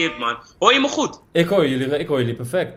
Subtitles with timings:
[0.00, 0.36] geskipt, man.
[0.58, 1.20] Hoor je me goed?
[1.32, 2.72] Ik hoor jullie, ik hoor jullie perfect.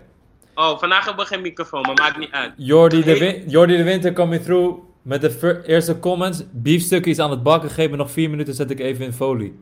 [0.55, 2.53] Oh, vandaag hebben we geen microfoon, maar maakt niet uit.
[2.57, 3.17] Jordi de.
[3.17, 6.43] Win- Jordi de Winter coming through met de eerste comments.
[6.51, 7.69] Biefstukjes aan het bakken.
[7.69, 9.59] Geef me nog vier minuten, zet ik even in folie.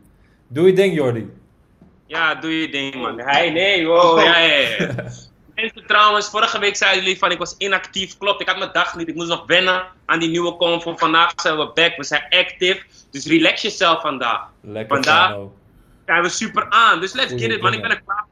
[0.48, 1.30] Doe je ding, Jordi.
[2.08, 3.20] Ja, doe je ding, man.
[3.20, 4.94] Hij, nee, wow, ja, ja, ja.
[5.56, 8.18] Mensen trouwens, vorige week zeiden jullie van ik was inactief.
[8.18, 9.08] Klopt, ik had mijn dag niet.
[9.08, 10.96] Ik moest nog wennen aan die nieuwe convo.
[10.98, 12.82] Vandaag zijn we back, we zijn active.
[13.12, 14.42] Dus relax jezelf vandaag.
[14.62, 15.38] Lekker Vandaag-.
[16.06, 17.00] Zijn we super aan.
[17.00, 17.74] Dus let's Goeie get it, man.
[17.74, 18.26] Ik ben er klaar.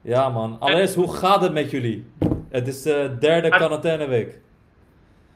[0.00, 2.06] Ja man, allereerst hoe gaat het met jullie?
[2.50, 4.38] Het is de derde quarantaineweek.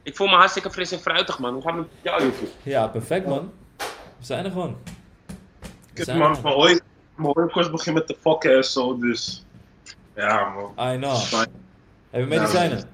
[0.03, 1.53] Ik voel me hartstikke fris en fruitig, man.
[1.53, 2.49] Hoe gaat het met jou, Joepie?
[2.63, 3.53] Ja, perfect man.
[3.77, 3.85] We
[4.25, 4.77] zijn er gewoon.
[5.95, 6.81] Kut zijn man, mijn hooi-
[7.15, 9.45] mijn hooikoorts begint met te fokken en zo, dus...
[10.15, 10.93] Ja man.
[10.93, 11.17] I know.
[12.11, 12.89] Heb je medicijnen?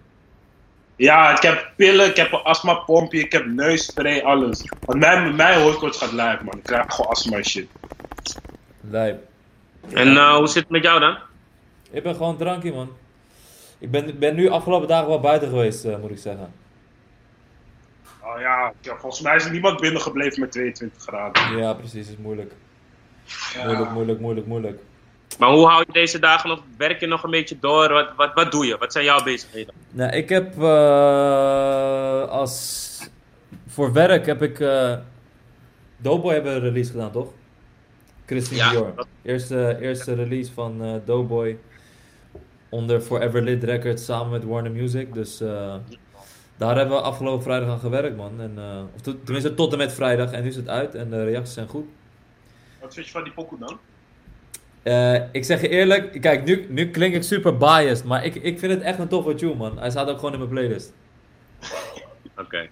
[0.97, 4.71] Ja, ik heb pillen, ik heb een astmapompje, ik heb neusspray, alles.
[4.81, 7.69] Want mijn, mijn hooikoorts gaat lijp man, ik krijg gewoon astma en shit.
[8.91, 9.23] Lijp.
[9.93, 11.17] En eh, hoe zit het met jou dan?
[11.91, 12.91] Ik ben gewoon drankje man.
[13.79, 16.53] Ik ben, ben nu afgelopen dagen wel buiten geweest, eh, moet ik zeggen.
[18.23, 21.57] Oh ja, ja, volgens mij is er niemand binnengebleven met 22 graden.
[21.57, 22.53] Ja, precies, is moeilijk.
[23.55, 23.65] Ja.
[23.65, 24.81] Moeilijk, moeilijk, moeilijk, moeilijk.
[25.39, 26.63] Maar hoe hou je deze dagen nog?
[26.77, 27.93] Werk je nog een beetje door?
[27.93, 28.79] Wat, wat, wat doe je?
[28.79, 29.75] Wat zijn jouw bezigheden?
[29.91, 32.83] Nou, ik heb eh, als...
[33.67, 34.61] Voor werk heb ik...
[34.61, 34.95] eh
[35.97, 37.33] Doughboy hebben een release gedaan, toch?
[38.27, 38.93] Christian Ja, Dior.
[38.97, 41.59] dat- Eerste, eerste release van eh Doughboy.
[42.69, 45.15] Onder Forever Lit Records samen met Warner Music.
[45.15, 45.75] Dus eh,
[46.57, 48.41] daar hebben we afgelopen vrijdag aan gewerkt, man.
[48.41, 50.33] En, eh, of to- tenminste tot en met vrijdag.
[50.33, 51.85] En nu is het uit en de reacties zijn goed.
[52.81, 53.79] Wat vind je van die pokoe dan?
[54.83, 58.59] Eh, ik zeg je eerlijk, kijk, nu, nu klink ik super biased, maar ik, ik
[58.59, 59.79] vind het echt een toffe tune, man.
[59.79, 60.93] Hij staat ook gewoon in mijn playlist.
[62.39, 62.69] Oké.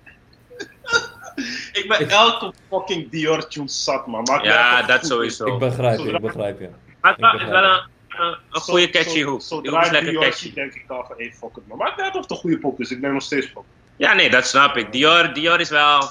[1.81, 4.23] Ik ben elke fucking Dior tune zat man.
[4.23, 5.47] Maakt Ja, dat sowieso.
[5.47, 6.69] Ik begrijp je, ik begrijp je.
[7.01, 9.43] Maar het Ik is wel een, een, een goede catchy hoek.
[9.43, 10.53] Zodra ik Dior catchy.
[10.53, 11.79] denk ik al van, hey, fuck it man.
[11.79, 13.71] Maar het of de goede pokoe is, ik ben nog steeds pokoe.
[13.97, 14.93] Ja, nee, dat snap ik.
[14.93, 16.09] Dior, Dior is wel...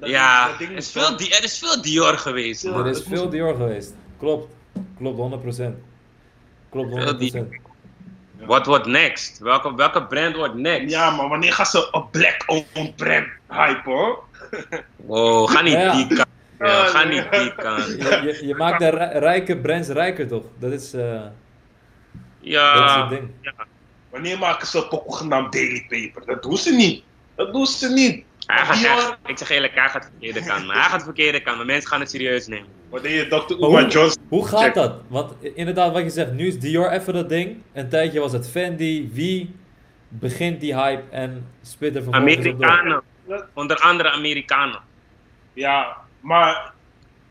[0.00, 2.64] Ja, er is, veel, er is Dior geweest.
[2.64, 2.78] Man.
[2.78, 3.94] Er is veel Dior geweest.
[4.18, 4.52] Klopt.
[4.98, 5.64] Klopt, 100%.
[6.70, 6.92] Klopt,
[7.32, 7.63] 100%.
[8.46, 9.38] Wat wordt next?
[9.38, 10.90] Welke, welke brand wordt next?
[10.90, 14.24] Ja, maar wanneer gaan ze een black owned brand hype hoor?
[14.96, 15.92] Wow, ga niet Ja.
[15.92, 16.28] die kant.
[16.58, 17.86] Ja, Ja, ga niet die kant.
[17.86, 20.44] Je, je, je maakt de ri- rijke brands rijker, toch?
[20.58, 21.22] Dat is, eh, dat
[22.44, 23.30] is Ja, het ding.
[24.10, 26.26] Wanneer maken ze een pokoe genaamd Daily Paper?
[26.26, 27.02] Dat doen ze niet.
[27.36, 28.24] Dat doen ze niet.
[28.46, 30.66] hij gaat ik zeg eerlijk, hij gaat de verkeerde kant.
[30.66, 32.68] Maar hij gaat de verkeerde kant, maar mensen gaan het serieus nemen.
[32.94, 33.64] Wanneer je Dr.
[33.64, 34.22] Uma Johnson...
[34.28, 34.74] hoe gaat Check.
[34.74, 34.94] dat?
[35.08, 37.56] Want inderdaad, wat je zegt, nu is Dior even dat ding.
[37.72, 39.10] Een tijdje was het Fendi.
[39.12, 39.54] Wie
[40.08, 42.52] begint die hype en spit er vervolgens op door?
[42.52, 43.02] Amerikanen.
[43.54, 44.80] Onder andere Amerikanen.
[45.52, 46.72] Ja, maar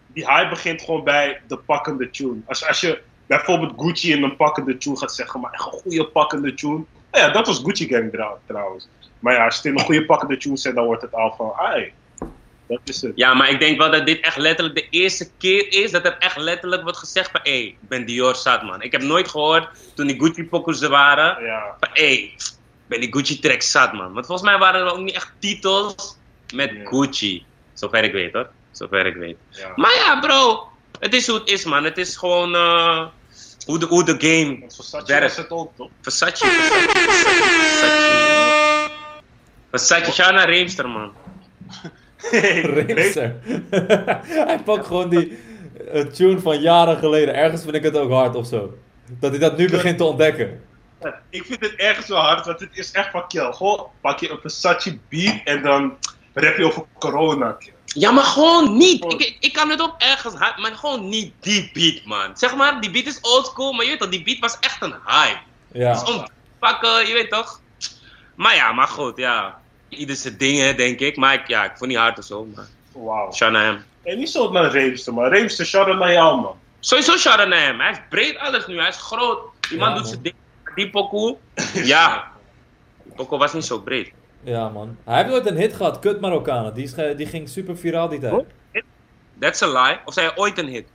[0.08, 2.42] die hype begint gewoon bij de pakkende tune.
[2.46, 6.06] Als, als je bijvoorbeeld Gucci in een pakkende tune gaat zeggen, maar echt een goede
[6.08, 6.84] pakkende tune.
[7.12, 8.90] Nou ja, dat was Gucci Gang trouw- trouwens.
[9.20, 11.34] Maar ja, als je het in een goede pakkende tune zet, dan wordt het al
[11.38, 11.94] van, ai,
[12.68, 13.12] dat is het.
[13.16, 16.18] Ja, maar ik denk wel dat dit echt letterlijk de eerste keer is dat er
[16.18, 18.82] echt letterlijk wordt gezegd van hé, ik ben Dior zat man.
[18.82, 22.52] Ik heb nooit gehoord toen die Gucci pokus er waren Ja, van hé, ik
[22.88, 24.14] ben die Gucci track zat man.
[24.14, 26.18] Want volgens mij waren er ook niet echt titels
[26.54, 26.90] met Ja.
[26.90, 27.46] Gucci.
[27.74, 28.50] Zover ik weet hoor.
[28.72, 29.38] Zover ik weet.
[29.50, 29.72] ja.
[29.76, 30.68] Maar ja bro,
[31.00, 31.84] het is hoe het is man.
[31.84, 33.06] Het is gewoon eh,
[33.66, 35.90] hoe, de, hoe de game Want Versace het ook, toch?
[36.02, 36.90] Versace, Versace,
[37.70, 38.92] Versace.
[39.70, 41.14] Versace, naar Reemster man.
[42.74, 43.36] Rimster.
[44.50, 45.38] hij pakt gewoon die
[45.92, 47.36] eh, tune van jaren geleden.
[47.36, 48.78] Ergens vind ik het ook hard of zo.
[49.20, 50.62] Dat hij dat nu begint te ontdekken.
[51.30, 53.52] Ik vind het ergens wel hard, want het is echt van kill.
[53.54, 55.98] Gewoon pak je een Versace beat en dan
[56.34, 57.58] rap je over corona.
[57.86, 59.04] Ja, maar gewoon niet.
[59.04, 62.38] Ik, ik, kan het ook ergens hype, maar gewoon niet die beat, man.
[62.38, 64.96] Zeg maar, die beat is oldschool, maar je weet toch, die beat was echt een
[65.06, 65.40] hype.
[65.72, 65.94] Ja.
[65.94, 66.28] Dus om
[66.60, 67.62] pakken, je weet toch.
[68.36, 69.62] Maar ja, maar goed, ja.
[69.96, 71.16] Ieder zijn dingen, denk ik.
[71.18, 72.46] Maar ik, ja, ik vond niet hard of zo.
[72.56, 73.32] Maar Wauw.
[73.34, 73.84] shout naar hem.
[74.04, 76.56] En niet zo naar Reemster, maar Reemster, shout-out naar jou, man.
[76.80, 77.80] Sowieso shout out naar hem.
[77.80, 79.40] Hij is breed alles nu, hij is groot.
[79.70, 80.12] Die man Ja, doet man.
[80.12, 80.36] zijn ding.
[80.76, 81.38] Die pokoe,
[81.74, 82.32] ja.
[83.04, 84.12] Die pokoe was niet zo breed.
[84.44, 84.98] Ja, man.
[85.06, 86.74] Hij heeft ooit een hit gehad, Kut Marokkanen.
[86.74, 88.46] Die, is die ging super viraal die tijd.
[89.40, 89.98] That's a lie.
[90.06, 90.88] Of zei hij ooit een hit?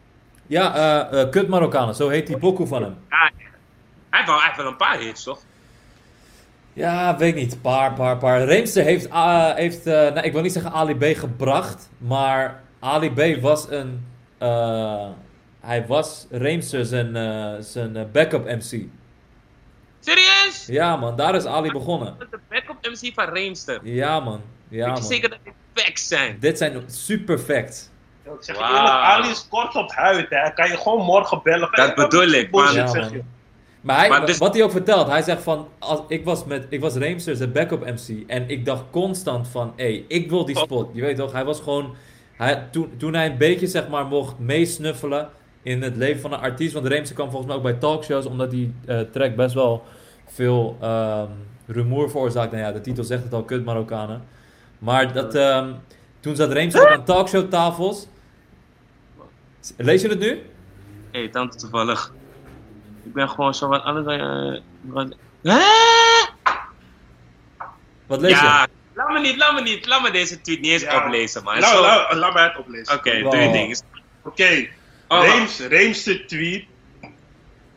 [0.46, 2.96] Ja, eh eh, Kut Marokkanen, zo heet die pokoe van hem.
[3.10, 3.32] Ja, hij
[4.10, 5.40] heeft wel, hij heeft wel een paar hits, toch?
[6.78, 7.62] Ja, weet niet.
[7.62, 8.44] Paar, paar, paar.
[8.44, 13.10] Reemster heeft, ah, heeft eh, nou, ik wil niet zeggen Ali B gebracht, maar Ali
[13.10, 14.06] B was een,
[14.38, 15.08] eh,
[15.60, 18.82] hij was Reemster zijn, eh, zijn backup MC.
[20.00, 20.66] Serieus?
[20.66, 22.14] Ja man, daar is Ali begonnen.
[22.18, 23.80] Met de backup MC van Reemster.
[23.82, 25.10] Ja man, ja Weet je man.
[25.10, 26.36] zeker dat dit facts zijn?
[26.40, 27.90] Dit zijn super facts.
[28.24, 28.74] Ik zeg je Wauw.
[28.76, 30.52] eerlijk, Ali is kort op huid, hè.
[30.52, 31.68] Kan je gewoon morgen bellen.
[31.72, 33.22] Dat bedoel ik, bullshit, Ja, zeg man.
[33.80, 36.66] Maar, hij, Maar dus- wat hij ook vertelt, hij zegt van, als, ik was, met,
[36.68, 40.58] ik was zijn backup MC en ik dacht constant van, hé, hey, ik wil die
[40.58, 40.90] spot.
[40.92, 41.94] Je weet toch, hij was gewoon,
[42.36, 45.28] hij, toen, toen hij een beetje zeg maar mocht meesnuffelen
[45.62, 48.50] in het leven van een artiest, want Reemster kwam volgens mij ook bij talkshows, omdat
[48.50, 49.82] die eh, track best wel
[50.26, 51.30] veel ehm
[51.68, 52.52] rumoer veroorzaakt.
[52.52, 54.22] Nou ja, de titel zegt het al, kut Marokkanen.
[54.78, 55.72] Maar dat, ehm,
[56.20, 58.06] toen zat Reemster ook aan talkshowtafels.
[59.76, 60.28] Lees je het nu?
[61.10, 62.12] Hé, hey, tante toevallig.
[63.04, 64.62] Ik ben gewoon zo wat anders dan je.
[64.80, 65.16] wat-?
[68.06, 68.44] Wat lees je?
[68.44, 71.04] Ja, laat me niet, laat me niet, laat me deze tweet niet eens Ja.
[71.04, 71.58] oplezen, man.
[71.58, 72.94] Nou, Zo- laat, laat mij het oplezen.
[72.94, 73.32] Oké, Wow.
[73.32, 73.80] doe je ding.
[74.24, 74.68] Oké,
[75.10, 76.64] Oh, Reems, Reemster tweet.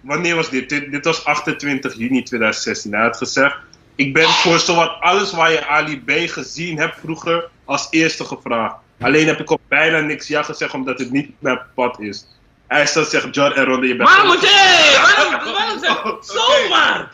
[0.02, 0.70] Wanneer was dit?
[0.70, 0.92] dit?
[0.92, 2.94] Dit was 28 juni 2016.
[2.94, 3.56] Hij had gezegd:
[3.96, 8.76] Ik ben voor zowat alles waar je Ali B gezien hebt vroeger als eerste gevraagd.
[9.00, 12.28] Alleen heb ik op bijna niks ja gezegd omdat het niet mijn pad is.
[12.72, 14.10] Hij staat zegt John en Ronde, je bent.
[14.10, 17.10] Maar moet je, waarom, waarom zeg Oh, Zomaar!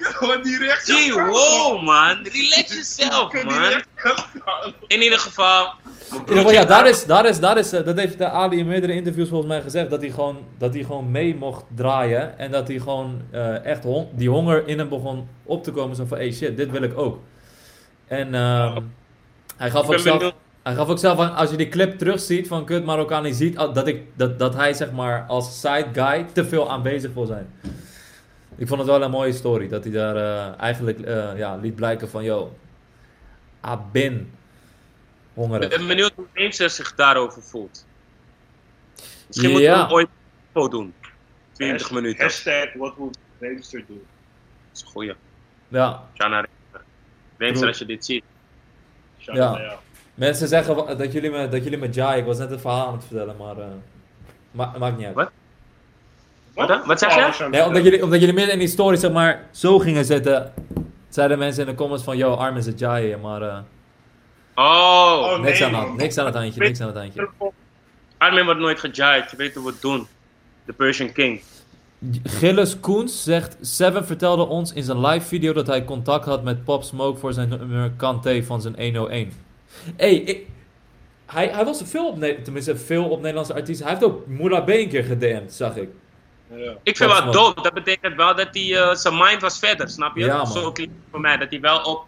[0.59, 0.95] reactie.
[0.95, 2.17] Gee, wow, man.
[2.23, 3.83] Relax jezelf, Die man.
[4.87, 5.73] In ieder geval.
[6.11, 8.57] In ieder geval, ja, daar is, daar is, daar is, eh, dat heeft de Ali
[8.57, 12.37] in meerdere interviews volgens mij gezegd, dat hij gewoon, dat hij gewoon mee mocht draaien
[12.39, 15.95] en dat hij gewoon eh, echt hon- die honger in hem begon op te komen,
[15.95, 17.19] zo van, hey shit, dit wil ik ook.
[18.07, 18.81] En ehm,
[19.57, 20.35] hij, gaf Ik ook zelf, benieuwd.
[20.67, 23.55] Hij gaf ook zelf aan, als je die clip terugziet van Kut Marokkaan, je ziet
[23.55, 27.53] dat, ik, dat, dat hij zeg maar als side guy te veel aanwezig wil zijn.
[28.55, 31.75] Ik vond het wel een mooie story, dat hij daar eh, eigenlijk eh, ja, liet
[31.75, 32.55] blijken van, yo,
[33.65, 34.25] I ben Ik
[35.33, 35.69] hongerig.
[35.69, 37.85] ben benieuwd hoe Reemster zich daarover voelt.
[39.27, 39.75] Misschien Ja.
[39.77, 40.07] moeten we ooit
[40.53, 40.93] een doen.
[41.51, 42.17] 20 minuten.
[42.19, 44.03] Dat Hashtag wat moet Reemster doen.
[44.73, 45.13] is een goeie.
[45.67, 46.03] Ja.
[47.37, 48.23] Reemster, als je dit ziet.
[49.17, 49.33] Ja.
[49.33, 49.77] jou.
[50.17, 52.19] Mensen zeggen dat jullie me, dat jullie me jaaien.
[52.19, 53.57] Ik was net een verhaal aan het vertellen, maar...
[53.57, 53.65] eh,
[54.51, 55.15] ma- maakt niet uit.
[55.15, 55.31] Wat?
[56.53, 56.81] Wat dan?
[56.85, 57.21] Wat zeg je?
[57.21, 60.05] Oh, zijn Nee, omdat jullie, omdat jullie midden in die story zeg maar zo gingen
[60.05, 60.53] zitten...
[61.09, 62.17] Zeiden mensen in de comments van...
[62.17, 63.41] Yo, Armin is het jaaien, maar...
[63.41, 63.57] eh,
[64.55, 67.29] Oh, Oh, niks, nee, aan het niks aan het handje, niks aan het handje.
[68.17, 69.31] Armin wordt nooit gejagd.
[69.31, 70.07] Je weet hoe we het doen.
[70.65, 71.41] De Persian King.
[72.23, 73.57] Gilles Koens zegt...
[73.61, 77.33] Seven vertelde ons in zijn live video dat hij contact had met Pop Smoke voor
[77.33, 79.31] zijn nummer Kante van zijn 101.
[79.95, 80.45] Hey, ik...
[81.25, 83.85] Hij, hij was veel op, tenminste veel op Nederlandse artiesten.
[83.85, 85.89] Hij heeft ook Moula B een keer gedM'd, zag ik.
[86.55, 86.73] Ja.
[86.83, 87.61] Ik vind wel dope.
[87.61, 90.25] Dat betekent wel dat hij eh, zijn mind was verder, snap je?
[90.25, 90.47] Ja, man.
[90.47, 91.37] Zo klinkt het voor mij.
[91.37, 92.05] Dat hij wel op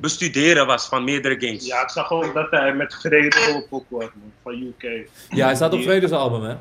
[0.00, 1.66] bestuderen was van meerdere games.
[1.66, 5.08] Ja, ik zag ook dat hij met Gretel ook was, man, van UK.
[5.30, 6.56] Ja, hij staat op tweede album, hè?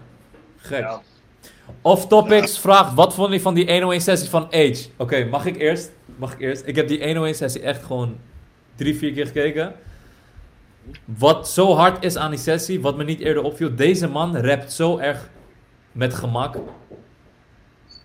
[0.57, 0.79] Gek.
[0.79, 1.01] Ja.
[1.81, 4.85] Off Topics vraagt, wat vond je van die 101 sessie van Age?
[4.97, 5.91] Oké, mag ik eerst?
[6.15, 6.63] Mag ik eerst?
[6.65, 8.19] Ik heb die 101 sessie echt gewoon
[8.75, 9.75] drie, vier keer gekeken.
[11.05, 14.71] Wat zo hard is aan die sessie, wat me niet eerder opviel, deze man rapt
[14.71, 15.29] zo erg
[15.91, 16.57] met gemak.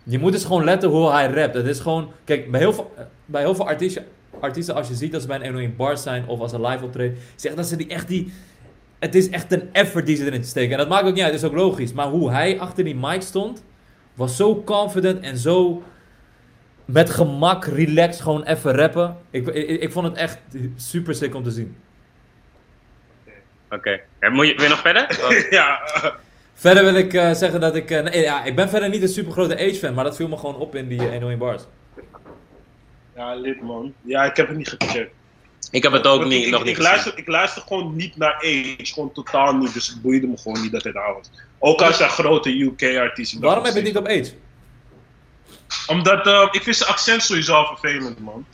[0.03, 1.55] Je moet dus gewoon letten hoe hij rapt.
[1.55, 5.13] Het is gewoon, kijk, bij heel veel, eh, bij heel veel artiesten, als je ziet
[5.13, 7.77] dat ze bij een 101 bar zijn of als ze live optreden, zeggen dat ze
[7.77, 8.33] die echt die,
[8.99, 10.73] het is echt een effort die ze erin steken.
[10.73, 11.93] En dat maakt ook niet uit, dat is ook logisch.
[11.93, 13.65] Maar hoe hij achter die mic stond,
[14.15, 15.83] was zo confident en zo
[16.85, 19.17] met gemak, relaxed, gewoon even rappen.
[19.31, 19.49] Ik,
[19.81, 20.39] ik vond het echt
[20.77, 21.77] super sick om te zien.
[23.71, 24.01] Oké.
[24.19, 25.07] En moet je, wil je nog verder?
[25.51, 26.11] Ja, eh,
[26.55, 27.91] Verder wil ik eh, zeggen dat ik...
[27.91, 30.37] eh, nee, ja, ik ben verder niet een super grote Age-fan, maar dat viel me
[30.37, 31.63] gewoon op in die eh, 101 bars.
[33.17, 33.93] ja, lid man.
[34.03, 35.15] Ja, ik heb het niet gecheckt.
[35.71, 37.97] Ik heb het ook Want niet, ik, nog ik, niet ik, luister, ik luister gewoon
[37.97, 39.75] niet naar Age, gewoon totaal niet.
[39.75, 41.31] Dus het boeide me gewoon niet dat hij daar was.
[41.59, 43.39] Ook als hij grote UK-artiest is.
[43.39, 44.33] Waarom heb je het niet op Age?
[45.87, 48.47] Omdat eh, ik vind zijn accent sowieso al vervelend, man.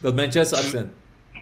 [0.00, 0.92] Dat Manchester accent.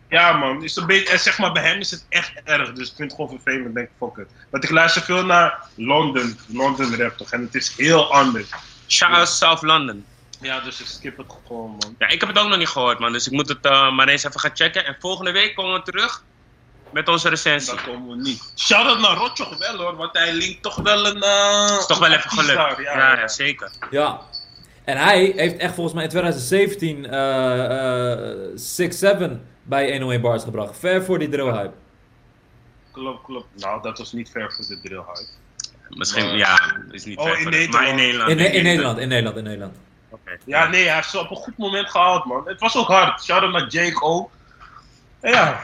[0.08, 0.64] Ja, man.
[0.64, 2.72] Is een beetje, en zeg maar, bij hem is het echt erg.
[2.72, 3.74] Dus ik vind het gewoon vervelend.
[3.74, 4.30] Denk ik, fuck it.
[4.50, 7.30] Want ik luister veel naar London, London rap toch.
[7.32, 8.46] En het is heel anders.
[8.88, 10.04] Shout out South London.
[10.40, 11.94] Ja, dus ik skip het gewoon, man.
[11.98, 13.12] Ja, ik heb het ook nog niet gehoord, man.
[13.12, 14.84] Dus ik moet het eh, maar eens even gaan checken.
[14.86, 16.22] En volgende week komen we terug
[16.92, 17.74] met onze recensie.
[17.74, 18.52] Dat komen we niet.
[18.56, 19.96] Shout-out naar Rotjoch wel, hoor.
[19.96, 21.22] Want hij linkt toch wel een...
[21.22, 22.54] eh, is toch wel even gelukt.
[22.54, 23.70] daar, Ja, ja, zeker.
[23.90, 24.20] Ja.
[24.84, 29.32] En hij heeft echt volgens mij in 2017 eh 6-7
[29.66, 30.78] bij 101 bars gebracht.
[30.78, 31.72] Ver voor die drill hype.
[32.92, 33.46] Klopt, klopt.
[33.54, 35.26] Nou, dat was niet ver voor de drill hype.
[35.88, 37.82] Misschien, Maar- ja, is niet Oh, ver in voor de- Nederland.
[37.82, 38.30] Maar in Nederland.
[38.30, 38.36] In.
[38.62, 39.76] Nederland, in Nederland, in Nederland.
[40.08, 40.36] Oké.
[40.44, 42.48] Ja, nee, hij heeft ze op een goed moment gehaald, man.
[42.48, 43.24] Het was ook hard.
[43.24, 44.30] Shout-out naar Jake ook.
[45.20, 45.60] En ja,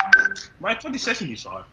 [0.56, 1.66] maar ik vond die sessie niet zo hard.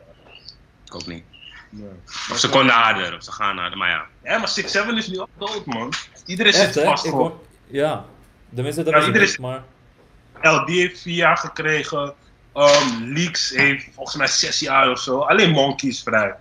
[0.85, 1.23] Ik ook niet.
[1.69, 1.89] Nee.
[2.31, 4.05] Of ze konden harder, of ze gaan harder, maar ja.
[4.23, 5.93] Ja, maar 6-7 is nu ook dood, man.
[6.25, 8.05] Iedereen Echt, zit vast hoor, ja.
[8.55, 9.63] Tenminste, dat Ja, is het iedereen- niet, maar...
[10.41, 12.13] LD heeft vier jaar gekregen.
[12.53, 15.19] Um, Leaks heeft volgens mij zes jaar of zo.
[15.19, 16.35] Alleen Monkey is vrij.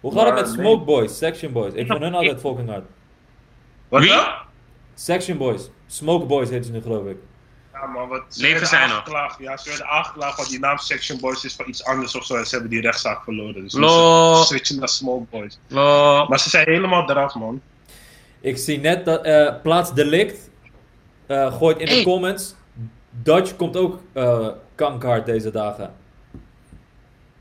[0.00, 0.54] Hoe gaat het met nee.
[0.54, 1.74] Smoke Boys, Section Boys?
[1.74, 2.84] Ik vond hun altijd fucking hard.
[3.88, 4.12] Wat Wie?
[4.94, 5.70] Section Boys.
[5.86, 7.16] Smoke Boys heet ze nu geloof ik.
[7.72, 9.38] Ja, man, wat ze Leven werden zij nog?
[9.38, 12.34] Ja, ze werden aangeklaagd, want die naam Section Boys is van iets anders of zo.
[12.34, 13.62] En ze hebben die rechtszaak verloren.
[13.62, 15.58] Dus ze switchen naar Smoke Boys.
[15.66, 16.26] Lo.
[16.28, 17.62] Maar ze zijn helemaal eraf, man.
[18.40, 20.50] Ik zie net dat eh Plaats Delict
[21.26, 22.54] eh, gooit in de comments.
[23.10, 25.94] Dutch komt ook eh kankerhard deze dagen.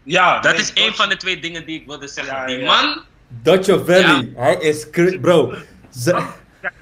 [0.04, 2.36] Ja, Dat nee, is een van de twee dingen die ik wilde zeggen.
[2.36, 2.66] Ja, Die ja.
[2.82, 4.88] man, Dutch Valley, hij is
[5.22, 5.54] bro.
[6.00, 6.26] ze-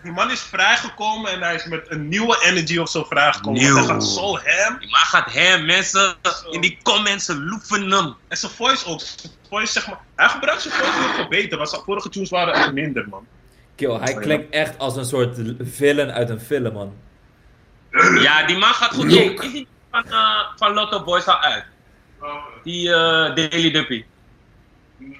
[0.04, 3.62] die man is vrijgekomen en hij is met een nieuwe energy of zo vrijgekomen.
[3.62, 3.75] Nieuw.
[3.75, 4.80] Hij gaat zo hem.
[4.80, 6.15] die man gaat hem, mensen
[6.51, 8.13] in die comments ze loeven hem.
[8.27, 9.00] En zijn voice ook.
[9.01, 11.56] Zijn voice, zeg maar, hij gebruikt zijn voice nog verbeterd.
[11.56, 13.25] Want zijn vorige tunes waren echt minder, man.
[13.75, 16.94] Kill, hij klinkt echt als een soort villain uit een film, man.
[17.95, 19.11] Ja, die man gaat goed.
[19.11, 21.65] Hey, is die van, eh, van Lotto Boys al uit?
[22.63, 24.05] Die eh, Daily Duppy.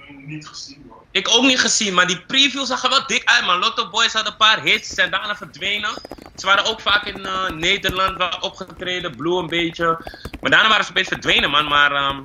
[0.08, 0.96] Niet gezien, man.
[1.10, 3.58] Ik ook niet gezien, maar die preview zag er wel dik uit, man.
[3.58, 5.90] Lotto Boys had een paar hits, zijn daarna verdwenen.
[6.36, 9.98] Ze waren ook vaak in eh, Nederland wel opgetreden, Blue een beetje.
[10.40, 11.68] Maar daarna waren ze opeens verdwenen, man.
[11.68, 12.22] Maar ehm,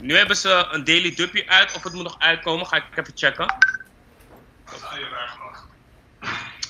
[0.00, 3.12] nu hebben ze een Daily Duppy uit, of het moet nog uitkomen, ga ik even
[3.14, 3.54] checken.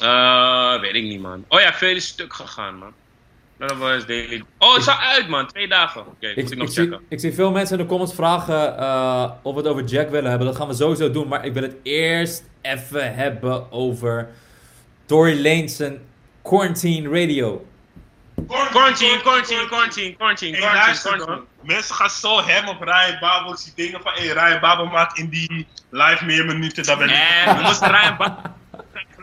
[0.05, 1.45] Eh, weet ik niet, man.
[1.49, 2.93] Oh ja, veel is stuk gegaan, man.
[3.57, 4.43] Lotto Boys Daily.
[4.59, 5.47] Oh, het is al uit, man.
[5.47, 6.01] Twee dagen.
[6.07, 7.01] Oké, Ik, moet ik nog ik, zie, checken.
[7.09, 10.29] ik zie veel mensen in de comments vragen eh, of we het over Jack willen
[10.31, 10.47] hebben.
[10.49, 11.29] Dat gaan we sowieso doen.
[11.29, 14.29] Maar ik wil het eerst even hebben over
[15.07, 16.07] Tory Lanez en
[16.43, 17.65] Quarantine Radio.
[18.71, 21.37] Quarantine, quarantine, quarantine, quarantine, Hey, quarantine, luister quarantine.
[21.37, 21.47] dan.
[21.77, 23.55] Mensen gaan zo hem op Ryan Babel.
[23.57, 26.85] Die dingen van, hey, Ryan Babel maakt in die live meer minuten.
[26.85, 27.15] Dan ben ik...
[27.15, 28.17] Nee, we moesten Ryan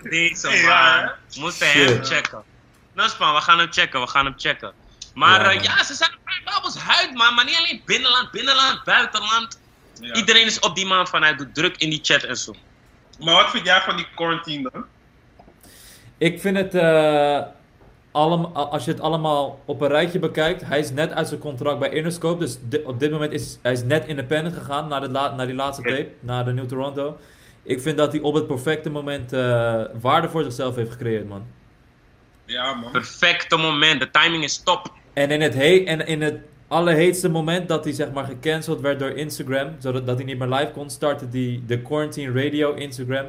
[0.09, 1.11] Deze ja, man.
[1.33, 1.89] We moesten Shit.
[1.89, 2.43] hem checken.
[2.93, 4.71] Nusman, we gaan hem checken, we gaan hem checken.
[5.13, 5.63] Maar Ja, man.
[5.63, 6.11] ja ze zijn
[6.45, 7.33] Babels huid, man.
[7.35, 9.59] Maar niet alleen binnenland, binnenland, buitenland.
[9.99, 10.13] Ja.
[10.13, 12.53] Iedereen is op die man van, hij doet druk in die chat en zo.
[13.19, 14.85] Maar wat vind jij van die quarantine dan?
[16.17, 17.39] Ik vind het, eh,
[18.11, 21.79] allem- als je het allemaal op een rijtje bekijkt, hij is net uit zijn contract
[21.79, 22.39] bij Interscope.
[22.39, 25.45] Dus di- op dit moment is hij is net independent gegaan naar, de la- naar
[25.45, 27.19] die laatste tape, naar de New Toronto.
[27.63, 31.43] Ik vind dat hij op het perfecte moment eh, waarde voor zichzelf heeft gecreëerd, man.
[32.45, 32.91] Ja, man.
[32.91, 34.93] Perfecte moment, de timing is top.
[35.13, 36.37] En in het, he en in het
[36.67, 40.47] allerheetste moment dat hij zeg maar gecanceld werd door Instagram, zodat dat hij niet meer
[40.47, 43.25] live kon, startte hij de Quarantine Radio Instagram.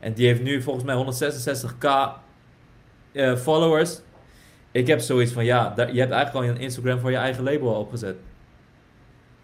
[0.00, 1.88] En die heeft nu volgens mij 166k
[3.12, 4.00] eh, followers.
[4.72, 7.42] Ik heb zoiets van, ja, daar- je hebt eigenlijk al een Instagram voor je eigen
[7.44, 8.16] label al opgezet.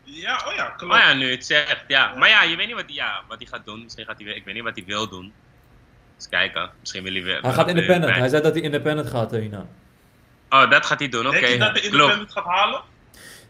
[0.07, 0.93] Ja, oh ja, klopt.
[0.93, 2.15] Maar ja, nu het zegt, ja.
[2.15, 3.83] Maar ja, je weet niet wat hij ja, wat hij gaat doen.
[3.83, 5.33] Misschien gaat hij, ik weet niet wat hij wil doen.
[6.17, 7.41] Eens kijken, misschien wil hij weer...
[7.41, 8.15] Hij gaat independent.
[8.15, 9.67] Hij zei dat hij independent gaat, eh, Hina.
[10.51, 11.41] Oh, dat gaat hij doen, oké.
[11.41, 11.85] Denk je dat Klopt.
[11.85, 12.81] independent gaat halen?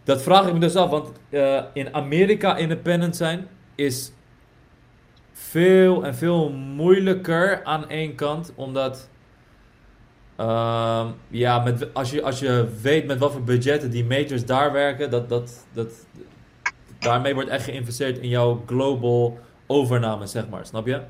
[0.04, 4.12] Dat vraag ik me dus af, want eh, in Amerika independent zijn is
[5.32, 9.08] veel en veel moeilijker aan één kant, omdat
[10.36, 14.72] ehm, ja, met, als, je, als je weet met wat voor budgetten die majors daar
[14.72, 15.92] werken, dat, dat, dat,
[17.06, 21.00] daarmee wordt echt geïnvesteerd in jouw global overname, zeg maar, snap je?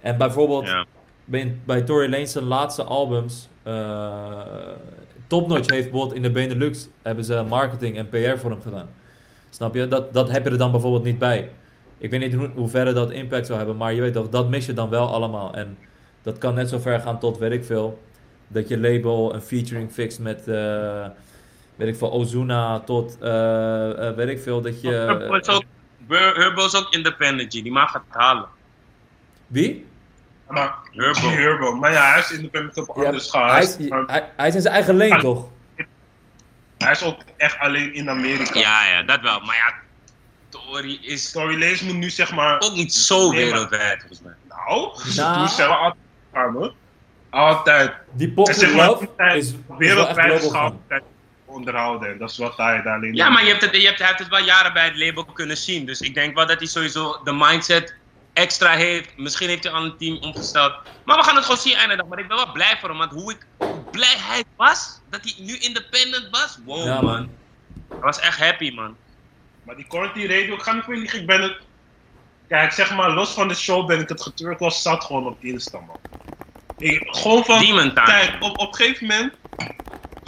[0.00, 0.84] En bijvoorbeeld Ja.
[1.24, 4.40] bij, bij Tory zijn laatste albums, eh
[5.26, 8.88] Topnotch heeft bijvoorbeeld in de Benelux hebben ze marketing en PR voor hem gedaan.
[9.50, 9.88] Snap je?
[9.88, 11.50] Dat, dat heb je er dan bijvoorbeeld niet bij.
[11.98, 14.48] Ik weet niet hoe, hoe verre dat impact zou hebben, maar je weet toch, dat
[14.48, 15.54] mis je dan wel allemaal.
[15.54, 15.78] En
[16.22, 17.98] dat kan net zo ver gaan tot, weet ik veel,
[18.48, 21.06] dat je label een featuring fixt met, eh,
[21.76, 25.42] weet ik veel, Ozuna, tot, eh, eh, weet ik veel, dat is je...
[25.46, 25.62] ook,
[26.08, 28.48] Herbo is ook independent, die mag het halen.
[29.46, 29.86] Wie?
[30.48, 31.28] Maar, Herbo.
[31.28, 31.74] Herbo.
[31.74, 33.50] Maar ja, hij is independent op Ja, anders gaan.
[33.50, 35.48] hij, is, hij, hij is in zijn eigen lane, toch?
[36.78, 38.58] Hij is ook echt alleen in Amerika.
[38.58, 39.40] Ja, ja, dat wel.
[39.40, 39.74] Maar ja,
[40.48, 42.60] Tory is Tory Lanez moet nu zeg maar...
[42.60, 44.34] ook niet zo wereldwijd, volgens mij.
[44.48, 45.38] Nou, Nou.
[45.38, 46.02] toen zijn we altijd
[46.32, 46.74] gaan, hoor.
[47.30, 47.92] Altijd.
[48.12, 50.50] Die zeg maar, hij is, wereldwijd.
[51.46, 52.18] Onderhouden.
[52.18, 54.18] Dat is wat hij daar alleen Ja, maar je hebt het, je hebt, hij heeft
[54.18, 55.86] het wel jaren bij het label kunnen zien.
[55.86, 57.94] Dus ik denk wel dat hij sowieso de mindset
[58.32, 59.16] extra heeft.
[59.16, 60.72] Misschien heeft hij al een team omgesteld.
[61.04, 62.06] Maar we gaan het gewoon zien einde dag.
[62.06, 62.98] Maar ik ben wel blij voor hem.
[62.98, 66.58] Want hoe, ik, hoe blij hij was, dat hij nu independent was.
[66.64, 67.04] Wow, Ja, man.
[67.04, 67.30] man.
[67.88, 68.96] Hij was echt happy, man.
[69.62, 71.56] Maar die Quarantine Radio, ik ga niet meer liegen, ik ben het...
[72.48, 75.44] Kijk, zeg maar, los van de show ben ik het geturk was zat gewoon op
[75.44, 75.98] Insta, man.
[76.78, 77.58] Ik, gewoon van...
[77.60, 77.94] Demon.
[77.94, 79.34] Kijk, op, op een gegeven moment...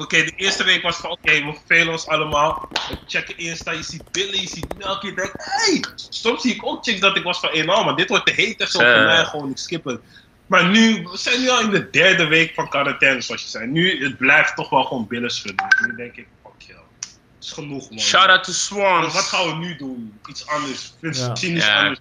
[0.00, 2.68] Oké, de eerste week was van, oké, we vervelen ons allemaal.
[2.70, 5.84] We checken Insta, je ziet Billy, je ziet Melk, je denkt, hey!
[6.08, 8.32] Soms zie ik ook chicks dat ik was van, hey, nou, maar dit wordt te
[8.32, 8.94] heet en zo Eh.
[8.94, 10.00] voor mij, gewoon, ik skip het.
[10.46, 13.66] Maar nu, we zijn nu al in de derde week van quarantaine, zoals je zei.
[13.66, 15.66] Nu, het blijft toch wel gewoon billen schudden.
[15.86, 16.72] Nu denk ik, fuck je.
[17.00, 17.98] Het is genoeg, man.
[18.00, 19.14] Shout out to Maar Swans.
[19.14, 20.18] wat gaan we nu doen?
[20.28, 20.94] Iets anders.
[21.00, 21.34] Ja.
[21.34, 21.78] Cynisch Ja.
[21.78, 21.98] anders.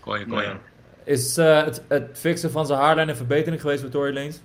[0.00, 0.46] Kooi, kooi.
[0.46, 0.56] Nee.
[1.04, 4.36] Is eh, het, het fixen van zijn haarlijn een verbetering geweest voor Tory Lanez?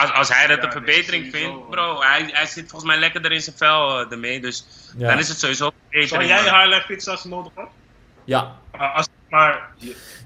[0.00, 3.00] Als, als hij dat Ja, een verbetering nee, vindt, bro, hij, hij zit volgens mij
[3.00, 5.08] lekkerder in zijn vel eh, ermee, dus Ja.
[5.08, 5.72] dan is het sowieso een
[6.08, 6.84] Zou verbetering.
[6.90, 7.68] jij als je nodig hebt?
[8.24, 8.56] Ja.
[8.74, 9.68] Uh, als, maar,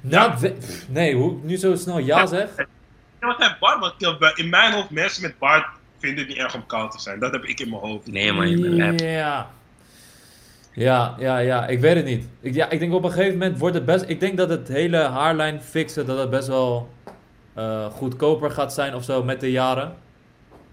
[0.00, 2.48] Nou, we- pff, nee, hoe nu zo snel ja zeg?
[3.20, 5.66] Ja, wat hij Bart, want ja, in mijn hoofd, mensen met Bart
[5.98, 7.18] vinden het niet erg om koud te zijn.
[7.18, 8.06] Dat heb ik in mijn hoofd.
[8.06, 9.00] Nee man, je bent.
[9.00, 9.50] Ja.
[10.72, 12.26] Ja, ja, ja, ik weet het niet.
[12.40, 14.04] Ik, ja, ik denk op een gegeven moment wordt het best...
[14.08, 16.88] Ik denk dat het hele haarlijn fixen, dat het best wel
[17.58, 19.96] eh, goedkoper gaat zijn of zo met de jaren.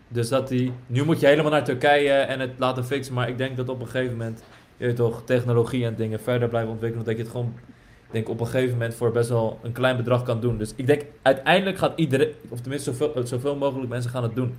[0.08, 0.74] Dus dat die...
[0.88, 3.80] Nu moet je helemaal naar Turkije en het laten fixen, maar ik denk dat op
[3.80, 4.44] een gegeven moment...
[4.77, 7.54] Je weet toch, technologie en dingen verder blijven ontwikkelen, dat je het gewoon...
[8.06, 10.58] Ik denk op een gegeven moment voor best wel een klein bedrag kan doen.
[10.58, 14.58] Dus ik denk uiteindelijk gaat iedereen, of tenminste zoveel, zoveel mogelijk mensen gaan het doen.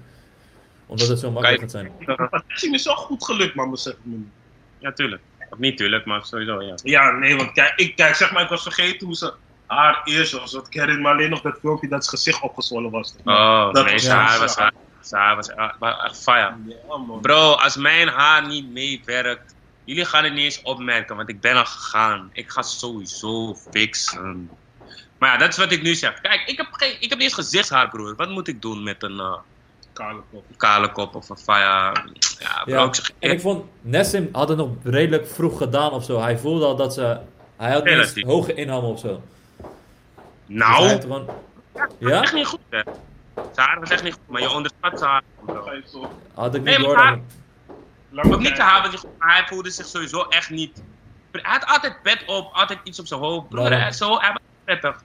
[0.86, 1.92] Omdat het zo makkelijk gaat zijn.
[2.06, 3.96] Dat is me zo goed gelukt, man, ik.
[4.78, 5.22] Ja, tuurlijk.
[5.50, 6.74] Of niet tuurlijk, maar sowieso, ja.
[6.82, 9.32] Ja, nee, want kijk, ik, kijk, zeg maar, ik was vergeten hoe ze
[9.66, 10.52] haar eerst was.
[10.52, 13.14] Want ik herinner me alleen nog dat filmpje dat zijn gezicht opgezwollen was.
[13.24, 14.40] Oh, Dat nee, was- zijn haar ja.
[14.40, 14.52] was,
[15.00, 16.54] zijn haar was echt was echt fire.
[16.88, 17.20] Ja, man.
[17.20, 19.54] Bro, als mijn haar niet meewerkt,
[19.84, 22.30] jullie gaan het niet eens opmerken, want ik ben al gegaan.
[22.32, 24.50] Ik ga sowieso fixen.
[25.18, 26.20] Maar ja, dat is wat ik nu zeg.
[26.20, 28.16] Kijk, ik heb, geen, ik heb niet eens gezichtshaar, broer.
[28.16, 29.34] Wat moet ik doen met een eh,
[29.92, 30.44] Kale kop.
[30.56, 31.94] kale kop of een fire?
[32.38, 35.90] Ja, bro, Ja, ik zeg En ik vond, Nessim had het nog redelijk vroeg gedaan
[35.90, 36.20] of zo.
[36.20, 37.18] Hij voelde al dat ze,
[37.56, 38.24] hij had niet Relatief.
[38.24, 39.22] hoge inham of zo.
[40.46, 41.28] Nou, gewoon,
[41.98, 42.22] ja?
[42.22, 42.80] echt niet goed, hè.
[43.52, 45.22] Zijn haar was echt niet goed, maar je onderschat zijn haar.
[46.34, 46.96] Had ik Nee, niet door.
[46.96, 47.20] haar-
[48.16, 50.82] Ook niet te haar was niet goed, maar hij voelde zich sowieso echt niet...
[51.30, 53.48] Hij had altijd pet op, altijd iets op zijn hoofd.
[53.48, 55.02] Broer, hij, zo, hij was prettig.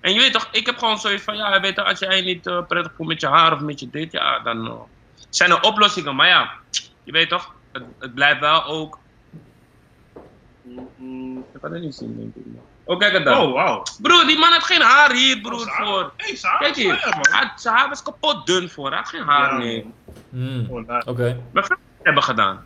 [0.00, 2.46] En je weet toch, ik heb gewoon zoiets van, ja, weet je, als jij niet
[2.46, 4.74] eh, prettig voelt met je haar of met je dit, ja, dan eh,
[5.28, 6.16] zijn er oplossingen.
[6.16, 6.50] Maar ja,
[7.04, 8.98] je weet toch, het, het blijft wel ook...
[10.96, 12.52] Mm, Ik kan het niet zien, denk ik.
[12.84, 13.40] Oh, kijk het dan.
[13.40, 13.82] Oh, wauw.
[14.02, 16.12] Broer, die man had geen haar hier, broer, Oh, zijn haar- voor.
[16.16, 16.98] Hey, Kijk is hier,
[17.56, 19.82] zijn haar was kapot dun voor, hij had geen haar, Ja, nee.
[19.84, 20.14] man.
[20.30, 20.98] Hmm, Oh.
[21.06, 22.64] Oké, Maar wat hebben gedaan?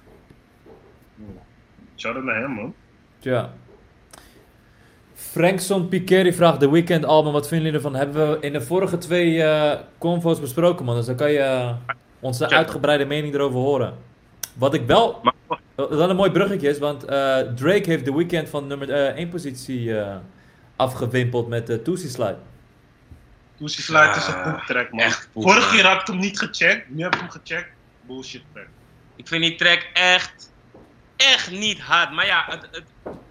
[1.97, 2.75] Shout out naar hem, man.
[3.21, 3.51] tja.
[5.14, 8.01] Frankson Piqueri vraagt The Weekend album, wat vinden jullie ervan?
[8.01, 10.95] Hebben we in de vorige twee eh convo's besproken, man.
[10.97, 11.71] Dus dan kan je eh,
[12.21, 12.53] onze Check.
[12.57, 13.95] uitgebreide mening erover horen.
[14.55, 18.17] Wat ik wel Maar, Wat wel een mooi bruggetje is, want eh, Drake heeft The
[18.17, 20.17] Weeknd van nummer 1 positie eh,
[20.77, 22.37] afgewimpeld met de Tootsie Slide.
[23.59, 25.01] Toesie Slide is een Ah, poeptrack, man.
[25.01, 25.69] echt poep, man.
[25.71, 26.89] keer had ik hem niet gecheckt.
[26.91, 27.69] Nu heb ik hem gecheckt.
[28.01, 28.67] Bullshit track.
[29.17, 30.53] Ik vind die track echt,
[31.17, 32.13] echt niet hard.
[32.13, 32.85] Maar ja, het, het,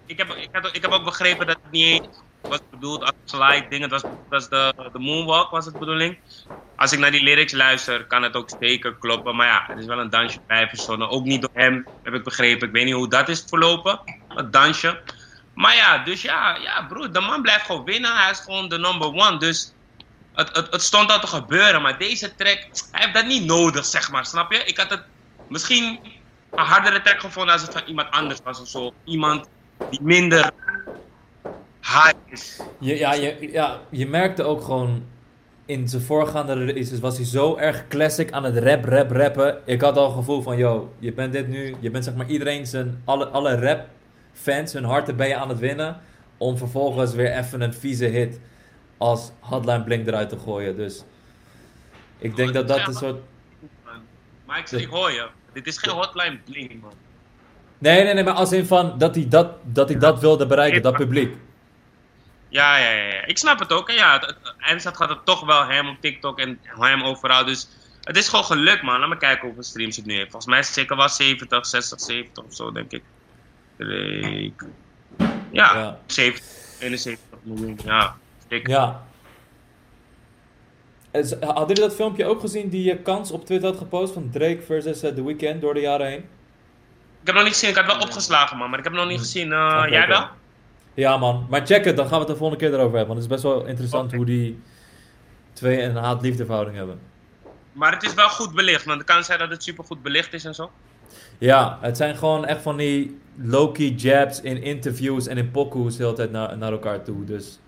[0.06, 2.06] ik, heb, ik, had, ik heb ook begrepen dat het niet eens
[2.40, 3.82] was bedoeld als slide ding.
[3.82, 6.18] Het was, was de, de moonwalk, was het de bedoeling.
[6.76, 9.36] Als ik naar die lyrics luister, kan het ook zeker kloppen.
[9.36, 11.08] Maar ja, het is wel een dansje bij verzonnen.
[11.08, 12.66] Ook niet door hem, heb ik begrepen.
[12.66, 15.00] Ik weet niet hoe dat is verlopen, het dansje.
[15.54, 18.16] Maar ja, dus ja, ja broer, de man blijft gewoon winnen.
[18.16, 19.36] Hij is gewoon de number one.
[19.36, 19.72] Dus
[20.34, 21.82] het, het, het stond al te gebeuren.
[21.82, 22.58] Maar deze track,
[22.90, 24.26] hij heeft dat niet nodig, zeg maar.
[24.26, 24.58] Snap je?
[24.64, 25.02] Ik had het
[25.48, 25.98] misschien
[26.50, 28.94] een hardere track gevonden als het van iemand anders was of zo.
[29.04, 29.48] Iemand
[29.90, 30.50] die minder
[31.80, 32.60] hard is.
[32.80, 35.06] Ja, je, ja, je merkte ook gewoon
[35.66, 39.58] in zijn voorgaande releases was hij zo erg classic aan het rap, rap, rappen.
[39.64, 42.28] Ik had al het gevoel van, yo, je bent dit nu, je bent zeg maar
[42.28, 43.86] iedereen zijn, alle, alle rap
[44.32, 46.00] fans, hun harten ben je aan het winnen.
[46.38, 48.40] Om vervolgens weer even een vieze hit
[48.96, 50.76] als Hotline Blink eruit te gooien.
[50.76, 51.04] Dus
[52.18, 53.20] ik denk dat dat een soort...
[54.44, 55.26] Maar ik, ik hoor je.
[55.52, 56.92] Dit is geen hotline bling, man.
[57.78, 60.82] Nee, nee, nee, maar als in van dat hij dat, dat, hij dat wilde bereiken,
[60.82, 61.36] dat publiek.
[62.48, 63.24] Ja, ja, ja.
[63.24, 63.88] Ik snap het ook.
[63.88, 67.44] En ja, het- eindstand gaat het toch wel hem op TikTok en hem overal.
[67.44, 67.68] Dus
[68.02, 69.00] het is gewoon gelukt, man.
[69.00, 70.30] Laat me kijken hoeveel streams het nu heeft.
[70.30, 73.02] Volgens mij is het zeker wel 70, 60, 70 of zo, denk ik.
[73.76, 74.52] Drake.
[75.50, 75.98] Ja, Ja.
[76.06, 76.44] 70,
[76.80, 77.78] 71 miljoen.
[77.84, 78.16] Ja,
[78.48, 78.66] dik.
[78.66, 79.04] Ja.
[81.40, 84.62] Hadden jullie dat filmpje ook gezien die je kans op Twitter had gepost van Drake
[84.66, 86.18] versus eh, The Weeknd door de jaren heen?
[87.20, 87.70] Ik heb nog niet gezien.
[87.70, 88.70] Ik had wel opgeslagen, man.
[88.70, 89.52] Maar ik heb nog niet gezien.
[89.52, 90.28] Eh, jij wel?
[90.96, 93.16] Ja man, maar check het, dan gaan we het de volgende keer erover hebben.
[93.16, 94.60] Want het is best wel interessant hoe die
[95.52, 96.98] twee een haat-liefde verhouding hebben.
[97.72, 98.84] Maar het is wel goed belicht.
[98.84, 100.70] Want het kan zijn dat het super goed belicht is en zo.
[101.38, 106.02] Ja, het zijn gewoon echt van die low-key jabs in interviews en in pokoes de
[106.02, 107.24] hele tijd naar, naar elkaar toe.
[107.24, 107.58] Dus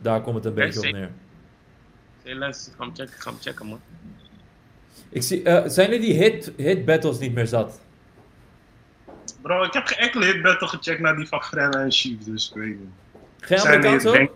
[0.00, 1.10] daar komt het een beetje op neer.
[2.22, 3.80] Helaas, ga hem checken, ga hem checken, man.
[5.08, 7.80] Ik zie, eh, zijn jullie die hit, hit battles niet meer zat?
[9.44, 12.48] Bro, ik heb geen enkele hit battle gecheckt naar die van Frenna en Chief, dus
[12.48, 12.88] ik weet niet.
[13.40, 14.30] Geen denk-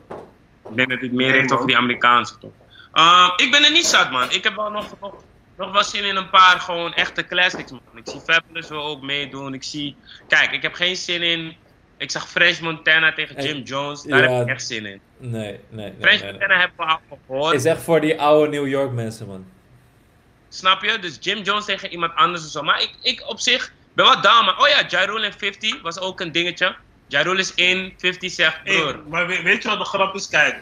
[0.70, 2.50] Ik denk dat het meer heeft over die Amerikaanse, toch?
[2.94, 4.30] Uh, ik ben er niet zat, man.
[4.30, 5.14] Ik heb wel nog, nog,
[5.56, 7.80] nog wel zin in een paar gewoon echte classics, man.
[7.94, 9.54] Ik zie Fabulous wil ook meedoen.
[9.54, 9.96] Ik zie...
[10.28, 11.56] Kijk, ik heb geen zin in
[11.96, 14.02] Ik zag Fresh Montana tegen En- Jim Jones.
[14.02, 14.30] Daar ja.
[14.30, 15.00] heb ik echt zin in.
[15.18, 16.18] Nee, nee, nee.
[16.18, 16.30] Nee.
[16.30, 17.54] Montana hebben we al gehoord.
[17.54, 19.46] Is echt voor die oude New York mensen, man.
[20.48, 20.98] Snap je?
[20.98, 22.62] Dus Jim Jones tegen iemand anders of zo.
[22.62, 24.44] Maar ik, ik op zich ben wat down.
[24.44, 26.76] Maar oh ja, Ja Rule en 50 was ook een dingetje.
[27.06, 29.02] Ja Rule is in, 50 zegt Hey, broer.
[29.08, 30.28] maar weet, weet je wat de grap is?
[30.28, 30.56] Kijk,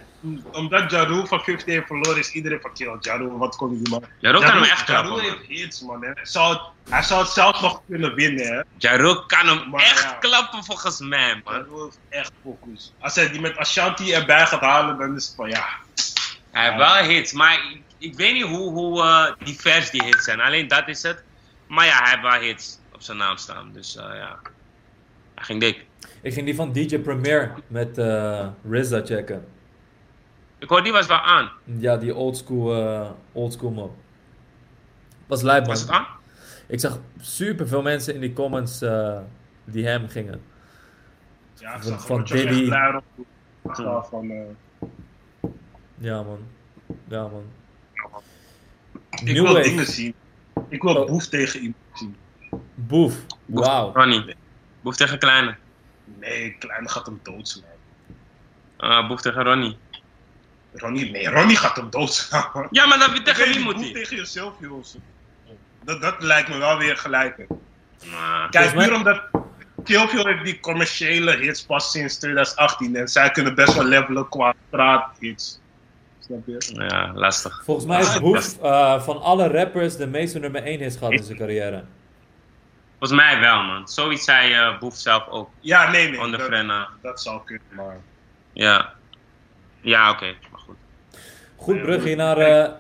[0.52, 3.28] omdat Jaru van 50 heeft verloren, is iedereen van kill.
[3.28, 4.04] Wat kon hij man?
[4.18, 5.10] Ja Rule kan hem echt klappen.
[5.10, 5.20] man.
[5.20, 6.04] heeft hits, man.
[6.04, 6.10] Hè.
[6.22, 8.60] Zou het, hij zou het zelf nog kunnen winnen, hè.
[8.78, 10.16] Ja Rule kan hem Maar echt ja.
[10.20, 11.54] klappen volgens mij, man.
[11.54, 12.92] Jaru heeft echt focus.
[13.00, 15.66] Als hij die met Ashanti erbij gaat halen, dan is het van ja.
[16.50, 20.24] Hij heeft wel hits, maar ik, ik weet niet hoe, hoe eh, divers die hits
[20.24, 20.40] zijn.
[20.40, 21.22] Alleen dat is het.
[21.66, 23.70] Maar ja, hij heeft wel hits op zijn naam staan.
[23.72, 24.38] Dus eh, ja,
[25.34, 25.86] hij ging dik.
[26.22, 29.44] Ik ging die van DJ Premier met eh RZA checken.
[30.58, 31.50] Ik hoor die was wel aan.
[31.64, 33.94] Ja, die oldschool eh oldschool mop.
[35.26, 36.06] Was lijp, Was het aan?
[36.66, 39.18] Ik zag super veel mensen in die comments eh,
[39.64, 40.42] die hem gingen.
[41.58, 42.68] ja ik Van- zag Diddy.
[44.10, 44.46] van, eh,
[45.98, 46.38] Ja, man.
[47.08, 47.44] Ja, man.
[49.10, 49.68] ik New wil Wave.
[49.68, 50.14] dingen zien.
[50.68, 51.06] Ik wil Oh.
[51.06, 52.16] Boef tegen iemand zien.
[52.74, 53.14] Boef.
[53.46, 53.92] Wauw.
[53.94, 54.34] Ronnie.
[54.82, 55.54] Boef tegen Kleine.
[56.04, 57.64] Nee, Kleine gaat hem doodslaan.
[58.76, 59.76] Ah, Boef tegen Ronnie.
[60.74, 62.68] Ronnie, nee, Ronnie gaat hem doodslaan.
[62.70, 63.92] Ja, maar dan wie Ik tegen wie niet, moet Boef hij?
[63.92, 64.96] tegen jezelf, jongens.
[65.84, 67.46] Dat, dat lijkt me wel weer gelijk.
[68.12, 69.22] Ah, Kijk, puur omdat
[69.84, 74.54] Killville heeft die commerciële hits pas sinds 2018 en zij kunnen best wel levelen qua.
[76.18, 76.86] Snap je?
[76.88, 77.62] ja, lastig.
[77.64, 81.24] Volgens mij Ah, Boef eh, van alle rappers de meeste nummer 1 hits gehad in
[81.24, 81.84] zijn carrière.
[82.98, 83.88] Volgens mij wel, man.
[83.88, 85.50] Zoiets zei eh, Boef zelf ook.
[85.60, 86.20] Ja, nee, nee.
[86.20, 86.88] Onder dat, Frenna.
[87.02, 87.96] dat zou kunnen, maar...
[88.52, 88.94] Ja.
[89.80, 90.34] Ja, oké.
[90.50, 90.76] Maar goed.
[91.56, 92.70] Goed brugje naar eh,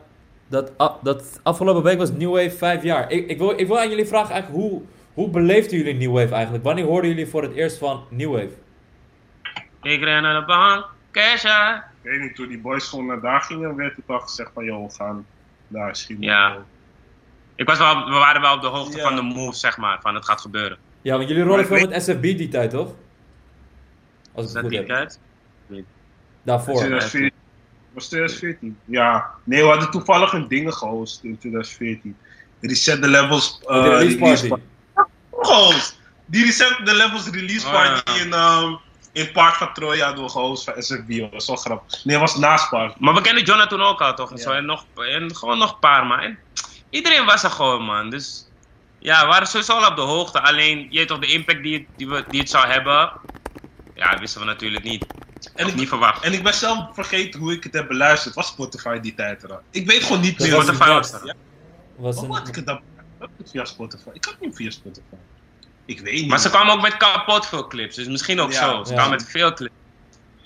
[0.48, 3.10] dat, dat afgelopen week was New Wave 5 jaar.
[3.10, 4.82] Ik, ik, wil, ik wil aan jullie vragen eigenlijk hoe,
[5.14, 6.64] hoe beleefden jullie New Wave eigenlijk?
[6.64, 8.54] Wanneer hoorden jullie voor het eerst van New Wave?
[9.82, 10.86] Ik ren naar de bank.
[11.10, 11.76] Kesha.
[12.02, 14.64] Ik weet niet, toen die boys gewoon naar daar gingen, werd het al gezegd van,
[14.64, 15.26] joh, we gaan
[15.68, 16.24] daar schieten.
[16.24, 16.56] Ja.
[17.56, 19.02] Ik was wel, we waren wel op de hoogte Ja.
[19.02, 19.98] van de move, zeg maar.
[20.00, 20.78] Van het gaat gebeuren.
[21.02, 22.88] Ja, want jullie rollen Maar veel met SFB die tijd, toch?
[24.34, 24.88] Als ik het dat goed die heb.
[24.88, 25.18] tijd?
[26.42, 26.74] Daarvoor.
[26.76, 27.32] 2014.
[27.92, 28.78] was 2014.
[28.84, 29.30] Ja.
[29.44, 32.16] Nee, we hadden toevallig een dingen gehost in 2014.
[32.60, 34.62] Reset the Levels Oh, uh, de release party.
[35.32, 36.00] Gehost.
[36.26, 38.24] Die Reset the Levels release Oh, party ja.
[38.24, 38.32] in,
[38.64, 38.78] um,
[39.12, 41.18] in Park van Troje hadden we gehost van SFB.
[41.20, 42.04] Dat was wel grappig.
[42.04, 43.00] Nee, het was naast Park.
[43.00, 44.30] Maar we kennen Jonah toen ook al, toch?
[44.30, 44.50] En zo.
[44.52, 46.18] En, nog, en gewoon nog een paar, man.
[46.20, 46.38] En
[46.90, 48.10] iedereen was er gewoon, man.
[48.10, 48.46] Dus
[48.98, 50.40] ja, we waren sowieso al op de hoogte.
[50.42, 53.12] Alleen, je weet toch, de impact die, het- die, we, die het zou hebben...
[53.94, 55.06] Ja, wisten we natuurlijk niet.
[55.54, 56.24] En ik, niet verwacht.
[56.24, 58.34] en ik ben zelf vergeten hoe ik het heb beluisterd.
[58.34, 59.60] Was Spotify die tijd er al?
[59.70, 60.50] Ik weet gewoon niet meer.
[60.54, 61.34] was Spotify was er.
[61.96, 62.76] Was Hoe had ik het dan?
[62.76, 62.82] Ik
[63.18, 64.08] had het via Spotify.
[64.12, 65.14] Ik had niet via Spotify.
[65.84, 66.28] Ik weet niet.
[66.28, 67.96] Maar ze kwamen ook met kapot veel clips.
[67.96, 68.58] Dus misschien ook Ja.
[68.70, 68.84] zo.
[68.84, 68.96] Ze Ja.
[68.96, 69.74] kwamen met veel clips.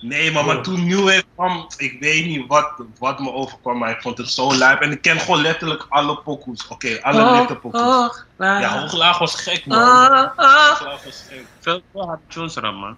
[0.01, 3.91] Nee, maar, maar toen New Wave kwam, ik weet niet wat, wat me overkwam, maar
[3.91, 4.81] ik vond het zo lijp.
[4.81, 6.69] En ik ken gewoon letterlijk alle pokoes.
[6.69, 8.25] Oké, alle Oh, nette pokoes.
[8.39, 9.79] Ja, Hooglaag was gek, man.
[9.79, 10.69] Ah, ah.
[10.69, 11.45] Hooglaag was gek.
[11.61, 12.97] Veel, harde tunes erop, man.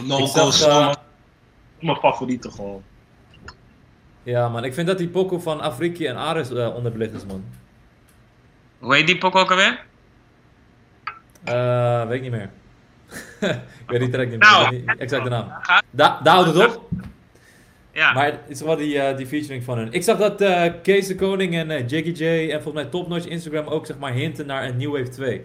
[0.00, 0.94] No Ik Go Song.
[1.80, 2.82] Mijn favoriete gewoon.
[4.22, 4.64] ja, man.
[4.64, 7.44] Ik vind dat die pokoe van Afriki en Aris eh, onderbelicht is, man.
[8.78, 9.84] Hoe heet die pok ook alweer?
[11.44, 12.50] Eh, weet ik niet meer.
[13.40, 14.38] Ik weet niet meer.
[14.38, 14.74] Nou.
[14.74, 15.52] Ik niet exact de naam.
[15.90, 16.88] Da daar houdt het op.
[17.92, 18.12] Ja.
[18.12, 19.92] Maar het is wel die, eh, die featuring van hun.
[19.92, 23.08] Ik zag dat eh Kees de Koning en eh, Jiggy J en volgens mij Top
[23.08, 25.44] Notch Instagram ook zeg maar hinten naar een New Wave 2.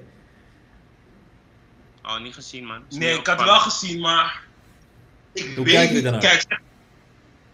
[2.04, 2.82] Oh, niet gezien, man.
[2.90, 4.42] Is Nee, ik had wel gezien, maar...
[5.34, 5.88] Ik Hoe weet kijken niet.
[5.88, 6.22] jullie daarnaar?
[6.22, 6.60] Kijk,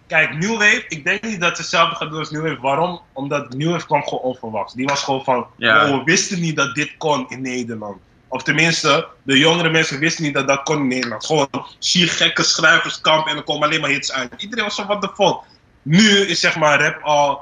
[0.07, 2.61] kijk, New Wave, ik denk niet dat ze hetzelfde gaat doen als New Wave.
[2.61, 3.01] Waarom?
[3.13, 4.73] Omdat New Wave kwam gewoon onverwachts.
[4.73, 5.89] Die was gewoon van, Ja.
[5.89, 7.97] oh, we wisten niet dat dit kon in Nederland.
[8.33, 11.25] Of tenminste, de jongere mensen wisten niet dat dat kon in Nederland.
[11.25, 11.47] Gewoon
[11.79, 14.33] zie gekke schrijverskamp en er komen alleen maar hits uit.
[14.37, 15.37] Iedereen was van, what the fuck.
[15.81, 17.41] Nu is zeg maar rap al,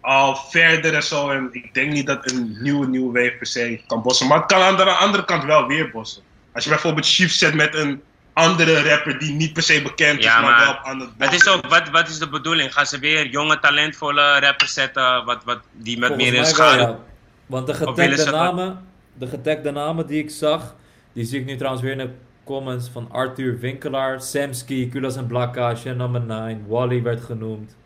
[0.00, 1.30] al verder en zo.
[1.30, 4.26] En ik denk niet dat een nieuwe New Wave per se kan bossen.
[4.26, 6.22] Maar het kan aan de andere kant wel weer bossen.
[6.52, 8.02] Als je bijvoorbeeld Chief zet met een
[8.32, 11.48] andere rapper die niet per se bekend is, maar, maar wel aan het Het is
[11.48, 12.72] ook, wat, wat is de bedoeling?
[12.72, 16.98] Gaan ze weer jonge, talentvolle rappers zetten, wat, wat, die met Volgens meer in ja.
[17.46, 20.76] Want de getagde dat- namen, de getagde namen die ik zag,
[21.12, 22.10] die zie ik nu trouwens weer in de
[22.44, 27.76] comments van Arthur Winkelaar, Samski, Kulas en Blakka, Number 9, Wally werd genoemd.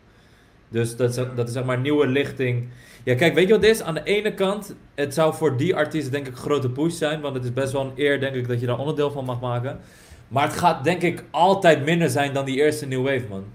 [0.69, 2.67] Dus dat is, dat is zeg maar nieuwe lichting.
[3.03, 3.81] Ja, kijk, weet je wat het is?
[3.81, 7.21] Aan de ene kant, het zou voor die artiesten denk ik een grote push zijn,
[7.21, 9.39] want het is best wel een eer denk ik dat je daar onderdeel van mag
[9.39, 9.79] maken.
[10.27, 13.45] Maar het gaat denk ik altijd minder zijn dan die eerste New Wave, man.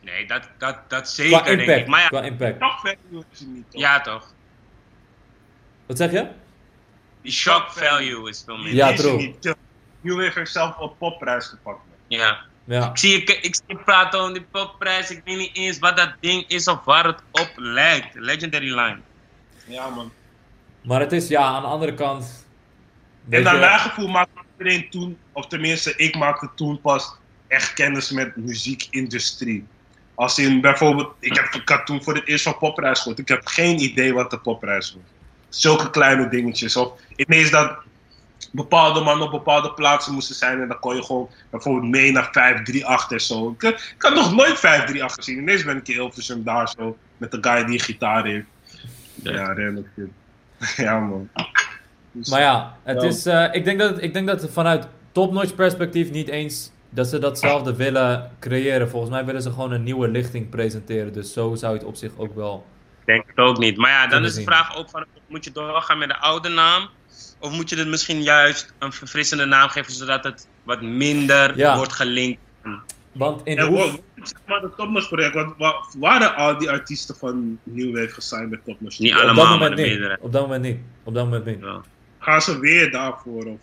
[0.00, 1.86] Nee, dat, dat, dat Qua zeker denk ik.
[1.86, 2.60] Maar ja, qua impact.
[2.60, 2.94] Toch?
[3.70, 4.34] ja toch.
[5.86, 6.26] Wat zeg je?
[7.26, 8.74] Die shock value is veel meer.
[8.74, 9.34] Ja, true.
[10.02, 11.78] Wave heeft zelf een popprijs gepakt.
[11.78, 12.18] man.
[12.18, 12.38] Ja.
[12.64, 12.90] Ja.
[12.90, 15.10] Ik zie je, ik zie praten over die popprijs.
[15.10, 18.14] Ik weet niet eens wat dat ding is of waar het op lijkt.
[18.14, 18.98] Legendary Line.
[19.66, 20.12] Ja, man.
[20.82, 22.46] Maar het is, ja, aan de andere kant...
[23.30, 27.14] En naar je- mijn gevoel maakte iedereen toen, of tenminste, ik maakte toen pas
[27.48, 29.66] echt kennis met muziekindustrie.
[30.14, 33.18] Als in bijvoorbeeld, ik, heb, ik had toen voor het eerst van popprijs gehoord.
[33.18, 35.02] Ik heb geen idee wat de popprijs was.
[35.60, 36.76] Zulke kleine dingetjes.
[36.76, 37.76] Of ineens dat
[38.52, 40.60] bepaalde mannen op bepaalde plaatsen moesten zijn.
[40.60, 43.50] En dan kon je gewoon bijvoorbeeld mee naar 538 en zo.
[43.58, 45.38] Ik, ik had nog nooit 538 gezien.
[45.38, 46.96] Ineens ben ik in Hilversum daar zo.
[47.16, 48.46] Met de guy die een gitaar heeft.
[49.22, 49.54] Ja,
[49.94, 50.08] shit.
[50.86, 51.28] Ja, man.
[52.12, 53.08] Dus- Maar ja, het Ja.
[53.08, 57.06] is, eh, ik, denk dat, ik denk dat het vanuit topnotch perspectief niet eens dat
[57.08, 58.88] ze datzelfde willen creëren.
[58.90, 61.12] Volgens mij willen ze gewoon een nieuwe lichting presenteren.
[61.12, 62.66] Dus zo zou je het op zich ook wel...
[63.06, 63.76] Ik denk het ook niet.
[63.76, 66.88] Maar ja, dan is de vraag ook van, moet je doorgaan met de oude naam?
[67.40, 71.76] Of moet je het misschien juist een verfrissende naam geven, zodat het wat minder Ja.
[71.76, 72.40] wordt gelinkt?
[73.12, 74.00] Want in En hoe...
[74.22, 78.50] zeg maar de Topnotch project, want wa- waren al die artiesten van New Wave gesigned
[78.50, 78.98] bij Topnotch?
[78.98, 79.90] Niet op allemaal, dat maar moment de niet.
[79.92, 80.18] meerdere.
[80.20, 80.78] Op dat moment niet.
[81.02, 81.58] Op dat moment niet.
[81.60, 81.80] Ja.
[82.18, 83.60] Gaan ze weer daarvoor of,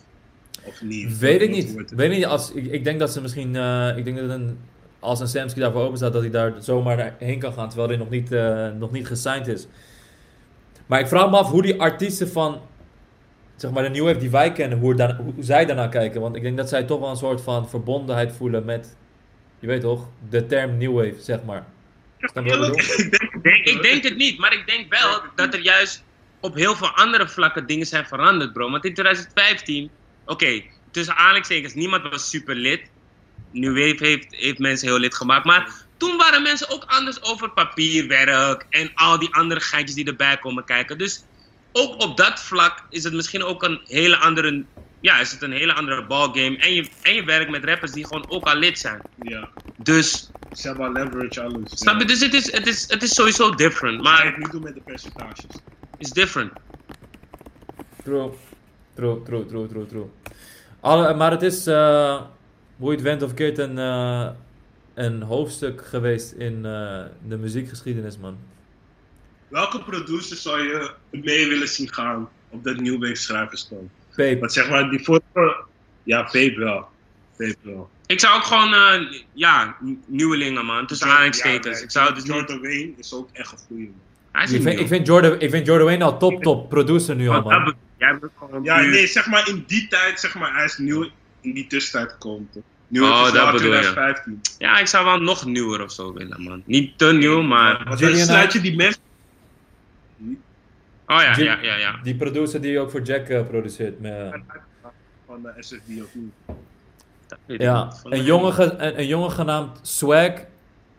[0.62, 1.18] of niet?
[1.18, 1.78] Weet ik Wat niet.
[1.78, 1.90] het?
[1.90, 2.26] Weet ik niet.
[2.26, 3.56] Als, ik, ik denk dat ze misschien...
[3.56, 4.58] eh, ik denk dat een,
[5.04, 7.68] als een Samsky daarvoor open staat, dat hij daar zomaar heen kan gaan.
[7.68, 9.66] Terwijl hij nog niet, eh, nog niet gesigned is.
[10.86, 12.60] Maar ik vraag me af hoe die artiesten van...
[13.56, 16.20] Zeg maar de New Wave die wij kennen, hoe, daar, hoe zij daarnaar kijken.
[16.20, 18.96] Want ik denk dat zij toch wel een soort van verbondenheid voelen met...
[19.58, 20.08] Je weet toch?
[20.28, 21.64] De term New Wave, zeg maar.
[23.64, 26.04] Ik denk, het niet, maar ik denk wel dat er juist
[26.40, 28.70] op heel veel andere vlakken dingen zijn veranderd, bro.
[28.70, 29.90] Want in 2015,
[30.24, 32.80] oké, tussen aanhalingstekens, niemand was super lid.
[33.54, 35.44] New Wave heeft, heeft mensen heel lid gemaakt.
[35.44, 40.36] Maar toen waren mensen ook anders over papierwerk en al die andere geintjes die erbij
[40.38, 40.98] komen kijken.
[40.98, 41.24] Dus
[41.72, 44.64] ook op dat vlak is het misschien ook een hele andere,
[45.00, 46.56] ja, is het een hele andere ballgame.
[46.58, 49.00] En je, en je werkt met rappers die gewoon ook al lid zijn.
[49.22, 51.70] Ja, Dus, ze hebben al leverage alles.
[51.74, 52.06] snap je?
[52.06, 54.02] Dus het is, het is, het is sowieso different.
[54.02, 55.44] Maar Maar ik niet doen met de percentages.
[55.98, 56.52] it's different.
[58.04, 58.30] True.
[58.94, 60.10] True, true, true, true, true.
[60.80, 62.20] Alle, maar het is, eh,
[62.76, 64.28] hoe je het went of keert, een, eh,
[64.94, 68.38] een hoofdstuk geweest in eh, de muziekgeschiedenis, man.
[69.48, 73.48] Welke producer zou je mee willen zien gaan op dat New Wave?
[74.16, 74.38] Pape.
[74.38, 75.64] Want zeg maar, die vorige...
[76.02, 76.88] Ja, Pape wel.
[77.36, 77.90] Pape wel.
[78.06, 81.78] Ik zou ook gewoon, eh, ja, nieuwelingen man, tussen aanhalingstekens.
[81.78, 82.32] Ja, ik zou dus niet...
[82.32, 84.00] Jordan Wayne is ook echt een goeie man.
[84.32, 84.84] Hij is Ik niet vind, nieuw.
[84.84, 87.74] ik, vind Jordan, ik vind Jordan Wayne al top, top producer nu al, man.
[88.62, 91.08] Ja, nee, zeg maar in die tijd, zeg maar, hij is nieuw
[91.44, 92.48] in die tussentijd gekomen.
[92.52, 92.62] toch?
[92.88, 93.78] Nu Oh, het is dat nou bedoel je.
[93.80, 94.40] 2015.
[94.58, 96.62] Ja, ik zou wel nog nieuwer of zo willen man.
[96.66, 97.94] Niet te nieuw, maar...
[97.98, 99.00] Julian dan sluit je die mensen...
[101.06, 101.98] Oh ja, ja, ja, ja.
[102.02, 104.00] Die producer die ook voor Jack eh, produceert.
[104.00, 104.34] met-
[105.26, 106.32] van de SFD of niet.
[107.60, 108.54] Ja, een jongen, niet.
[108.54, 110.32] ge- een, een jongen genaamd Swag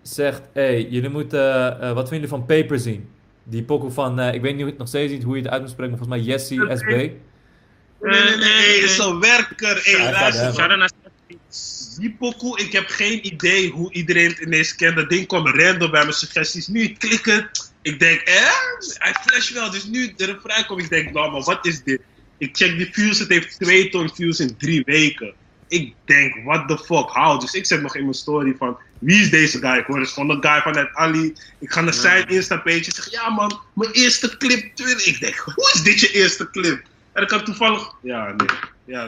[0.01, 1.39] zegt: Hey, jullie moeten.
[1.81, 3.09] eh, wat vinden jullie van Paper zien?
[3.43, 4.19] Die pokoe van.
[4.19, 6.23] eh, ik weet niet nog steeds niet hoe je het uit moet spreken, maar volgens
[6.25, 7.11] mij Jesse SB.
[8.05, 9.81] Nee, nee, nee, hey, is een werker.
[9.83, 10.91] Hey, luister,
[11.99, 14.95] Die pokoe, ik heb geen idee hoe iedereen het ineens kent.
[14.95, 16.67] Dat ding kwam random bij mijn suggesties.
[16.67, 17.49] Nu klikken.
[17.81, 18.51] Ik denk, eh?
[18.97, 19.71] Hij flash wel.
[19.71, 20.81] Dus nu de refrein komt.
[20.81, 22.01] Ik denk, nou, maar wat is dit?
[22.37, 23.19] Ik check die views.
[23.19, 25.33] Het heeft 2 ton views in drie weken.
[25.67, 27.39] Ik denk, what the fuck, how?
[27.39, 29.77] Dus ik zet nog in mijn story van, wie is deze guy?
[29.77, 31.33] Ik hoor dus gewoon een guy vanuit Ali.
[31.59, 34.63] Ik ga naar zijn Insta-page en zeg, ja man, mijn eerste clip.
[35.05, 36.83] Ik denk, hoe is dit je eerste clip?
[37.15, 38.47] En ik had toevallig, ja, nee,
[38.85, 39.05] ja.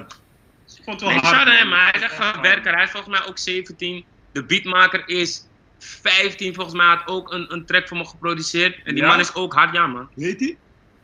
[0.78, 1.58] Ik vond het wel Nee, hard.
[1.58, 2.74] hem, maar hij is echt een werker.
[2.74, 4.06] Hij is volgens mij ook 17.
[4.32, 5.44] De beatmaker is
[5.80, 8.78] 15, volgens mij had ook een, een track voor me geproduceerd.
[8.84, 9.10] En die Ja?
[9.10, 10.10] man is ook hard, ja man.
[10.16, 10.58] Weet hij?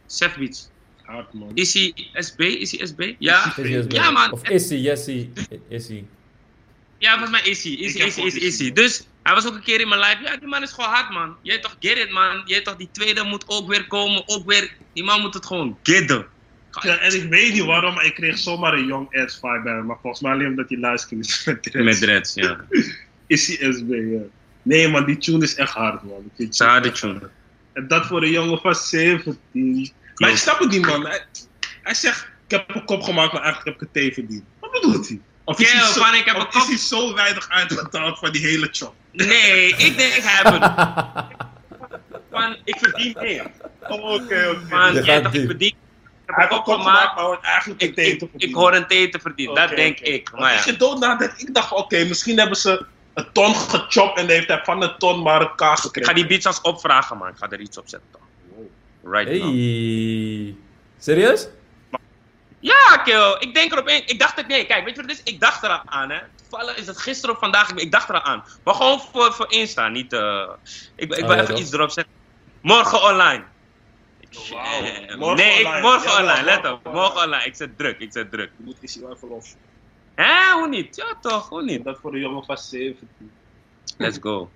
[0.06, 0.70] Seth Beats.
[1.04, 1.52] Hard man.
[1.54, 2.40] Is hij SB?
[2.40, 3.14] Is hij SB?
[3.20, 3.46] Ja.
[3.46, 3.92] Is hij SB?
[3.92, 4.32] Ja, man.
[4.32, 5.30] Of is hij Jesse?
[5.70, 6.06] Is hij?
[6.98, 7.72] Ja, volgens mij is hij.
[7.74, 8.72] Is hij, is hij, is hij, is hij.
[8.72, 10.24] Dus hij was ook een keer in mijn live.
[10.24, 11.36] Ja, die man is gewoon hard, man.
[11.42, 12.42] Jij toch get it, man.
[12.46, 14.24] Jij toch, die tweede moet ook weer komen.
[14.26, 14.72] Ook weer.
[14.94, 16.28] Die man moet het gewoon gidden.
[16.82, 19.74] Ja, en ik weet niet waarom, maar ik kreeg zomaar een Young Ads vibe bij
[19.74, 19.86] hem.
[19.86, 21.86] Maar volgens mij alleen omdat hij luistert is met dreads.
[21.90, 22.58] Met dreads, ja.
[23.28, 24.20] Is hij SB, ja.
[24.62, 26.32] Nee man, die tune is echt hard man.
[26.36, 27.30] Het is een harde echt tune.
[27.74, 29.92] En dat voor een jongen van 17.
[30.16, 31.06] Maar ik snap het niet man.
[31.06, 31.26] Hij,
[31.84, 34.44] hij zegt, ik heb een kop gemaakt, maar eigenlijk heb ik een thee verdiend.
[34.60, 35.20] Wat bedoelt hij?
[35.44, 38.42] Of is, zo, ik heb of een is kop- hij zo weinig uitbetaald van die
[38.42, 38.94] hele chop?
[39.12, 40.72] Nee, ik denk, ik heb het.
[42.32, 43.52] Man, ik verdien meer.
[43.82, 44.60] Oh, oké, oké.
[44.70, 45.76] Man, Je jij gaat toch, ik verdien.
[46.28, 47.16] Ik Hij een een gemaakt.
[47.16, 49.56] maar hoort eigenlijk een Ik, thee ik, ik hoor een thee te verdienen.
[49.56, 50.32] dat denk ik.
[50.32, 50.72] Maar als ja.
[50.72, 54.62] je dood nadenkt, ik dacht, oké, misschien hebben ze een ton gechopt en heeft hij
[54.64, 56.10] van een ton maar een kaas Ik gekregen.
[56.10, 57.28] ga die beats als opvragen, man.
[57.28, 58.10] Ik ga er iets op zetten.
[59.04, 59.42] Right now.
[59.42, 60.56] Hey.
[61.00, 61.48] Serieus?
[62.60, 63.36] Ja, kill.
[63.40, 64.08] Ik denk erop in.
[64.08, 65.34] Ik dacht het, nee, kijk, weet je wat het is?
[65.34, 66.20] Ik dacht eraan aan, hè.
[66.50, 68.44] Toevallig is het gisteren of vandaag, ik dacht eraan aan.
[68.64, 70.44] Maar gewoon voor, voor Insta, niet, eh
[70.96, 71.60] ik, ik wil Oh, ja, even toch?
[71.60, 72.14] iets erop zeggen.
[72.62, 73.44] Morgen online.
[74.34, 76.94] Morgen nee, ik- morgen Ja, online, let morgen op.
[76.94, 78.50] Morgen online, ik zit druk, ik zit druk.
[78.58, 79.56] Je moet is wel even los.
[80.16, 80.96] Hè, hoe niet?
[80.96, 81.84] Ja, toch, hoe niet?
[81.84, 83.32] Dat voor de jongen van 17.
[83.98, 84.50] Let's go.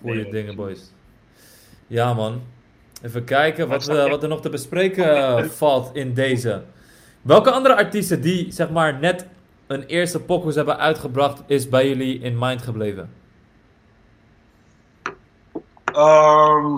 [0.00, 0.90] Goeie Nee, dingen, boys.
[1.86, 2.42] Ja, man.
[3.02, 6.64] Even kijken wat, eh, wat er nog te bespreken eh, valt in deze.
[7.22, 9.26] Welke andere artiesten die, zeg maar, net
[9.66, 13.10] een eerste pokus hebben uitgebracht, is bij jullie in mind gebleven?
[15.84, 16.76] Ehm,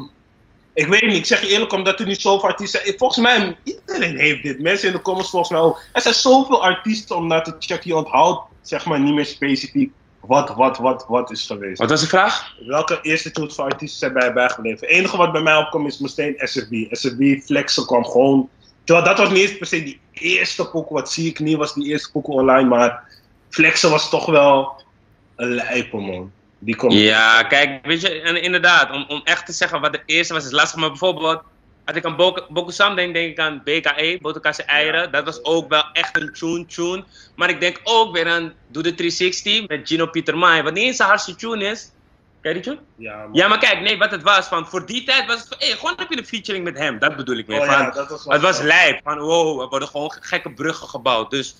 [0.74, 2.98] ik weet niet, ik zeg je eerlijk, omdat er niet zoveel artiesten zijn.
[2.98, 4.60] Volgens mij, iedereen heeft dit.
[4.60, 5.80] Mensen in de comments volgens mij ook.
[5.92, 7.90] Er zijn zoveel artiesten om naar te checken.
[7.90, 11.78] Je onthoudt, zeg maar, niet meer specifiek wat, wat, wat, wat is geweest.
[11.78, 12.54] Wat was de vraag?
[12.66, 14.86] Welke eerste tunes van artiesten zijn bij bijgebleven?
[14.86, 16.72] Het enige wat bij mij opkomt is meteen SFB.
[16.90, 18.48] SFB Flexen kwam gewoon.
[18.84, 20.96] Terwijl dat was niet eens per se die eerste pokoe.
[20.96, 22.68] Wat zie ik niet, was die eerste pokoe online.
[22.68, 23.04] Maar
[23.50, 24.82] Flexen was toch wel
[25.36, 26.32] een lijpe, man.
[26.64, 26.92] Die komt.
[26.92, 30.44] Ja, kijk, weet je, en inderdaad, om, om echt te zeggen wat de eerste was,
[30.44, 30.80] is lastig.
[30.80, 31.42] Maar bijvoorbeeld,
[31.84, 32.16] als ik aan
[32.48, 35.12] Bokusam denk, denk ik aan BKE, Botokasse Eieren.
[35.12, 37.04] Dat was ook wel echt een tune, tune.
[37.36, 40.84] Maar ik denk ook weer aan Doe de 360 met Gino Pieter Mai, wat niet
[40.84, 41.90] eens een hardste tune is.
[42.40, 42.80] Ken je die tune?
[42.96, 43.28] Ja, man.
[43.32, 45.94] Ja, maar kijk, nee, wat het was, van voor die tijd was het van, gewoon
[45.96, 47.60] heb je een featuring met hem, dat bedoel ik meer.
[47.60, 50.52] Oh van, ja, dat was wel het was lijp, van wow, er worden gewoon gekke
[50.52, 51.30] bruggen gebouwd.
[51.30, 51.56] Dus,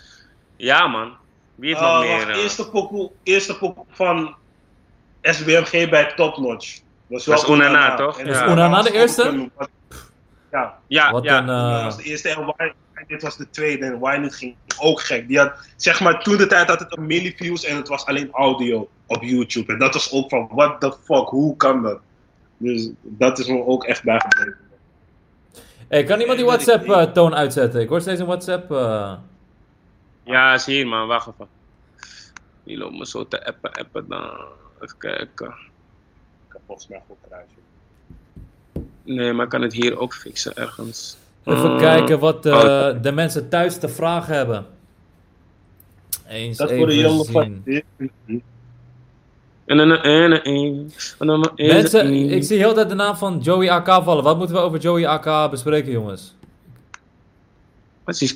[0.57, 1.17] ja man,
[1.55, 2.17] wie heeft Oh, nog meer?
[2.17, 2.43] wacht, eh?
[2.43, 4.37] eerste pokoe, eerste pokoe van
[5.23, 6.81] SBMG bij Top Notch.
[7.09, 8.19] Dat is Onana, toch?
[8.19, 9.51] En Was dat Onana was de eerste?
[10.51, 11.39] Ja, Ja, Wat ja.
[11.39, 11.47] een...
[11.47, 13.99] dat eh, was de eerste en dit was de tweede.
[14.03, 15.29] En niet ging ook gek.
[15.29, 18.07] Die had, zeg maar, toen de tijd had het een milli views en het was
[18.07, 19.73] alleen audio op YouTube.
[19.73, 21.99] En dat was ook van, what the fuck, hoe kan dat?
[22.57, 24.57] Dus dat is me ook echt bijgebleven.
[25.89, 27.81] hey, kan iemand die WhatsApp-toon uitzetten?
[27.81, 28.71] Ik hoor steeds een WhatsApp...
[28.71, 29.13] eh,
[30.25, 31.49] Ja, is hier man, wacht even.
[32.65, 34.31] Die loopt me zo te appen, appen dan.
[34.83, 35.47] Even kijken.
[36.47, 37.55] Ik heb volgens mij goed kruisje.
[39.05, 41.17] Nee, maar ik kan het hier ook fixen ergens.
[41.45, 41.79] Even Mm.
[41.79, 43.03] kijken wat eh, Oh.
[43.03, 44.67] de mensen thuis te vragen hebben.
[46.29, 47.65] Eens Dat even voor de jongen.
[49.65, 53.39] En dan en en en dan Mensen, ik zie heel de tijd de naam van
[53.39, 54.25] Joey AK vallen.
[54.25, 56.35] Wat moeten we over Joey AK bespreken, jongens?
[58.05, 58.35] Wat is?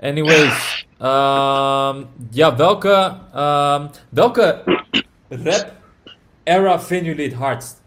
[0.00, 0.86] Anyways.
[0.98, 4.62] Ehm, ja, welke, ehm, welke
[5.28, 5.72] rap
[6.42, 7.82] era vinden jullie het hardst?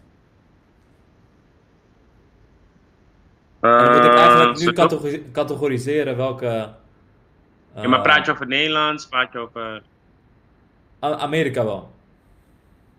[3.60, 6.70] En dan moet ik eigenlijk nu categori- categoriseren welke...
[7.74, 9.82] Ja, maar praat je over Nederlands, praat je over
[11.00, 11.90] Amerika wel.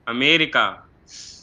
[0.04, 0.84] Amerika?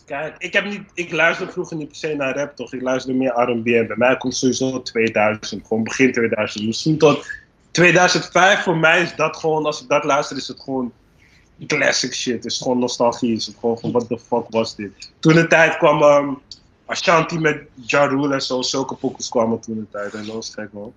[0.06, 2.72] Kijk, ik, heb niet, ik luisterde vroeger niet per se naar rap, toch?
[2.72, 6.66] Ik luisterde meer R&B en bij mij komt sowieso 2000, gewoon begin 2000.
[6.66, 7.26] Misschien tot
[7.70, 10.92] 2005 voor mij is dat gewoon, als ik dat luister, is het gewoon
[11.66, 12.34] classic shit.
[12.34, 13.36] Het is gewoon nostalgie.
[13.36, 15.12] Is het gewoon van, what the fuck was dit?
[15.18, 16.28] Toen de tijd kwam ehm,
[16.86, 20.14] Ashanti met Ja Rule en zo, zulke pokus kwamen toen de tijd.
[20.14, 20.92] En dat was gek, man.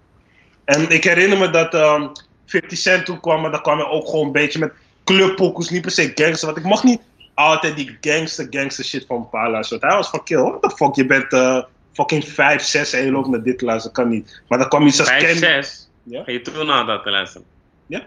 [0.66, 2.08] En ik herinner me dat ehm
[2.46, 5.82] 50 Cent toen kwam, maar dan kwam hij ook gewoon een beetje met clubpokus, niet
[5.82, 6.46] per se gangster.
[6.46, 7.02] Want ik mag niet
[7.34, 9.88] altijd die gangster, gangster shit van Pa luisteren.
[9.88, 13.12] Hij was van, kill, what the fuck, je bent eh, fucking 5, 6 en je
[13.12, 14.42] loopt naar dit luisteren, kan niet.
[14.48, 15.90] Maar dan kwam iets als 5, Ken- 6?
[16.04, 16.24] Ja?
[16.24, 17.48] Ga je toen al dat te luisteren?
[17.86, 18.02] Ja?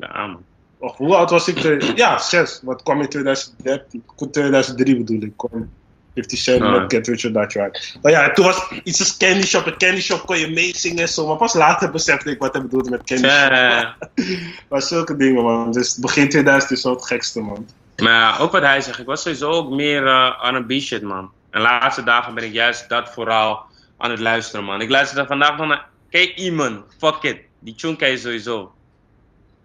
[0.00, 0.44] Ja, man.
[0.78, 1.82] Och, hoe oud was ik?
[1.96, 2.60] Ja, 6.
[2.62, 4.04] Wat kwam in 2013?
[4.30, 5.36] 2003 bedoel ik.
[5.36, 5.70] Kwam
[6.14, 7.98] 50 Cent met Get Rich or Die.
[8.02, 9.66] Maar ja, toen was iets als Candy Shop.
[9.66, 11.26] En Candy Shop kon je meezingen en zo.
[11.26, 13.94] Maar pas later besefte ik wat hij bedoelde met Candy Shop.
[14.68, 15.72] Maar zulke dingen, man.
[15.72, 17.68] Dus begin 2000 is zo het gekste, man.
[17.96, 21.30] Maar ja, ook wat hij zegt, ik was sowieso ook meer eh, R&B shit, man.
[21.50, 23.62] En de laatste dagen ben ik juist dat vooral
[23.98, 24.80] aan het luisteren, man.
[24.80, 27.38] Ik luisterde vandaag nog naar Kijk Iman, fuck it.
[27.58, 28.72] Die tune ken je sowieso.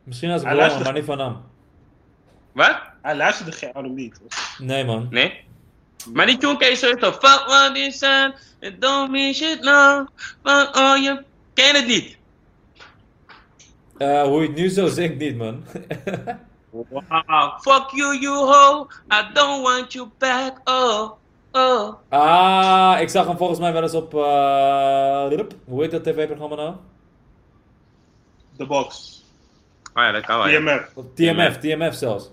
[0.04, 1.38] Misschien als wil, luistert- maar niet van hem.
[2.52, 2.80] Wat?
[3.02, 4.60] Hij luisterde geen R&B, toch?
[4.60, 5.08] Nee, man.
[5.10, 5.44] Nee?
[6.14, 7.12] Maar die tune ken je sowieso.
[7.12, 10.08] Fuck what they said, it don't mean shit now.
[10.44, 11.22] Fuck all you...
[11.54, 12.18] Ken het niet?
[13.98, 15.66] Eh, hoe je het nu zo zingt, niet, man.
[16.70, 17.60] Wow.
[17.62, 18.88] Fuck you, you hoe.
[19.12, 21.12] I don't want you back, oh,
[21.58, 21.94] oh.
[22.10, 24.14] ah, ik zag hem volgens mij wel eens op.
[24.14, 26.76] eh, hoe heet dat tv-programma nou?
[28.58, 29.16] The Box.
[29.94, 30.48] Oh ja, dat kan wel.
[30.48, 30.60] ja.
[30.60, 30.90] TMF.
[30.94, 32.30] Op TMF, TMF zelfs.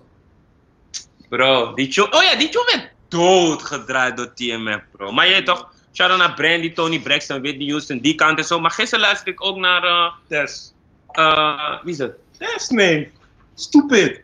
[1.28, 2.10] Bro, die tune...
[2.10, 5.12] Oh ja, die tune werd doodgedraaid door TMF, bro.
[5.12, 5.72] Maar je weet toch...
[5.92, 8.60] Shout-out naar Brandy, Tony Braxton, Whitney Houston, die kant en zo.
[8.60, 9.84] Maar gisteren luisterde ik ook naar...
[9.84, 10.72] eh Tess.
[11.12, 12.10] eh, wie is dat?
[12.38, 13.12] Tess, nee.
[13.54, 14.23] Stupid.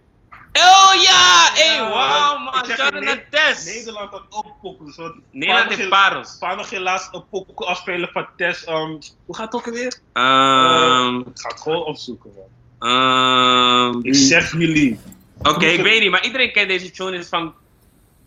[0.53, 1.51] Oh ja!
[1.55, 2.65] Hey, Ja, ik man.
[2.67, 3.65] Shout out naar Tess.
[3.65, 4.97] Nederland had ook pokoes.
[4.97, 6.37] want Nederland heeft parels.
[6.39, 8.65] Paar nog geen laatst een pokoe afspelen van Tess.
[8.65, 8.97] ehm,
[9.27, 9.99] hoe gaat het ook alweer?
[10.13, 12.91] Ehm, Ik ga het gewoon opzoeken, man.
[12.91, 15.01] ehm, Ik zeg jullie.
[15.43, 17.25] Oké, ik weet niet, maar iedereen kent deze tune.
[17.25, 17.55] Van,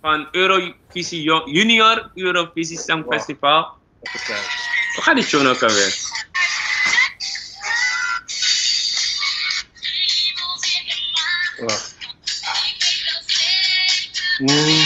[0.02, 3.68] van Eurovisie Junior Eurovisie Songfestival.
[4.02, 4.46] Even kijken.
[4.96, 5.96] Hoe gaat die tune ook alweer?
[14.40, 14.86] Mm,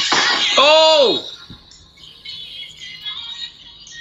[0.56, 1.20] Oh!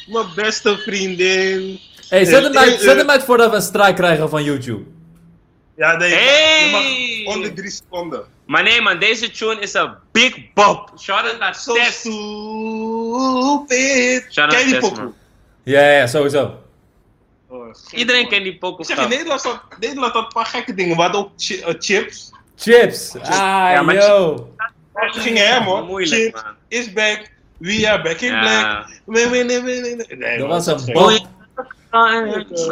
[0.07, 1.81] Mijn beste vriendin.
[2.09, 4.45] Hey, zet hem Eh, uit, eh, zet hem uit voordat we een strijk krijgen van
[4.45, 4.85] YouTube.
[5.77, 6.15] Ja, nee.
[6.15, 6.65] Hey!
[6.67, 6.71] Je
[7.25, 8.25] mag onder drie seconden.
[8.47, 10.93] Maar nee man, deze tune is een big bop.
[10.99, 11.99] Shout out naar So Tess.
[12.01, 12.17] stupid.
[14.33, 14.99] Shout out pokoe?
[15.03, 15.15] man.
[15.63, 16.55] Ja, ja, sowieso.
[17.49, 18.31] Oh, Iedereen man.
[18.31, 18.81] kent die pokoe.
[18.81, 20.97] Ik zeg je, Nederland had, Nederland had een paar gekke dingen.
[20.97, 22.31] We hadden ook chi- eh, chips.
[22.57, 23.15] Chips.
[23.17, 23.29] Ah,
[23.73, 24.49] Ja, maar yo.
[25.13, 25.85] Ze gingen hem hoor.
[25.85, 26.55] Moeilijk, man.
[26.69, 27.31] is back.
[27.59, 28.41] We are back in Ja.
[28.41, 29.01] black.
[29.05, 30.19] We win, we win.
[30.19, 31.35] Nee, Dat man, was een bom.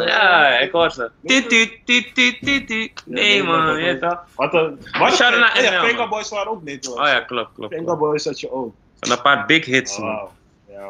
[0.05, 1.11] Ja, ik hoor ze.
[1.25, 3.03] Tit, tit, tit, tit, tit, tit.
[3.05, 4.19] Nee man, je toch?
[4.35, 4.79] Wat een...
[4.99, 6.09] Wat Shout out naar Oh ja, NL, Venga man.
[6.09, 7.01] Boys waren ook Nederland.
[7.01, 7.73] Oh ja, klopt, klopt.
[7.75, 7.95] Venga.
[7.95, 8.73] Boys had je ook.
[8.99, 10.29] Van een paar big hits man.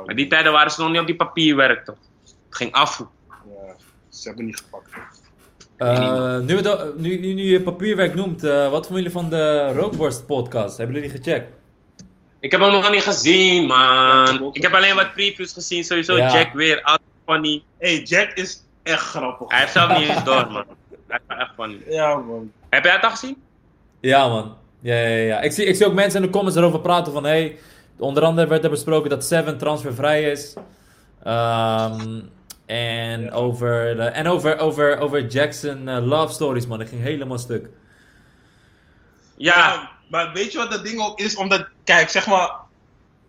[0.06, 1.96] Maar die tijden waren ze nog niet op die papierwerk toch?
[2.24, 3.04] Het ging af.
[3.30, 3.76] Ja,
[4.10, 4.90] ze hebben niet gepakt.
[5.78, 6.62] Eh, nu,
[6.98, 10.78] nu, nu, nu je papierwerk noemt, eh, wat vonden jullie van de Rookworst podcast?
[10.78, 11.52] Hebben jullie die gecheckt?
[12.40, 14.50] Ik heb hem nog niet gezien man.
[14.52, 15.84] Ik heb alleen wat previews gezien.
[15.84, 16.34] Sowieso Ja.
[16.34, 17.64] Jack weer, altijd funny.
[17.80, 19.48] hey, Jack is echt grappig.
[19.50, 20.66] Hij heeft zelf niet eens door man.
[21.08, 21.78] Hij is echt funny.
[21.90, 22.52] Ja, man.
[22.70, 23.38] Heb jij het al gezien?
[24.00, 24.56] Ja, man.
[24.82, 25.42] Ja, ja, ja.
[25.42, 27.24] Ik, zie, ik zie ook mensen in de comments erover praten van...
[27.24, 27.58] Hey,
[27.98, 30.54] onder andere werd er besproken dat Seven transfervrij is.
[31.24, 32.20] Ehm,
[32.66, 33.32] en Ja.
[33.32, 36.82] over, de, en over, over, over Jackson eh, love stories, man.
[36.82, 37.70] Ik ging helemaal stuk.
[39.38, 39.91] Ja.
[40.09, 41.36] Maar weet je wat dat ding ook is?
[41.36, 42.51] Omdat, kijk, zeg maar,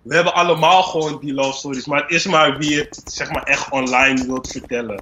[0.02, 3.42] we hebben allemaal gewoon die love stories, maar het is maar wie het, zeg maar,
[3.42, 5.00] echt online wilt vertellen.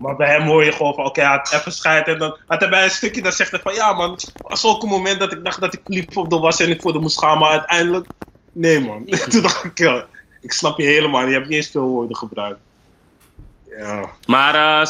[0.00, 2.60] Maar bij hem hoor je gewoon van, oké, hij had even scheid en dan had
[2.60, 5.20] hij bij een stukje dat zegt hij van, ja man, er was ook een moment
[5.20, 7.38] dat ik dacht dat ik lief op de was en ik voor de moest gaan,
[7.38, 8.06] maar uiteindelijk,
[8.52, 9.04] nee man.
[9.28, 10.06] Toen dacht ik, ja,
[10.40, 12.60] ik snap je helemaal, je hebt niet eens veel woorden gebruikt.
[13.78, 14.86] Ja, Maar eh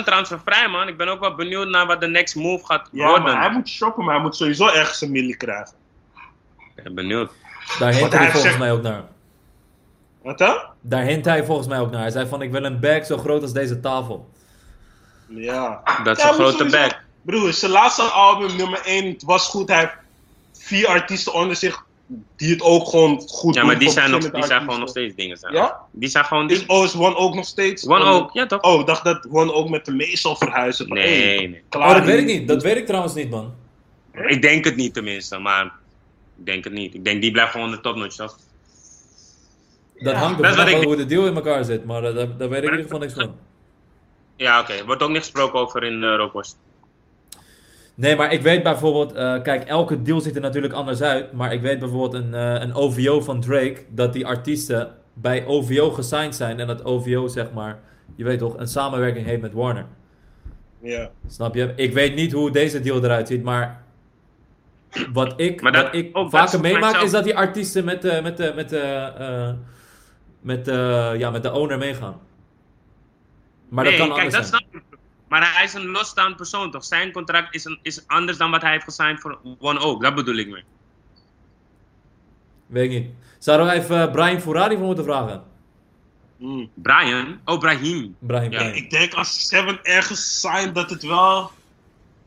[0.00, 0.88] 7-7 transfervrij man.
[0.88, 3.22] Ik ben ook wel benieuwd naar wat de next move gaat ja worden.
[3.22, 5.74] maar hij moet shoppen, maar hij moet sowieso ergens een milli krijgen.
[6.76, 7.30] Ik ben benieuwd.
[7.78, 9.02] Daar hint hij volgens zegt- mij ook naar.
[10.22, 10.58] Wat dan?
[10.80, 12.00] Daar hint hij volgens mij ook naar.
[12.00, 14.30] Hij zei van, ik wil een bag zo groot als deze tafel.
[15.26, 15.82] Ja.
[16.04, 16.96] Dat is Ja, een grote sowieso- bag.
[17.22, 19.68] Broer, zijn laatste album, nummer 1, het was goed.
[19.68, 19.96] Hij heeft
[20.52, 21.84] vier artiesten onder zich
[22.36, 23.70] die het ook gewoon goed Ja, doen.
[23.70, 25.36] maar die zijn, nog, die zijn gewoon nog steeds dingen.
[25.36, 25.54] Zijn.
[25.54, 25.80] Ja?
[25.92, 26.68] Die zijn gewoon Is die.
[26.68, 27.86] OS One ook nog steeds?
[27.86, 28.60] One Oh, ook, ja toch?
[28.60, 30.88] Oh, ik dacht dat One ook met de meest zal verhuizen.
[30.88, 31.62] Nee, hey, nee.
[31.68, 32.48] klaar Oh, dat weet ik niet.
[32.48, 33.54] Dat weet ik trouwens niet, man.
[34.12, 35.64] Ik denk het niet tenminste, maar
[36.38, 36.94] ik denk het niet.
[36.94, 38.38] Ik denk die blijft gewoon de topnotch toch?
[39.98, 41.84] Dat Ja, hangt is ik hoe de deal in elkaar zit.
[41.84, 43.34] Maar eh, daar, daar weet ik in ieder geval niks van.
[44.36, 44.72] Ja, oké.
[44.72, 46.30] Er wordt ook niet gesproken over in uh.
[48.00, 51.32] Nee, maar ik weet bijvoorbeeld, eh, kijk, elke deal ziet er natuurlijk anders uit.
[51.32, 55.90] Maar ik weet bijvoorbeeld een, eh, een OVO van Drake, dat die artiesten bij OVO
[55.90, 56.60] gesigned zijn.
[56.60, 57.78] En dat OVO, zeg maar,
[58.16, 59.86] je weet toch, een samenwerking heeft met Warner.
[60.80, 61.10] Ja.
[61.26, 61.72] Snap je?
[61.76, 63.82] Ik weet niet hoe deze deal eruit ziet, maar
[65.12, 68.36] wat ik, Maar dat- wat ik vaker meemaak is dat die artiesten met de, met
[68.36, 68.78] de, met de,
[69.18, 69.50] eh,
[70.40, 72.20] met de, ja, met de owner meegaan.
[73.68, 74.62] Maar nee, dat kan kijk, anders dat zijn.
[74.70, 74.97] snap ik.
[75.28, 76.84] Maar hij is een losstaand persoon toch?
[76.84, 80.02] Zijn contract is, een, is anders dan wat hij heeft gesigned voor One Oak.
[80.02, 80.64] Dat bedoel ik mee.
[82.66, 83.10] Weet ik niet.
[83.38, 85.42] Zouden we even eh, Brian Ferrari voor moeten vragen?
[86.36, 86.70] Mm.
[86.74, 87.40] Brian?
[87.44, 88.16] Oh, Brahim.
[88.18, 88.74] Brian, Ja, Brian.
[88.74, 91.50] Ik denk als Seven ergens zijn dat het wel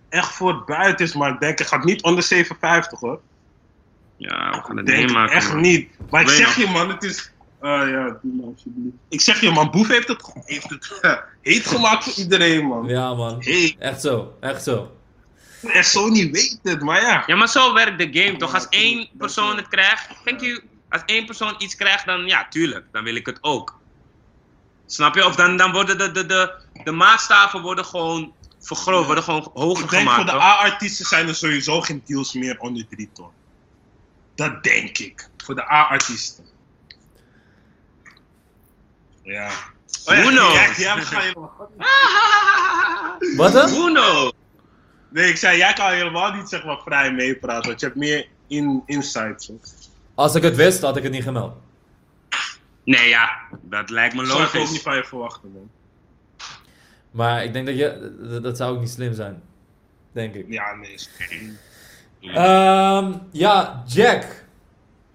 [0.09, 1.13] echt voor het buiten is.
[1.13, 3.19] Maar ik denk, het gaat niet onder 57 hoor.
[4.17, 5.35] Ja, we gaan het Ik denk meemaken.
[5.35, 5.61] echt man.
[5.61, 5.89] niet.
[6.09, 7.31] Maar ik zeg je man, het is...
[7.61, 8.95] Ah ja, doe maar alsjeblieft.
[9.09, 12.87] Ik zeg je man, Boef heeft het, heeft het heet gemaakt voor iedereen man.
[12.87, 13.35] Ja, man.
[13.39, 14.95] Hey, Echt zo, echt zo.
[15.61, 17.23] en Sony weet het, maar ja.
[17.25, 18.53] Ja, maar zo werkt de game toch?
[18.53, 20.61] Als één persoon het krijgt, thank you.
[20.89, 23.79] Als één persoon iets krijgt, dan ja, tuurlijk, dan wil ik het ook.
[24.85, 25.25] Snap je?
[25.25, 26.53] Of dan, dan worden de, de, de,
[26.83, 30.29] de maatstaven worden gewoon vergroot, worden gewoon hoger Ik denk gemaakt.
[30.29, 30.45] voor de?
[30.45, 33.29] A-artiesten zijn er sowieso geen deals meer onder 3 ton.
[34.35, 35.29] Dat denk ik.
[35.37, 36.45] Voor de A-artiesten.
[39.23, 39.49] Ja.
[40.05, 41.69] Oh ja, ja, we gaan helemaal...
[43.37, 43.69] Wat dan?
[43.69, 44.31] Bruno!
[45.09, 48.27] Nee, ik zei, jij kan helemaal niet zeg maar vrij meepraten, want je hebt meer
[48.47, 49.51] in, insights.
[50.15, 51.53] Als ik het wist, had ik het niet gemeld.
[52.83, 53.29] Nee, ja,
[53.61, 54.81] dat lijkt me Dat zou ik ook niet logisch.
[54.81, 55.69] van je verwachten, man.
[57.11, 59.41] Maar ik denk dat je, dat- dat zou ook niet slim zijn.
[60.11, 60.45] Denk ik.
[60.49, 60.93] Ja, nee.
[60.93, 61.57] is geen-
[62.21, 64.25] Ehm, ja, Jack.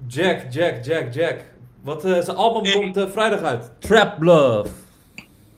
[0.07, 1.41] Jack, Jack, Jack, Jack.
[1.83, 2.73] Wat, eh, zijn album Hey.
[2.73, 3.71] komt eh, vrijdag uit.
[3.79, 4.71] Trap Love.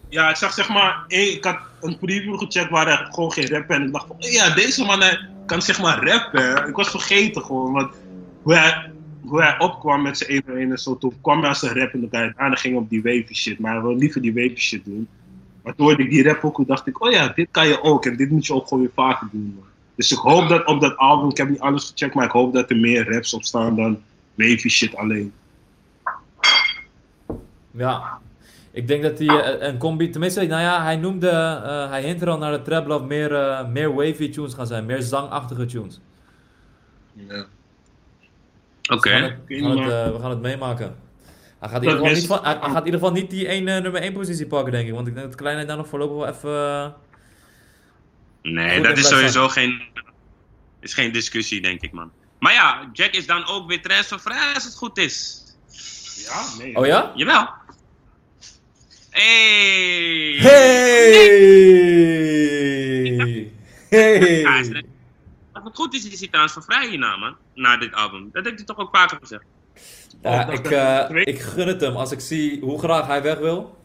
[0.09, 3.49] Ja, ik zag zeg maar, één- ik had een preview gecheckt waar er gewoon geen
[3.49, 6.69] rap en ik dacht van, ja, deze man hij kan zeg maar rappen.
[6.69, 7.95] Ik was vergeten gewoon, want
[8.43, 8.91] hoe hij,
[9.25, 12.09] hoe hij opkwam met zijn 1 1 en zo, toen kwam hij als een rappende
[12.11, 12.33] guy.
[12.37, 15.09] Daarna ging hij op die wavy shit, maar hij wil liever die wavy shit doen.
[15.62, 18.07] Maar toen hoorde ik die rap ook, dacht ik, oh ja, dit kan je ook
[18.07, 19.53] en dit moet je ook gewoon weer vaker doen.
[19.57, 19.66] Man.
[19.95, 22.53] Dus ik hoop dat op dat album, ik heb niet alles gecheckt, maar ik hoop
[22.53, 23.99] dat er meer raps op staan dan
[24.35, 25.33] wavy shit alleen.
[27.79, 28.18] Ja.
[28.70, 32.22] Ik denk dat hij eh, een combi, tenminste, nou ja, hij noemde, eh, hij hint
[32.22, 34.87] er al naar de Trap Love meer, eh, meer wavy tunes gaan zijn.
[34.87, 36.01] Meer zangachtige tunes.
[37.12, 37.47] Ja.
[38.93, 39.11] Oké.
[39.11, 40.97] We gaan, het, we, gaan het, maar- we gaan het meemaken.
[41.59, 43.47] Hij gaat, in ieder geval niet van, hij, hij gaat in ieder geval niet die
[43.47, 44.95] één, eh, nummer 1 positie pakken, denk ik.
[44.95, 46.95] Want ik denk dat Kleine daar nog voorlopig wel even...
[48.43, 49.83] Nee, dat is sowieso geen,
[50.81, 52.11] is geen discussie, denk ik, man.
[52.39, 55.43] Maar ja, Jack is dan ook weer transfervrij als het goed is.
[56.26, 56.76] Ja, nee.
[56.76, 57.12] Oh ja?
[57.14, 57.49] Jawel.
[59.19, 60.37] Hey!
[60.39, 61.59] Hey!
[63.89, 64.45] Hey!
[65.53, 67.37] Als het goed is, is hij transfervrij hierna, man.
[67.55, 68.29] Na dit album.
[68.33, 69.45] Dat heeft hij toch ook vaker gezegd.
[70.23, 73.39] Ja, ik, eh, weet- ik gun het hem als ik zie hoe graag hij weg
[73.39, 73.77] wil.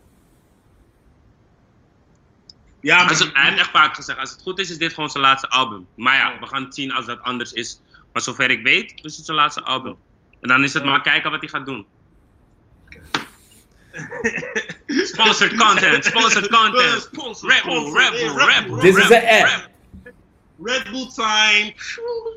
[2.79, 5.23] Ja, maar hij heeft echt vaak gezegd, als het goed is, is dit gewoon zijn
[5.23, 5.87] laatste album.
[5.95, 7.81] Maar ja, we gaan het zien als dat anders is.
[8.13, 9.95] Maar zover ik weet, is het zijn laatste album.
[10.41, 11.85] En dan is het maar kijken wat hij gaat doen.
[14.87, 17.09] Sponsored content, sponsored content.
[17.41, 18.79] Red Bull, Red Bull, Red Bull.
[18.79, 19.69] This is an ad.
[20.59, 21.73] Red Bull time.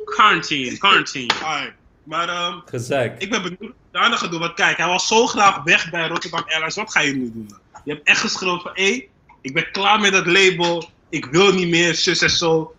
[0.07, 1.31] Quarantine, quarantine.
[1.43, 1.73] Alright.
[2.05, 3.23] Maar ehm, Gezegd.
[3.23, 4.41] ik ben benieuwd wat daarna gaat doen.
[4.41, 6.75] Want kijk, hij was zo graag weg bij Rotterdam Airlines.
[6.75, 7.51] Wat ga je nu doen?
[7.85, 9.09] Je hebt echt geschreven van, hé,
[9.41, 10.91] ik ben klaar met dat label.
[11.09, 12.75] Ik wil niet meer, zus en zo.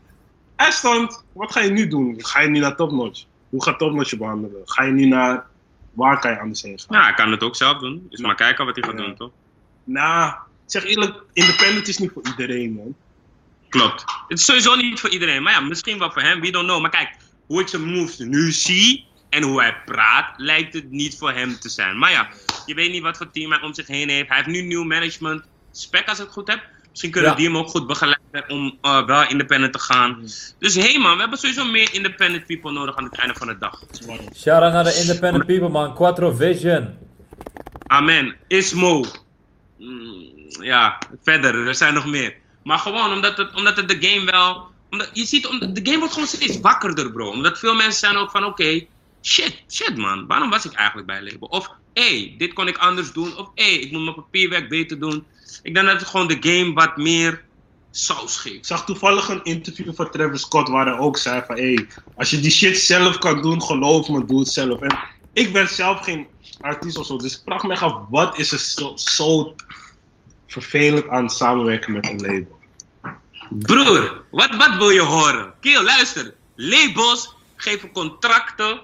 [0.56, 2.16] Eindstand, wat ga je nu doen?
[2.18, 3.24] Ga je nu naar Topnotch?
[3.50, 4.62] Hoe gaat Topnotch je behandelen?
[4.66, 5.46] Ga je nu naar,
[5.98, 6.88] waar kan je anders heen gaan?
[6.90, 8.06] Nou, hij kan het ook zelf doen.
[8.10, 9.06] Dus maar kijken wat hij gaat Ja.
[9.06, 9.32] doen, toch?
[9.84, 10.34] Nou,
[10.66, 12.96] zeg eerlijk, independent is niet voor iedereen, man.
[13.70, 14.04] Klopt.
[14.28, 15.44] Het is sowieso niet voor iedereen.
[15.44, 16.42] Maar ja, misschien wel voor hem.
[16.42, 16.82] We don't know.
[16.82, 21.18] Maar kijk, hoe ik zijn moves nu zie en hoe hij praat, lijkt het niet
[21.18, 21.98] voor hem te zijn.
[21.98, 22.30] Maar ja,
[22.66, 24.28] je weet niet wat voor team hij om zich heen heeft.
[24.28, 25.46] Hij heeft nu nieuw management.
[25.72, 26.64] Spec als ik het goed heb.
[26.98, 27.38] Misschien kunnen Ja.
[27.38, 30.22] die hem ook goed begeleiden om eh, wel independent te gaan.
[30.60, 33.48] Dus hé hey man, we hebben sowieso meer independent people nodig aan het einde van
[33.48, 33.84] de dag.
[34.36, 35.94] Shout out naar de independent people man.
[35.96, 36.98] Quattro Vision.
[37.88, 38.36] Amen.
[38.48, 39.06] Ismo.
[39.78, 40.24] Mm,
[40.62, 42.36] ja, verder, er zijn nog meer.
[42.64, 44.68] Maar gewoon omdat het, omdat het de game wel.
[44.90, 47.30] Omdat, je ziet, de game wordt gewoon steeds wakkerder, bro.
[47.30, 48.86] Omdat veel mensen zijn ook van: oké,
[49.24, 51.48] shit, shit man, waarom was ik eigenlijk bij label?
[51.48, 53.38] Of hé, hey, dit kon ik anders doen.
[53.38, 55.26] Of hé, hey, ik moet mijn papierwerk beter doen.
[55.64, 57.46] Ik denk dat het gewoon de game wat meer
[57.92, 58.66] saus Ik geeft.
[58.66, 61.56] zag toevallig een interview van Travis Scott waar hij ook zei van...
[61.56, 64.80] Hey, als je die shit zelf kan doen, geloof me, doe het zelf.
[64.80, 64.98] En
[65.34, 66.28] ik ben zelf geen
[66.62, 67.94] artiest of zo, dus ik vraag me af...
[68.10, 69.56] Wat is er zo, zo
[70.48, 72.58] vervelend aan samenwerken met een label?
[73.50, 75.54] Broer, wat, wat wil je horen?
[75.60, 76.34] Kiel, luister.
[76.56, 78.82] Labels geven contracten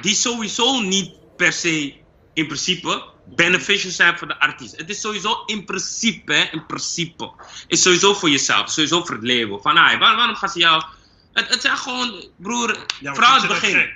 [0.00, 1.94] die sowieso niet per se
[2.32, 4.76] in principe beneficial zijn voor de artiest.
[4.76, 7.30] Het is sowieso in principe, hè, in principe,
[7.66, 9.60] is sowieso voor jezelf, sowieso voor het label.
[9.60, 10.82] Van, ah, waar- waarom gaan ze jou...
[11.32, 13.90] Het, het zijn gewoon, broer, Ja, vooral het begin.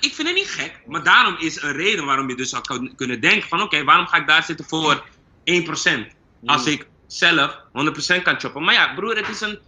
[0.00, 2.94] Ik vind het niet gek, maar daarom is een reden waarom je dus zou kun-
[2.96, 5.04] kunnen denken van oké, waarom ga ik daar zitten voor
[5.44, 6.06] 1%?
[6.44, 8.62] Als ik zelf 100% kan choppen.
[8.64, 9.58] Maar ja, broer, het is een.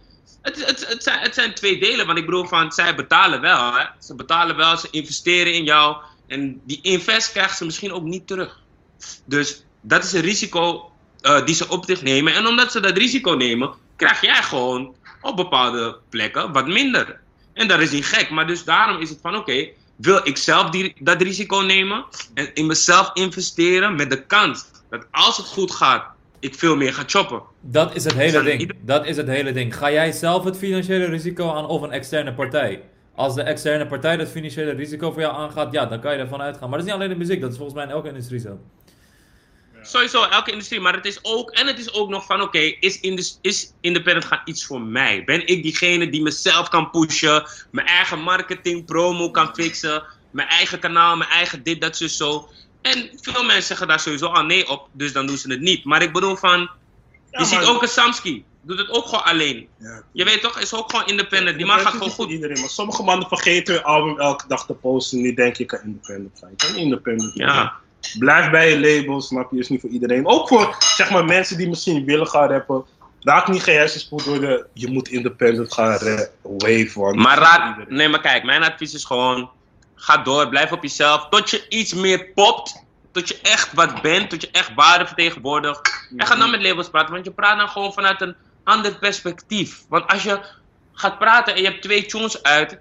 [0.41, 3.73] Het, het, het, zijn, het zijn twee delen, want ik bedoel van, zij betalen wel,
[3.73, 3.85] hè.
[3.99, 5.97] Ze betalen wel, ze investeren in jou.
[6.27, 8.61] En die invest krijgen ze misschien ook niet terug.
[9.25, 10.91] Dus dat is een risico
[11.21, 12.33] eh, die ze op zich nemen.
[12.33, 17.19] En omdat ze dat risico nemen, krijg jij gewoon op bepaalde plekken wat minder.
[17.53, 20.69] En dat is niet gek, maar dus daarom is het van oké, wil ik zelf
[20.69, 25.71] die, dat risico nemen en in mezelf investeren met de kans dat als het goed
[25.71, 26.05] gaat,
[26.39, 27.41] ik veel meer ga choppen.
[27.61, 28.59] Dat is het hele ding.
[28.59, 29.77] ieder- Dat is het hele ding.
[29.77, 32.81] Ga jij zelf het financiële risico aan of een externe partij?
[33.15, 36.41] Als de externe partij dat financiële risico voor jou aangaat, ja, dan kan je ervan
[36.41, 36.69] uitgaan.
[36.69, 38.59] Maar dat is niet alleen de muziek, dat is volgens mij in elke industrie zo.
[39.83, 40.79] Sowieso, elke industrie.
[40.79, 44.25] Maar het is ook, en het is ook nog van, oké, is, indus- is independent
[44.25, 45.23] gaan iets voor mij?
[45.23, 50.79] Ben ik diegene die mezelf kan pushen, mijn eigen marketing, promo kan fixen, mijn eigen
[50.79, 52.49] kanaal, mijn eigen dit, dat, zo, zo.
[52.81, 55.83] En veel mensen zeggen daar sowieso al nee op, dus dan doen ze het niet.
[55.85, 56.69] Maar ik bedoel van, je
[57.31, 59.67] Ja, ziet maar- ook een Samski, doet het ook gewoon alleen.
[59.79, 60.03] Ja.
[60.11, 61.57] Je weet toch, is ook gewoon independent.
[61.57, 62.29] Die man gaat gewoon goed.
[62.29, 65.21] Iedereen, maar sommige mannen vergeten hun album elke dag te posten.
[65.21, 66.53] Nu denk je, ik kan independent zijn.
[66.57, 67.47] Je kan independent zijn.
[67.49, 67.73] Ja.
[68.19, 69.59] Blijf bij je label, snap je?
[69.59, 70.27] Is niet voor iedereen.
[70.27, 72.83] Ook voor zeg maar, mensen die misschien willen gaan rappen.
[73.21, 75.99] Raak niet gehersenspoeld door de je moet independent gaan
[76.41, 77.17] wave, man.
[77.17, 77.95] Maar iedereen.
[77.95, 79.49] nee, maar kijk, mijn advies is gewoon:
[79.95, 81.27] ga door, blijf op jezelf.
[81.29, 82.81] Tot je iets meer popt.
[83.11, 86.07] Tot je echt wat bent, tot je echt waarde vertegenwoordigt.
[86.17, 89.83] En ga dan met labels praten, want je praat dan gewoon vanuit een ander perspectief.
[89.89, 90.39] Want als je
[90.93, 92.77] gaat praten en je hebt twee tunes uit,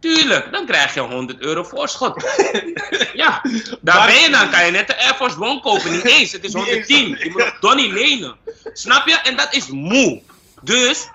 [0.00, 2.22] tuurlijk, dan krijg je 100 euro voorschot.
[3.14, 3.40] ja,
[3.80, 6.32] daar Maar- ben je dan, kan je net de Air Force One kopen, niet eens.
[6.32, 6.88] Het is Niet eens.
[6.88, 7.08] 110.
[7.18, 8.36] Je moet nog Donnie lenen.
[8.72, 9.14] Snap je?
[9.14, 10.22] En dat is moe.
[10.62, 11.08] Dus,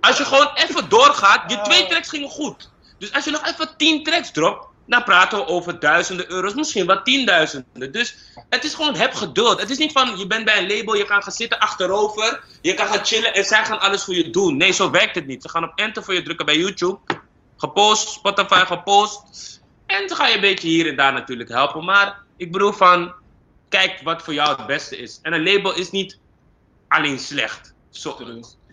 [0.00, 2.70] als je gewoon even doorgaat, je twee tracks gingen goed.
[2.98, 6.86] Dus als je nog even 10 tracks dropt, dan praten we over duizenden euro's, misschien
[6.86, 7.92] wel tienduizenden.
[7.92, 8.14] Dus
[8.48, 9.60] het is gewoon, heb geduld.
[9.60, 12.74] Het is niet van, je bent bij een label, je kan gaan zitten achterover, je
[12.74, 14.56] kan gaan chillen en zij gaan alles voor je doen.
[14.56, 15.42] Nee, zo werkt het niet.
[15.42, 16.98] Ze gaan op enter voor je drukken bij YouTube,
[17.60, 19.22] gepost, Spotify gepost.
[19.86, 21.84] En dan ga je een beetje hier en daar natuurlijk helpen.
[21.84, 23.12] Maar ik bedoel van,
[23.68, 25.18] kijk wat voor jou het beste is.
[25.22, 26.18] En een label is niet
[26.88, 27.74] alleen slecht.
[27.90, 28.16] Zo,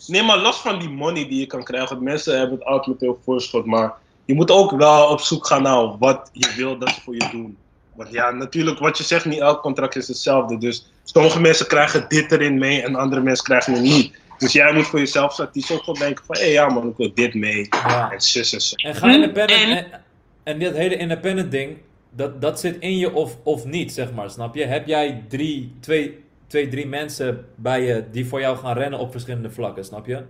[0.07, 3.19] Nee, maar los van die money die je kan krijgen, mensen hebben het altijd heel
[3.23, 3.93] voorschot, maar
[4.25, 7.29] je moet ook wel op zoek gaan naar wat je wil dat ze voor je
[7.31, 7.57] doen.
[7.95, 10.57] Want ja, natuurlijk, wat je zegt, niet elk contract is hetzelfde.
[10.57, 14.15] Dus sommige mensen krijgen dit erin mee en andere mensen krijgen het niet.
[14.37, 17.13] Dus jij moet voor jezelf artiest ook gewoon denken van, hé ja man, ik wil
[17.13, 17.67] dit mee.
[17.69, 18.11] Ja.
[18.11, 18.75] En zus en zo.
[18.75, 19.61] En ga independent.
[19.61, 20.01] En- En,
[20.43, 21.77] en dit hele independent ding,
[22.09, 24.29] dat, dat zit in je of, of niet, zeg maar.
[24.29, 24.65] Snap je?
[24.65, 29.11] Heb jij drie, twee, twee, drie mensen bij je die voor jou gaan rennen op
[29.11, 30.23] verschillende vlakken, snap je?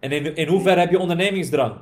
[0.00, 1.74] En in, in hoeverre heb je ondernemingsdrang?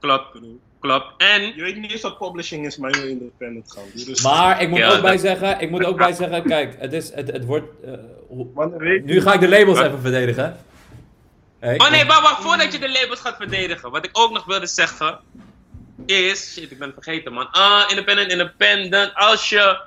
[0.00, 0.40] klopt,
[0.80, 1.06] klopt.
[1.18, 3.82] En Je weet niet eens wat publishing is, maar je wil independent gaan.
[4.06, 6.92] Dus Maar ik moet Ja, ook bij zeggen, ik moet ook bij zeggen, kijk, het,
[6.92, 7.66] is, het, het wordt.
[7.84, 7.92] eh,
[8.28, 9.86] hoe- nu ga ik de labels Wat?
[9.86, 10.56] even verdedigen.
[11.58, 11.78] Hey.
[11.80, 13.90] Oh nee, maar wacht, voordat je de labels gaat verdedigen.
[13.90, 15.18] Wat ik ook nog wilde zeggen
[16.06, 16.52] is.
[16.52, 17.50] Shit, ik ben het vergeten, man.
[17.50, 19.14] Ah, independent, independent.
[19.14, 19.78] Als je.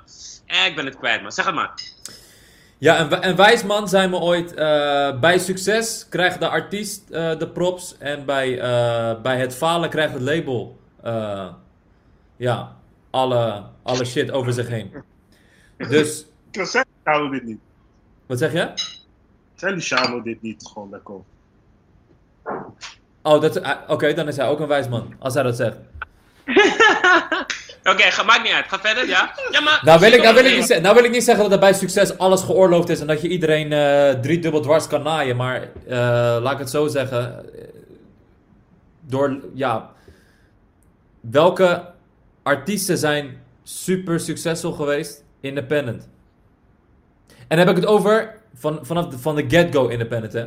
[0.46, 1.32] Eh, ik ben het kwijt, man.
[1.32, 1.72] Zeg het maar.
[2.78, 7.48] Ja, en, en Wijsman zei me ooit, eh, bij succes krijgt de artiest eh, de
[7.48, 11.48] props en bij, eh, bij het falen krijgt het label eh,
[12.36, 12.76] ja,
[13.10, 14.92] alle, alle shit over zich heen.
[15.88, 17.58] Dus, Zijn Shano dit niet?
[18.26, 18.72] wat zeg je?
[19.80, 21.14] Shano dit niet gewoon lekker?
[23.22, 25.76] Oh, dat- ah, oké, dan is hij ook een wijsman, als hij dat zegt.
[27.92, 28.64] Oké, ga- maakt niet uit.
[28.68, 29.34] Ga verder, ja?
[29.50, 29.80] Ja, maar.
[29.84, 31.58] Nou wil, ik, nou, wil ik niet, ze- nou wil ik niet zeggen dat er
[31.58, 35.36] bij succes alles geoorloofd is en dat je iedereen eh drie dubbel dwars kan naaien,
[35.36, 35.96] maar eh,
[36.42, 37.54] laat ik het zo zeggen.
[37.58, 37.64] eh,
[39.00, 39.92] Door, ja.
[41.30, 41.92] Welke
[42.42, 46.08] artiesten zijn super succesvol geweest independent?
[47.28, 50.46] En dan heb ik het over van, vanaf de, van de get-go independent, hè?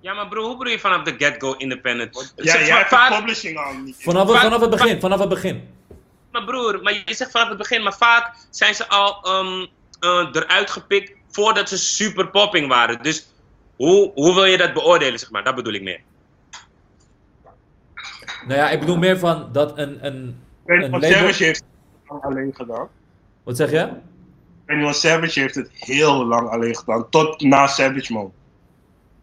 [0.00, 2.32] Ja, maar bro, hoe bedoel je vanaf de get-go independent?
[2.36, 3.96] Ja, jij hebt de publishing al niet.
[3.98, 5.68] Vanaf, Vaak- vanaf het begin, vanaf het begin.
[6.32, 9.66] Maar broer, maar je zegt vanaf het begin, maar vaak zijn ze al ehm,
[10.00, 13.02] eh, eruit gepikt voordat ze super popping waren.
[13.02, 13.26] Dus
[13.76, 15.44] hoe, hoe wil je dat beoordelen, zeg maar?
[15.44, 16.00] Dat bedoel ik meer.
[18.48, 20.36] Nou ja, ik bedoel meer van dat een, een,
[20.66, 21.10] een label...
[21.10, 22.88] Savage heeft het lang alleen gedaan.
[23.42, 23.88] Wat zeg je?
[24.66, 27.08] En Savage heeft het heel lang alleen gedaan.
[27.10, 28.30] Tot na Savage Mode.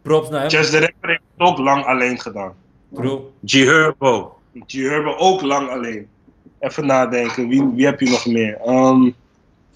[0.02, 0.50] Props naar hem.
[0.50, 2.54] Just the Rapper heeft het ook lang alleen gedaan.
[2.94, 3.20] True.
[3.46, 4.40] G-Herbo.
[4.68, 6.08] G-Herbo ook lang alleen.
[6.60, 8.58] Even nadenken, wie, wie heb je nog meer?
[8.58, 9.10] Ehm,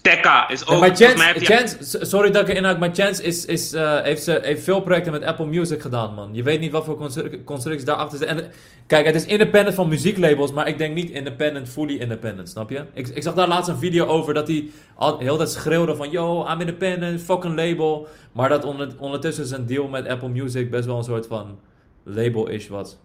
[0.02, 0.80] Tekka is ook...
[1.16, 4.80] Mij Chance, sorry dat ik inhoud, maar Chance is, is, eh, heeft, ze, heeft veel
[4.80, 6.30] projecten met Apple Music gedaan, man.
[6.32, 8.36] Je weet niet wat voor constru- constructies daarachter zitten.
[8.44, 8.50] En,
[8.86, 12.84] kijk, het is independent van muzieklabels, maar ik denk niet independent, fully independent, snap je?
[12.94, 16.10] Ik, ik zag daar laatst een video over dat hij al heel tijd schreeuwde van,
[16.10, 18.08] yo, I'm independent, fuck een label.
[18.32, 21.58] Maar dat onder- ondertussen zijn deal met Apple Music best wel een soort van
[22.04, 22.96] label-ish was.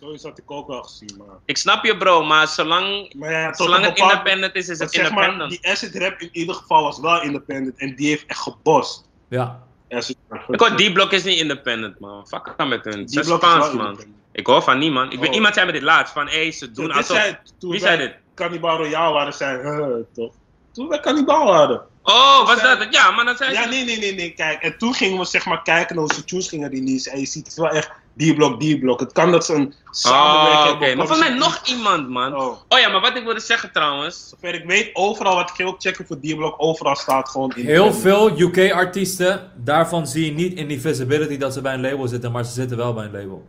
[0.00, 1.36] Zoiets had ik ook wel gezien, maar...
[1.44, 4.92] Ik snap je, bro, maar zolang, Maar ja, zolang het bepaald- independent is, is het
[4.92, 5.50] zeg maar, independent.
[5.62, 7.78] die acid rap in ieder geval was wel independent.
[7.78, 9.08] En die heeft echt gebost.
[9.28, 9.62] Ja.
[9.90, 10.52] Acid rap.
[10.54, 12.26] Ik hoor D-Block is niet independent, man.
[12.28, 13.06] Fuck dan met hun.
[13.06, 14.00] Die Ze Spaans, man.
[14.32, 15.12] Ik hoor van niemand.
[15.12, 15.34] Ik weet, Oh.
[15.34, 17.16] iemand zei me dit laatst, van, hé, ze doen alsof...
[17.16, 18.14] zei- toen Wie zei dit?
[18.34, 20.32] Cannibal Royale waren, zei huh, toch?
[20.72, 21.82] Toen wij Cannibal waren.
[22.02, 22.94] Oh, was Zei- dat het?
[22.94, 23.68] Ja, maar dan zei Ja, ze...
[23.68, 24.62] nee, nee, nee, nee, kijk.
[24.62, 27.12] En toen gingen we zeg maar kijken naar hoe ze tunes gingen releasen.
[27.12, 27.90] En je ziet het wel echt
[28.20, 29.00] D-Block, D-Block.
[29.00, 30.94] Het kan dat ze een samenwerking Oh, oké.
[30.94, 32.36] Maar volgens mij nog iemand, man.
[32.36, 32.56] Oh.
[32.68, 34.28] Oh ja, maar wat ik wilde zeggen trouwens.
[34.28, 37.66] Zover ik weet, overal wat ik ook checken voor D-Block, overal staat gewoon in.
[37.66, 42.08] Heel veel UK-artiesten, daarvan zie je niet in die visibility dat ze bij een label
[42.08, 43.48] zitten, maar ze zitten wel bij een label.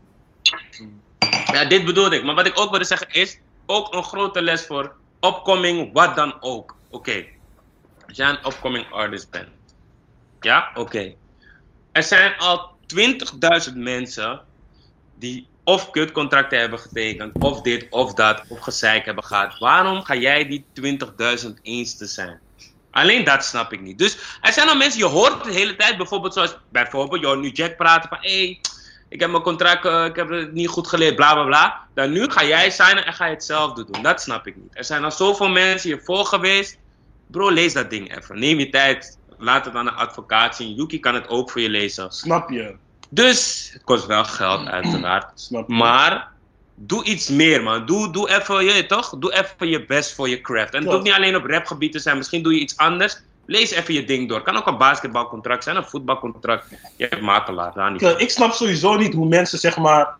[1.51, 2.24] Ja, dit bedoelde ik.
[2.24, 6.34] Maar wat ik ook wilde zeggen is, ook een grote les voor upcoming, wat dan
[6.39, 6.76] ook.
[6.89, 7.26] Oké.
[8.07, 9.49] Als jij een upcoming artist bent.
[10.39, 11.13] Ja, oké.
[11.91, 12.69] Er zijn al
[13.69, 14.41] 20.000 mensen
[15.22, 19.59] die of kutcontracten hebben getekend, of dit of dat, of gezeik hebben gehad.
[19.59, 20.65] Waarom ga jij die
[21.45, 22.39] 20.000 eens te zijn?
[22.91, 23.97] Alleen dat snap ik niet.
[23.97, 27.49] Dus er zijn al mensen, je hoort de hele tijd bijvoorbeeld zoals, bijvoorbeeld, hoort nu
[27.49, 28.59] Jack praten van, hé, hey,
[29.09, 31.88] ik heb mijn contract, eh, ik heb het niet goed geleerd, bla bla bla.
[31.93, 34.01] Dan nu ga jij signen en ga je hetzelfde doen.
[34.01, 34.78] Dat snap ik niet.
[34.78, 36.78] Er zijn al zoveel mensen hiervoor geweest.
[37.28, 38.39] Bro, lees dat ding even.
[38.39, 39.17] Neem je tijd.
[39.38, 40.76] Laat het aan een advocaat zien.
[40.76, 42.11] Yuki kan het ook voor je lezen.
[42.11, 42.76] Snap je?
[43.14, 45.32] Dus, het kost wel geld, uiteraard.
[45.39, 45.74] Snap je?
[45.74, 46.32] Maar,
[46.76, 47.86] doe iets meer, man.
[47.86, 49.16] Doe, doe even, je toch?
[49.20, 50.74] Doe even je best voor je craft.
[50.74, 52.18] En het hoeft niet alleen op rapgebied te zijn.
[52.18, 53.22] Misschien doe je iets anders.
[53.45, 54.41] Lees even je ding door.
[54.41, 56.66] Kan ook een basketbalcontract zijn, een voetbalcontract.
[56.97, 58.01] Je hebt makelaar, daar niet.
[58.01, 60.16] Ik, ik snap sowieso niet hoe mensen zeg maar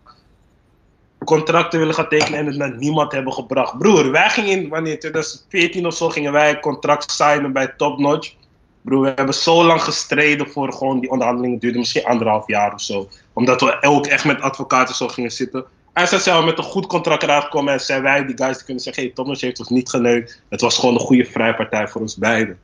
[1.26, 3.78] contracten willen gaan tekenen en het naar niemand hebben gebracht.
[3.78, 8.00] Broer, wij gingen in, wanneer 2014 of zo, gingen wij een contract signen bij Top
[8.00, 8.34] Notch.
[8.82, 11.60] Broer, we hebben zo lang gestreden voor gewoon die onderhandelingen.
[11.60, 13.10] duurden misschien anderhalf jaar of zo.
[13.34, 15.66] Omdat we ook echt met advocaten zo gingen zitten.
[15.94, 18.56] En ze zijn we met een goed contract eruit gekomen en zijn wij die guys
[18.56, 20.42] die kunnen zeggen, hey, Notch heeft ons niet geneukt.
[20.50, 22.60] Het was gewoon een goede vrijpartij voor ons beiden.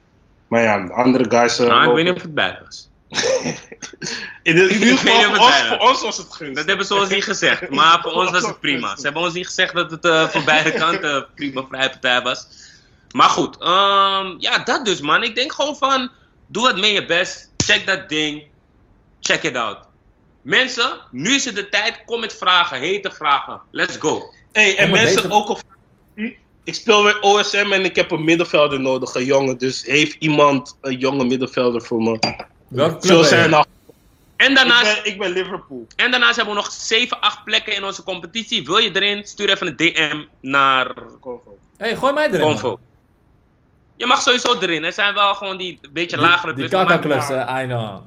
[0.47, 1.59] Maar ja, de andere guys...
[1.59, 2.89] eh, Nou, ik weet niet of het bij was.
[4.43, 5.89] in, de- Ik weet niet voor of het ons, voor was.
[5.89, 6.55] ons was het gunstig.
[6.57, 8.95] Dat hebben ze ons niet gezegd, maar voor ons was het prima.
[8.95, 12.47] Ze hebben ons niet gezegd dat het eh, voor beide kanten prima vrijpartij was.
[13.11, 15.23] Maar goed, ehm, ja, dat dus man.
[15.23, 16.09] Ik denk gewoon van,
[16.47, 17.51] doe wat mee je best.
[17.57, 18.43] Check dat ding.
[19.19, 19.77] Check it out.
[20.41, 22.01] Mensen, nu is het de tijd.
[22.05, 23.61] Kom met vragen, hete vragen.
[23.71, 24.33] Let's go.
[24.51, 25.59] Hey, en Ja, mensen deze- ook al.
[26.63, 29.57] Ik speel weer OSM en ik heb een middenvelder nodig, een jongen.
[29.57, 32.19] Dus heeft iemand een jonge middenvelder voor me?
[32.67, 33.65] Welke Zo zijn nou.
[34.35, 35.87] En Ik daarnaast, ben, ik ben Liverpool.
[35.95, 38.65] en daarnaast hebben we nog 7, 8 plekken in onze competitie.
[38.65, 39.27] Wil je erin?
[39.27, 40.93] Stuur even een DM naar
[41.77, 42.39] hey, gooi mij erin.
[42.39, 42.51] man.
[42.59, 42.79] Convo.
[43.97, 44.83] Je mag sowieso erin.
[44.83, 47.97] Er zijn wel gewoon die beetje lagere Die, die clubs, maar- eh, I know.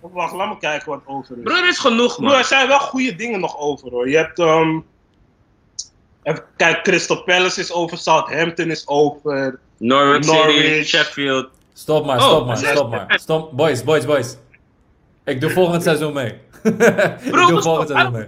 [0.00, 1.42] Wacht, laat me kijken wat over is.
[1.42, 2.38] Broer, er is genoeg, Broer, man.
[2.38, 4.08] er zijn wel goede dingen nog over hoor.
[4.08, 4.38] Je hebt.
[4.38, 4.78] ehm
[6.22, 9.58] even kijk, Crystal Palace is over, Southampton is over.
[9.78, 10.82] Norwich, City.
[10.84, 11.48] Sheffield.
[11.72, 12.70] Stop maar, Oh, stop maar, yes.
[12.70, 13.18] stop maar.
[13.20, 14.36] Stop, boys, boys, boys.
[15.24, 16.26] Ik doe volgend seizoen mee.
[16.62, 16.76] ik
[17.30, 17.62] Bro, doe stop.
[17.62, 18.26] volgend seizoen mee.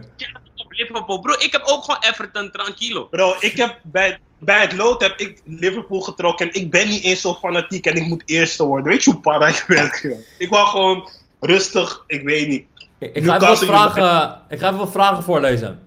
[0.68, 1.18] Liverpool?
[1.20, 3.04] Bro, ik heb ook gewoon Everton tranquilo.
[3.04, 7.02] Bro, ik heb bij, bij het lood heb ik Liverpool getrokken en ik ben niet
[7.02, 8.86] eens zo fanatiek en ik moet eerste worden.
[8.86, 9.90] Weet je hoe para ik ben?
[10.02, 10.18] joh?
[10.38, 11.08] Ik wou gewoon
[11.40, 12.66] rustig, ik weet niet.
[12.98, 15.86] Ik, ik ga even vragen, ik ga even wat vragen voorlezen.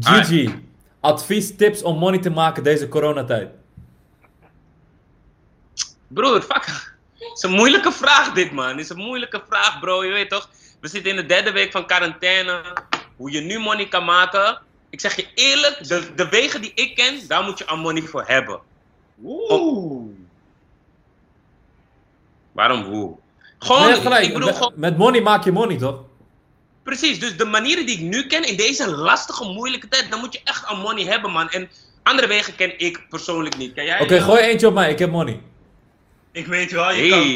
[0.00, 0.64] Gigi,
[1.00, 3.48] advies, tips om money te maken deze coronatijd.
[6.08, 6.66] Broer, fuck.
[7.18, 8.68] Het is een moeilijke vraag dit, man.
[8.68, 10.04] Het is een moeilijke vraag, bro.
[10.04, 10.48] Je weet toch?
[10.80, 12.62] We zitten in de derde week van quarantaine.
[13.16, 14.60] Hoe je nu money kan maken.
[14.90, 18.02] Ik zeg je eerlijk, de, de wegen die ik ken, daar moet je aan money
[18.02, 18.60] voor hebben.
[19.24, 20.10] Oeh.
[22.52, 23.16] Waarom hoe?
[23.58, 24.26] Gewoon, Nee, je hebt gelijk.
[24.26, 26.06] ik bedoel met, gewoon, met money maak je money, toch?
[26.88, 27.20] precies.
[27.20, 30.40] Dus de manieren die ik nu ken in deze lastige, moeilijke tijd, dan moet je
[30.44, 31.50] echt aan money hebben, man.
[31.50, 31.68] En
[32.02, 33.72] andere wegen ken ik persoonlijk niet.
[34.00, 35.40] Oké, gooi eentje op mij, ik heb money.
[36.32, 37.28] Ik weet wel, je, kan,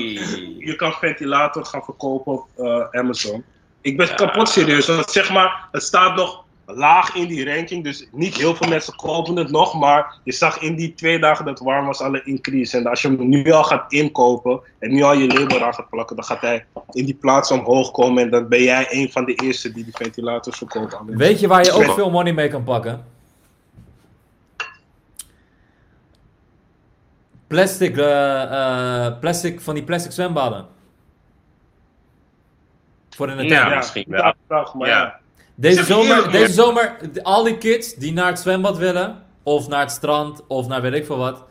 [0.67, 3.45] je kan ventilator gaan verkopen op eh, Amazon.
[3.81, 8.09] Ik ben kapot serieus, want zeg maar, het staat nog laag in die ranking, dus
[8.13, 11.59] niet heel veel mensen kopen het nog, maar je zag in die twee dagen dat
[11.59, 12.77] het warm was alle increase.
[12.77, 15.91] En als je hem nu al gaat inkopen en nu al je label aan gaat
[15.91, 19.25] plakken, dan gaat hij in die plaats omhoog komen en dan ben jij een van
[19.25, 20.97] de eerste die die ventilators verkoopt.
[21.07, 23.05] Weet je waar je ook veel money mee kan pakken?
[27.47, 30.67] Plastic, eh, eh, plastic van die plastic zwembaden.
[33.11, 33.75] Voor in de Ja.
[33.75, 34.35] misschien wel.
[34.79, 35.21] Ja.
[35.55, 39.91] Deze zomer, deze zomer, al die kids die naar het zwembad willen, of naar het
[39.91, 41.45] strand, of naar weet ik veel wat,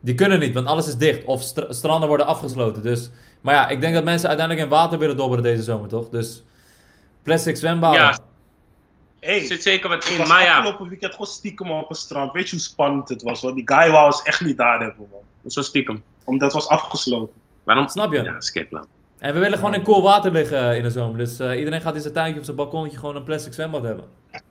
[0.00, 1.24] die kunnen niet, want alles is dicht.
[1.24, 2.82] Of stra- stranden worden afgesloten.
[2.82, 3.10] Dus,
[3.40, 6.08] maar ja, ik denk dat mensen uiteindelijk in water willen dobberen deze zomer, toch?
[6.08, 6.42] Dus
[7.22, 8.00] plastic zwembaden.
[8.00, 8.18] Ja.
[9.20, 11.96] Hey, Er zit zeker wat in, was maar ja, afgelopen weekend gewoon stiekem op een
[11.96, 12.32] strand.
[12.32, 13.40] Weet je hoe spannend het was?
[13.42, 15.50] Want die guy wou ons echt niet daar hebben, man.
[15.50, 16.02] zo stiekem.
[16.24, 17.34] Omdat het was afgesloten.
[17.64, 17.88] Waarom?
[17.88, 18.22] Snap je?
[18.22, 18.86] Ja, skip man.
[19.20, 21.18] En we willen gewoon in koel water liggen in de zomer.
[21.18, 24.04] Dus eh, iedereen gaat in zijn tuintje of zijn balkonnetje gewoon een plastic zwembad hebben.
[24.32, 24.42] Ik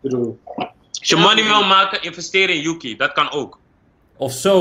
[0.00, 2.96] bedoel, Als je money wil maken, investeer in Yuki.
[2.96, 3.58] Dat kan ook.
[4.16, 4.60] Of zo,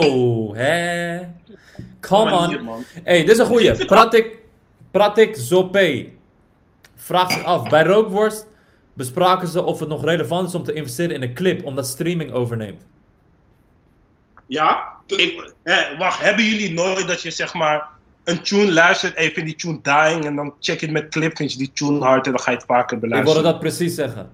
[0.56, 1.18] hè?
[2.00, 2.64] Come on.
[2.64, 2.84] man.
[3.04, 3.86] hey, dit is een goeie.
[3.86, 4.38] Pratik,
[4.92, 6.06] Pratik Zopé
[6.96, 7.70] vraagt zich af.
[7.70, 8.46] Bij Rookworst
[8.94, 12.32] bespraken ze of het nog relevant is om te investeren in een clip, omdat streaming
[12.32, 12.86] overneemt.
[14.48, 14.88] Ja?
[15.06, 17.88] Ik- Hé, wacht, hebben jullie nooit dat je zeg maar
[18.28, 21.52] een tune luistert, even die tune dying en dan check je het met clip, vind
[21.52, 23.44] je die tune hard en dan ga je het vaker Ik wilde beluisteren.
[23.44, 24.30] dat precies zeggen.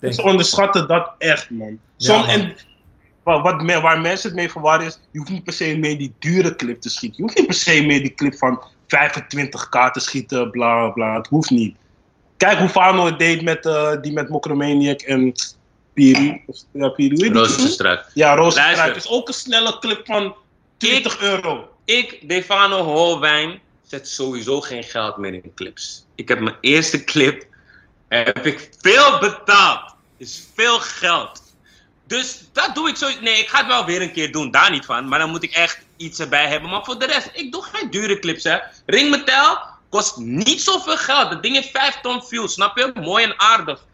[0.00, 1.78] Ze onderschatten dat echt, man.
[1.96, 2.28] Som, man.
[2.28, 2.54] En,
[3.22, 6.12] wat, wat waar mensen het mee verwarren is, je hoeft niet per se mee die
[6.18, 7.16] dure clip te schieten.
[7.16, 11.14] Je hoeft niet per se mee die clip van 25k te schieten, bla bla.
[11.16, 11.76] Het hoeft niet.
[12.36, 15.32] Kijk hoe Fano het deed met, eh, die met Mokromaniac en
[15.92, 16.42] Piri.
[16.46, 17.16] Of- Ja, Piri.
[18.14, 18.36] Ja.
[18.36, 18.84] Luister.
[18.84, 20.34] Het is ook een snelle clip van
[20.76, 21.68] 20 euro.
[21.84, 26.04] Ik, Defano Holwijn, zet sowieso geen geld meer in clips.
[26.14, 27.46] Ik heb mijn eerste clip
[28.08, 29.94] heb ik veel betaald.
[30.16, 31.42] Is veel geld.
[32.06, 33.08] Dus dat doe ik zo.
[33.20, 35.08] Nee, ik ga het wel weer een keer doen, daar niet van.
[35.08, 36.70] Maar dan moet ik echt iets erbij hebben.
[36.70, 38.58] Maar voor de rest, ik doe geen dure clips, hè.
[38.86, 39.58] Ring Metal
[39.88, 41.30] kost niet zoveel geld.
[41.30, 42.92] Dat ding heeft 5 ton views, snap je?
[42.94, 43.84] Mooi en aardig.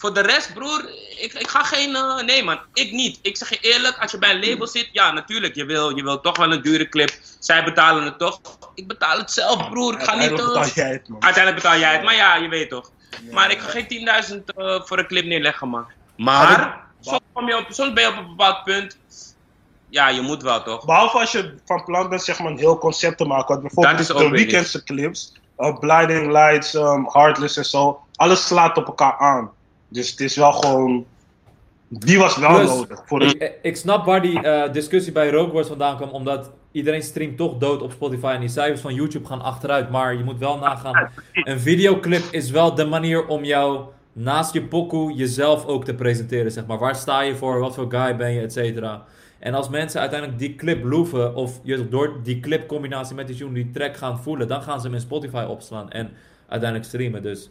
[0.00, 0.84] Voor de rest, broer,
[1.18, 1.96] ik, ik ga geen.
[1.96, 3.18] eh, nee, man, ik niet.
[3.22, 6.02] Ik zeg je eerlijk, als je bij een label zit, ja, natuurlijk, je wil, je
[6.02, 7.10] wil toch wel een dure clip.
[7.38, 8.40] Zij betalen het toch.
[8.74, 9.92] Ik betaal het zelf, broer.
[9.92, 10.30] Ik ga niet.
[10.30, 11.22] Uiteindelijk eh, betaal jij het, man.
[11.22, 12.90] Uiteindelijk betaal jij het, maar ja, je weet toch.
[13.30, 13.86] Maar ik ga geen
[14.38, 15.86] 10.000 eh, voor een clip neerleggen, man.
[16.16, 18.98] Maar, soms, kom je op, soms ben je op een bepaald punt.
[19.88, 20.84] Ja, je moet wel toch?
[20.84, 23.48] Behalve als je van plan bent zeg maar, een heel concept te maken.
[23.48, 28.00] Want bijvoorbeeld Dat is ook de weekendse clips, uh, Blinding Lights, um, Heartless en zo.
[28.16, 29.50] Alles slaat op elkaar aan.
[29.90, 31.06] Dus het is wel gewoon...
[31.88, 33.02] Die was wel Plus- nodig.
[33.06, 33.22] Voor.
[33.22, 37.36] Ik, ik snap waar die eh, discussie bij Rogue Wars vandaan kwam, omdat iedereen streamt
[37.36, 39.90] toch dood op Spotify en die cijfers van YouTube gaan achteruit.
[39.90, 44.62] Maar je moet wel nagaan, een videoclip is wel de manier om jou naast je
[44.62, 46.78] pokoe jezelf ook te presenteren, zeg maar.
[46.78, 49.04] Waar sta je voor, wat voor guy ben je, et cetera.
[49.38, 53.36] En als mensen uiteindelijk die clip loeven, of je door die clip combinatie met die
[53.36, 56.10] tune die track gaan voelen, dan gaan ze hem in Spotify opslaan en
[56.48, 57.22] uiteindelijk streamen.
[57.22, 57.50] Dus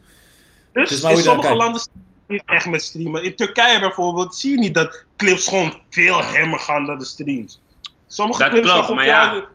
[0.71, 1.81] Dus is maar in sommige landen
[2.29, 3.23] niet echt met streamen.
[3.23, 7.61] In Turkije bijvoorbeeld zie je niet dat clips gewoon veel hammer gaan dan de streams.
[8.07, 9.45] Sommige Dat clips klopt, maar ja.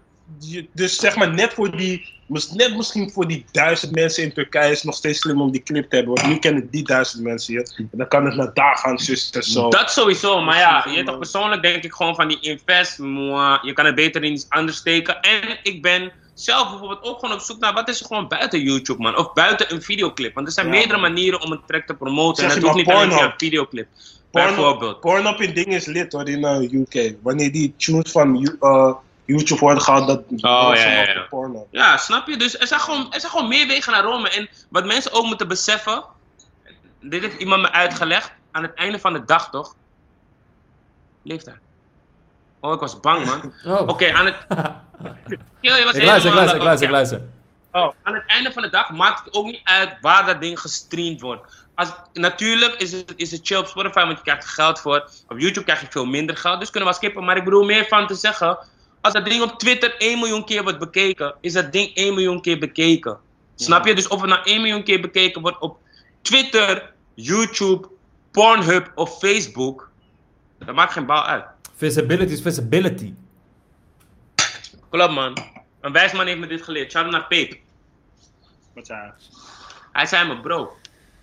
[0.73, 2.09] Dus zeg maar net voor die,
[2.53, 5.63] net misschien voor die duizend mensen in Turkije is het nog steeds slim om die
[5.63, 6.15] clip te hebben.
[6.15, 7.73] Want nu kennen die duizend mensen je.
[7.77, 9.69] En dan kan het naar daar gaan, zus en zo.
[9.69, 13.73] Dat sowieso, maar ja, je toch persoonlijk denk ik gewoon van die invest, moi, je
[13.73, 15.21] kan het beter in iets anders steken.
[15.21, 18.61] En ik ben zelf bijvoorbeeld ook gewoon op zoek naar wat is er gewoon buiten
[18.63, 19.17] YouTube, man.
[19.17, 20.35] Of buiten een videoclip.
[20.35, 21.13] Want er zijn Ja, meerdere man.
[21.13, 22.43] manieren om een track te promoten.
[22.45, 23.89] Zeg en dat hoeft niet alleen via een videoclip.
[24.31, 25.01] Pornhub- Bijvoorbeeld.
[25.01, 27.15] Pornhub in dingen is lid hoor, in uh, UK.
[27.23, 31.21] Wanneer die tunes van uh, YouTube worden gehaald, dat Oh, ja, ja, ja.
[31.23, 31.67] op Pornhub.
[31.71, 32.37] Ja, snap je?
[32.37, 34.31] Dus er zijn, gewoon, er zijn gewoon meer wegen naar Rome.
[34.31, 36.05] En wat mensen ook moeten beseffen,
[37.01, 39.75] dit heeft iemand me uitgelegd, aan het einde van de dag toch?
[41.23, 41.61] Leeft daar.
[42.65, 43.53] Oh, ik was bang, man.
[43.77, 43.89] oh.
[43.89, 44.37] Oké, aan het.
[45.61, 47.21] Yo, je was ik luister, ik luister, ik luister, ik luister.
[47.73, 50.61] Oh, aan het einde van de dag maakt het ook niet uit waar dat ding
[50.61, 51.67] gestreamd wordt.
[51.75, 55.09] Als, natuurlijk is het, is het chill op Spotify, want je krijgt er geld voor.
[55.29, 57.25] Op YouTube krijg je veel minder geld, dus kunnen we skippen.
[57.25, 58.59] Maar ik bedoel meer van te zeggen,
[59.01, 62.41] als dat ding op Twitter 1 miljoen keer wordt bekeken, is dat ding 1 miljoen
[62.41, 63.19] keer bekeken.
[63.55, 63.95] Snap je?
[63.95, 65.79] Dus of het nou 1 miljoen keer bekeken wordt op
[66.23, 67.89] Twitter, YouTube,
[68.31, 69.91] Pornhub of Facebook,
[70.59, 71.54] dat maakt geen bal uit.
[71.77, 73.15] Visibility is visibility.
[74.91, 75.37] Klopt man.
[75.81, 76.91] Een wijs man heeft me dit geleerd.
[76.91, 77.59] Shout out naar Peep.
[78.75, 79.13] Wat zei hij?
[79.93, 80.77] Hij zei me, bro,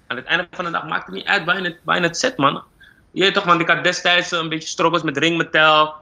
[0.08, 2.04] aan het einde van de dag maakt het niet uit waar je het, waar je
[2.04, 2.64] het zet, man.
[3.12, 5.95] Je weet toch, want ik had destijds een beetje struggles met ringmetal.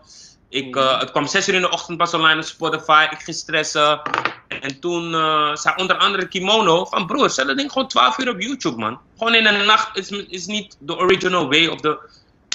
[0.50, 3.08] Ik, eh, het kwam 6 uur in de ochtend pas online op Spotify.
[3.12, 4.02] Ik ging stressen.
[4.48, 8.30] En toen eh, zei onder andere Kimono van, broer, zet dat ding gewoon 12 uur
[8.30, 9.00] op YouTube, man.
[9.18, 12.00] Gewoon in de nacht is, is niet de original way of de...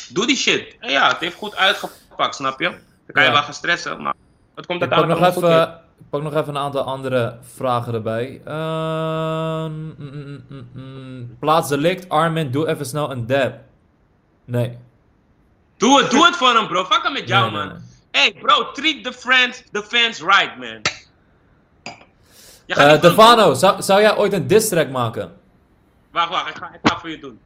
[0.08, 0.76] Doe die shit.
[0.80, 2.68] En ja, het heeft goed uitgepakt, snap je?
[2.68, 2.78] Dan
[3.12, 3.34] kan je Ja.
[3.34, 4.14] wel gaan stressen, maar
[4.54, 7.94] het komt nog uiteindelijk allemaal goed even, ik pak nog even een aantal andere vragen
[7.94, 8.40] erbij.
[8.44, 11.36] Ehm, mm, mm, mm, mm.
[11.38, 13.52] Plaats delict, Armin, doe even snel een dab.
[14.44, 14.78] Nee.
[15.76, 16.84] Doe het, doe het voor hem, bro.
[16.84, 17.68] Fuck hem met jou, Nee, man.
[17.68, 17.76] nee.
[18.22, 20.80] Hey, bro, treat the friends, the fans right, man.
[22.66, 25.36] Eh van- Devano, zou, zou jij ooit een diss track maken?
[26.10, 27.38] Wacht, wacht, ik ga, ik ga het voor je doen.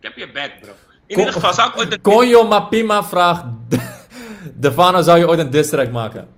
[0.00, 0.72] Ik heb je back, bro.
[1.08, 2.00] In ieder geval, zou ik ooit een...
[2.00, 3.44] Konjo Mapima vraagt...
[4.54, 6.28] Devano, zou je ooit een diss maken?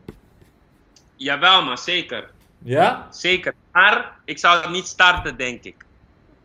[1.17, 2.31] Jawel, man, zeker.
[2.63, 3.07] Ja?
[3.11, 3.55] Zeker.
[3.73, 5.75] Maar ik zou het niet starten, denk ik.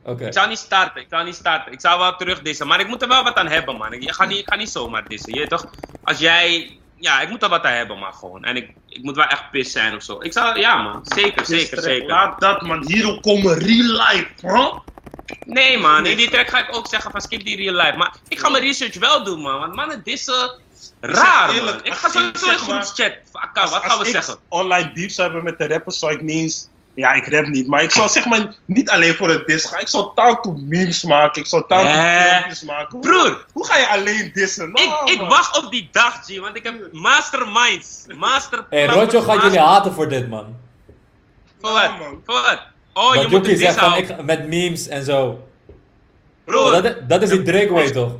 [0.04, 0.26] Oké.
[0.26, 1.72] Ik zou niet starten, ik zou niet starten.
[1.72, 3.94] Ik zou wel terug dissen, maar ik moet er wel wat aan hebben, man.
[3.94, 5.66] Ik ga niet, ik ga niet zomaar dissen, je toch?
[6.04, 6.78] Als jij...
[6.96, 8.44] Ja, ik moet er wat aan hebben, man, gewoon.
[8.44, 10.22] En ik, ik moet wel echt pis zijn of zo.
[10.22, 10.60] Ik zou...
[10.60, 11.00] Ja, man.
[11.04, 12.08] Zeker, zeker, zeker.
[12.08, 14.84] Laat dat man, hierop komen real life, bro.
[15.46, 17.98] Nee man, in die track ga ik ook zeggen van skip die real life.
[17.98, 20.52] Maar ik ga mijn research wel doen man, want mannen dissen
[21.00, 21.86] raar eerlijk, man.
[21.86, 23.12] Ik ga sowieso in groepschat.
[23.32, 24.38] Wat Als gaan we ik zeggen?
[24.50, 26.68] online beefs hebben met de rappers, zou ik niet eens...
[26.94, 29.80] Ja, ik rap niet, maar ik zou zeg maar niet alleen voor het diss gaan.
[29.80, 33.00] Ik zou taal to memes maken, ik zou taal to Eh, filmpjes maken.
[33.00, 33.46] Broer.
[33.54, 34.70] Hoe ga je alleen dissen?
[34.74, 38.06] Ik, Nou, ik wacht op die dag, G, want ik heb masterminds.
[38.18, 38.66] Master.
[38.70, 40.56] Hey, Rojo gaat jullie haten voor dit, man.
[41.62, 42.00] Voor Ja, wat?
[42.00, 42.22] man.
[42.26, 42.62] Voor wat?
[42.98, 45.48] Oh, je Dat moet Yuki het zegt van, ik, met memes en zo.
[46.44, 48.18] Broer, Dat, dat is die Drake way, toch?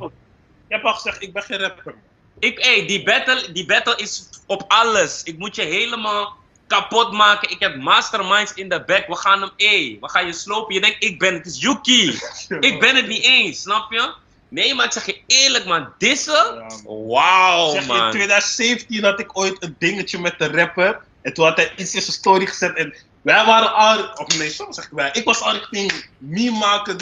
[0.68, 1.94] Je hebt al gezegd, ik ben geen rapper.
[2.38, 5.22] ik, hey, die, battle, die battle is op alles.
[5.22, 7.50] Ik moet je helemaal kapot maken.
[7.50, 9.06] Ik heb masterminds in de back.
[9.06, 10.74] We gaan hem, hey, we gaan je slopen.
[10.74, 11.46] Je denkt, ik ben het.
[11.46, 12.18] Is Yuki.
[12.70, 14.12] Ik ben het niet eens, snap je?
[14.48, 15.88] Nee, maar ik zeg je eerlijk, man.
[15.98, 16.54] Dissen?
[16.54, 18.10] Ja, Wauw, Zeg je, in man.
[18.10, 21.00] 2017 had ik ooit een dingetje met de rapper.
[21.22, 22.76] En toen had hij iets in zijn story gezet.
[22.76, 22.94] En
[23.26, 25.10] Wij waren al, of nee, soms zeg ik wij.
[25.12, 26.96] Ik was al richting meme maken.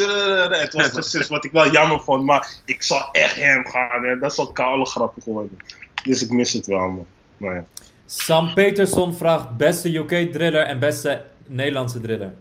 [0.51, 4.05] Het was precies wat ik wel jammer vond, maar ik zou echt hem gaan.
[4.05, 4.19] Hè.
[4.19, 5.59] Dat is wel koude grappig geworden.
[6.03, 7.07] Dus ik mis het wel, man.
[7.37, 7.65] Maar ja.
[8.07, 12.35] Sam Peterson vraagt beste UK driller en beste Nederlandse driller.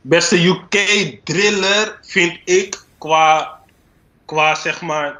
[0.00, 0.76] Beste UK
[1.24, 3.60] driller vind ik qua,
[4.24, 5.18] qua zeg maar,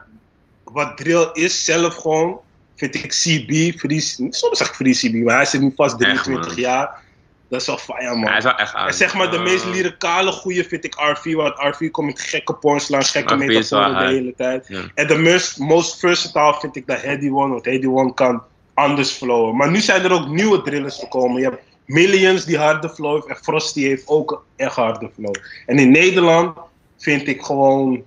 [0.65, 2.41] wat drill is zelf gewoon,
[2.75, 6.23] vind ik CB, Free, soms zeg ik Free CB, maar hij zit nu vast Echt,
[6.23, 6.61] 23 man.
[6.61, 7.05] jaar.
[7.49, 8.29] Dat is wel fire, man.
[8.29, 11.35] Hij is wel echt En zeg maar, de Eh, meest lyricale goeie vind ik RV,
[11.35, 14.69] want RV komt met gekke punchlines, gekke metaforen de hele tijd.
[14.69, 14.83] Ja.
[14.95, 18.43] En de most, most versatile vind ik de Heady One, want Heady One kan
[18.75, 19.57] anders flowen.
[19.57, 21.41] Maar nu zijn er ook nieuwe drillers gekomen.
[21.41, 25.35] Je hebt Millions die harde flow heeft en Frosty heeft ook een echt harde flow.
[25.67, 26.59] En in Nederland
[26.99, 28.05] vind ik gewoon,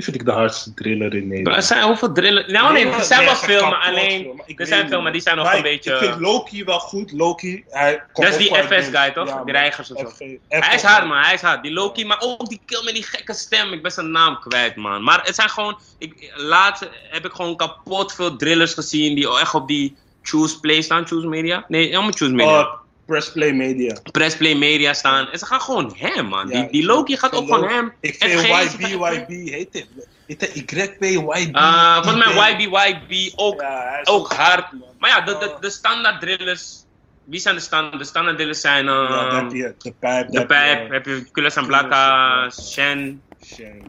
[0.00, 1.64] wie vind ik de hardste driller in Er Nederland?
[1.64, 2.52] zijn hoeveel drillen.
[2.52, 4.42] Nou nee, er zijn wel kapot alleen.
[4.56, 5.92] Er zijn maar die zijn nog een ik- beetje.
[5.92, 7.12] Ik vind Loki wel goed.
[7.12, 9.42] Loki, hij komt Dat is die uit FS guy, toch?
[9.44, 10.24] Die reigers of zo.
[10.48, 11.18] Hij is hard, man.
[11.18, 11.62] Hij is hard.
[11.62, 13.72] Die Loki, maar ook die kill met die gekke stem.
[13.72, 15.02] Ik ben zijn naam kwijt, man.
[15.02, 15.78] Maar het zijn gewoon.
[15.98, 20.80] Ik, laatst heb ik gewoon kapot veel drillers gezien die echt op die Choose Play
[20.82, 21.06] staan.
[21.06, 21.64] Choose Media?
[21.68, 22.78] Nee, helemaal Choose Media.
[23.10, 23.96] Oh, Press Play Media.
[24.12, 25.28] Press Play Media staan.
[25.30, 26.48] En ze gaan gewoon hem, man.
[26.48, 27.92] Ja, die, die Loki gaat ook van hem.
[28.00, 29.86] Ik vind YB, YB, heet het?
[30.26, 31.56] Heet het YB, YB?
[31.56, 34.72] Uh, volgens mij YB, YB ook, Ja, ook hard.
[34.72, 34.88] man.
[34.98, 36.84] Maar ja, de, de, de standaard drillers.
[37.24, 37.98] Wie zijn de standaard?
[37.98, 38.84] De standaard drillers zijn.
[38.84, 39.74] Ja, ehm, dat heb je.
[39.78, 40.30] De pijp.
[40.30, 41.96] de Pijp, heb je Kulas en Blakka,
[42.42, 42.50] ja.
[42.50, 43.22] Shen.
[43.38, 43.80] je.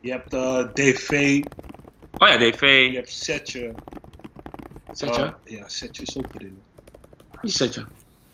[0.00, 1.42] Je hebt eh, DV,
[2.18, 2.92] Oh ja, je DV.
[2.94, 3.74] hebt Setje.
[4.92, 5.22] Setje?
[5.44, 6.62] Eh, ja, Setje is ook erin.
[7.40, 7.86] Wie is Setje?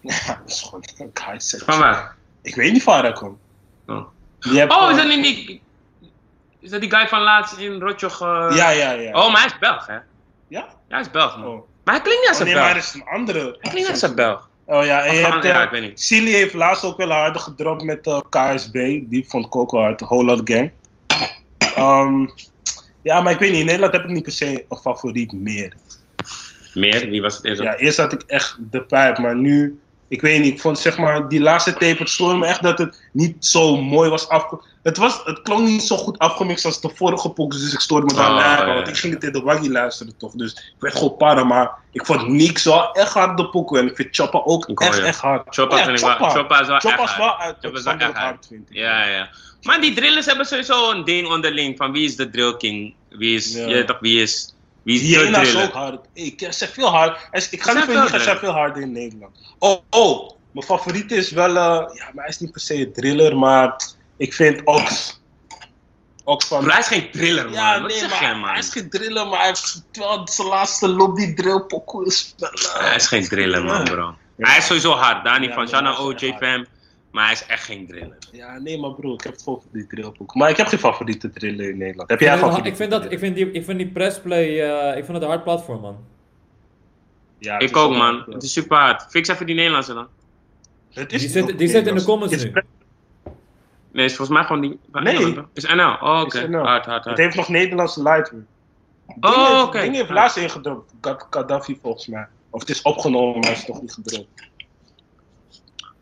[0.04, 1.40] Ja, dat is gewoon een.
[1.64, 2.16] Van waar?
[2.42, 3.38] Ik weet niet waar hij komt.
[3.86, 3.96] Oh,
[4.68, 5.62] oh is dat niet die...
[6.60, 8.20] Is dat die guy van laatst in Rotjoch?
[8.20, 8.52] eh?
[8.56, 9.12] Ja, ja, ja.
[9.12, 9.94] Oh, maar hij is Belg, hè?
[9.94, 10.00] Ja,
[10.48, 10.66] Ja?
[10.88, 11.46] hij is Belg, man.
[11.46, 11.66] Oh.
[11.84, 12.84] Maar hij klinkt niet als Oh, een nee, maar Belg.
[12.84, 13.56] is een andere.
[13.60, 14.48] Hij klinkt als een Belg.
[14.66, 16.00] Oh ja, en je hebt, van- ja, eh, ik weet niet.
[16.00, 18.72] Silly heeft laatst ook wel harder gedropt met eh, KSB.
[19.02, 20.00] Die vond ik ook wel hard.
[20.00, 20.70] Whole Lot Gang.
[21.58, 22.26] Ehm,
[23.02, 23.60] ja, maar ik weet niet.
[23.60, 25.72] In Nederland heb ik niet per se een favoriet meer.
[26.74, 27.08] Meer?
[27.10, 27.62] Wie was het eerst?
[27.62, 29.80] Ja, eerst had ik echt de pijp, maar nu...
[30.14, 32.78] Ik weet niet, ik vond zeg maar, die laatste tape, het stoorde me echt dat
[32.78, 34.60] het niet zo mooi was afge...
[34.82, 38.06] Het, was, het klonk niet zo goed afgemixt als de vorige pokus, dus ik stoorde
[38.06, 40.74] me daar Oh, ja, want ik ging het in de waggie luisteren toch, dus ik
[40.78, 44.08] werd gewoon para, maar ik vond Niks wel echt hard de pokoe en ik vind
[44.16, 45.54] Choppa ook Ik echt, echt hard.
[45.54, 46.60] Choppa ja, vind ik wel- Choppa.
[46.60, 48.76] Is wel Choppa echt is wel uit, Choppa is wel echt hard, vind ik.
[48.76, 49.28] Ja, ja.
[49.62, 52.94] Maar die drillers hebben sowieso een ding onderling van wie is de drill king?
[53.10, 53.66] Wie is, Ja.
[53.66, 54.53] je weet toch, wie is,
[54.84, 56.06] wie is is ook hard.
[56.12, 57.28] Ik zeg veel hard.
[57.32, 59.36] Is- Ik ga niet veel zijn veel harder in Nederland.
[59.58, 62.92] Oh, oh, mijn favoriet is wel, eh, ja, maar hij is niet per se een
[62.92, 63.80] driller, maar
[64.16, 65.20] ik vind Ox.
[66.24, 66.60] Ox van...
[66.60, 67.52] Bro, hij is geen driller, man.
[67.52, 68.48] Ja, Wat nee, zeg maar jij, man?
[68.48, 72.60] hij is geen driller, maar hij heeft wel zijn laatste lobby drill pokoe spellen.
[72.72, 74.14] Hij is geen driller, man, bro.
[74.36, 74.48] Ja.
[74.48, 75.24] Hij is sowieso hard.
[75.24, 75.56] Ja, van.
[75.56, 76.38] maar Shout hij
[77.14, 78.16] Maar hij is echt geen driller.
[78.32, 80.40] Ja, nee, maar bro, ik heb het gewoon voor die drill pokoe.
[80.40, 82.10] Maar ik heb geen favoriete driller in Nederland.
[82.10, 84.88] Heb jij Ik favoriete ik vind, dat, ik vind die, ik vind die pressplay, eh,
[84.96, 85.96] ik vind het een hard platform, man.
[87.38, 88.24] Ja, Ik ook, man.
[88.28, 89.06] Het is super hard.
[89.10, 90.06] Fix even die Nederlandse dan.
[90.92, 92.52] Het is Die zit, die zit in de comments nu.
[93.92, 94.78] Nee, is volgens mij gewoon die.
[94.92, 95.38] Nee.
[95.52, 95.96] Is NL.
[96.00, 96.38] Oh, oké.
[96.38, 96.64] Is NL.
[96.64, 98.44] Hard, hard, Het heeft nog Nederlandse lighter.
[99.20, 99.80] Oh, oké.
[99.80, 100.92] Ding heeft laatst ingedropt.
[101.00, 102.26] Gad- Gaddafi volgens mij.
[102.50, 104.28] Of het is opgenomen, maar het is nog niet gedropt.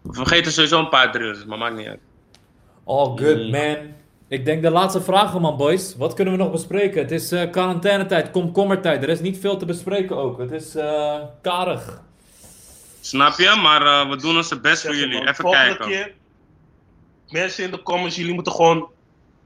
[0.03, 2.01] We vergeten sowieso een paar drillers, maar maakt niet uit.
[2.85, 3.51] Oh, good Mm.
[3.51, 3.77] man.
[4.29, 5.95] Ik denk de laatste vragen, man, boys.
[5.97, 7.03] Wat kunnen we nog bespreken?
[7.03, 9.03] Het is eh quarantainetijd, komkommertijd.
[9.03, 10.39] Er is niet veel te bespreken ook.
[10.39, 12.01] Het is eh karig.
[13.01, 13.59] Snap je?
[13.63, 15.19] Maar eh, we doen onze best voor jullie.
[15.19, 15.87] man, Even volgende kijken.
[15.87, 16.13] Keer,
[17.29, 18.89] mensen in de comments, jullie moeten gewoon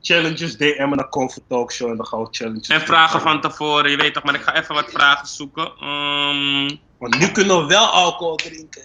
[0.00, 3.90] challenges DM'en naar Comfort Talk Show en dan gaan we challenges En vragen van tevoren,
[3.90, 5.70] je weet toch, maar ik ga even wat vragen zoeken.
[5.80, 8.82] Ehm, Want nu kunnen we wel alcohol drinken.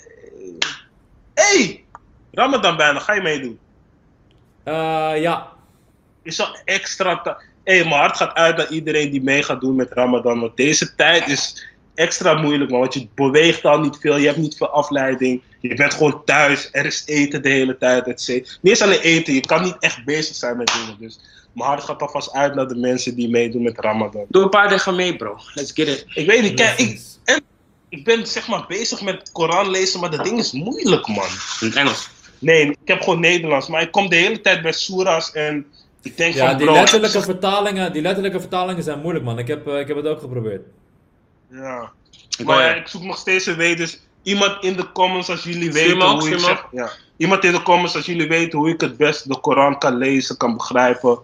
[1.42, 1.84] Hey!
[2.32, 3.60] Ramadan bijna, ga je meedoen?
[4.64, 5.48] Eh, ja.
[6.24, 7.22] is al extra.
[7.64, 10.40] Hé, hey, mijn hart gaat uit naar iedereen die mee gaat doen met Ramadan.
[10.40, 12.80] Want deze tijd is extra moeilijk, man.
[12.80, 15.42] Want je beweegt al niet veel, je hebt niet veel afleiding.
[15.60, 18.08] Je bent gewoon thuis, er is eten de hele tijd.
[18.08, 18.58] et cetera.
[18.62, 21.00] Niet eens alleen eten, je kan niet echt bezig zijn met dingen.
[21.00, 21.20] Dus
[21.54, 24.26] mijn hart gaat alvast uit naar de mensen die meedoen met Ramadan.
[24.30, 25.38] doe een paar dingen mee, bro.
[25.54, 26.06] Let's get it.
[26.14, 27.00] Ik weet niet, kijk, ik,
[27.92, 31.28] ik ben zeg maar bezig met Koran lezen, maar dat ding is moeilijk, man.
[31.60, 32.10] In het Engels.
[32.40, 35.66] Nee, ik heb gewoon Nederlands, maar ik kom de hele tijd bij Soeras en
[36.02, 39.40] ik denk Ja, van die bro, letterlijke, vertalingen, die letterlijke vertalingen zijn moeilijk, man.
[39.40, 40.62] Ik heb, eh, ik heb het ook geprobeerd.
[41.50, 41.92] Ja.
[42.38, 45.44] Ik Maar ja, ik zoek nog steeds een way, dus iemand in de comments als
[45.44, 46.92] jullie weten hoe ik zeg, ja.
[47.18, 50.38] Iemand in de comments als jullie weten hoe ik het best de Koran kan lezen,
[50.38, 51.20] kan begrijpen.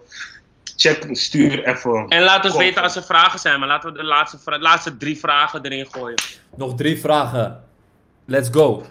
[0.80, 2.08] Check, stuur even.
[2.08, 2.62] En laat ons Kom.
[2.62, 5.86] weten als er vragen zijn, maar laten we de laatste, vra- laatste drie vragen erin
[5.90, 6.22] gooien.
[6.56, 7.64] Nog drie vragen.
[8.24, 8.82] Let's go.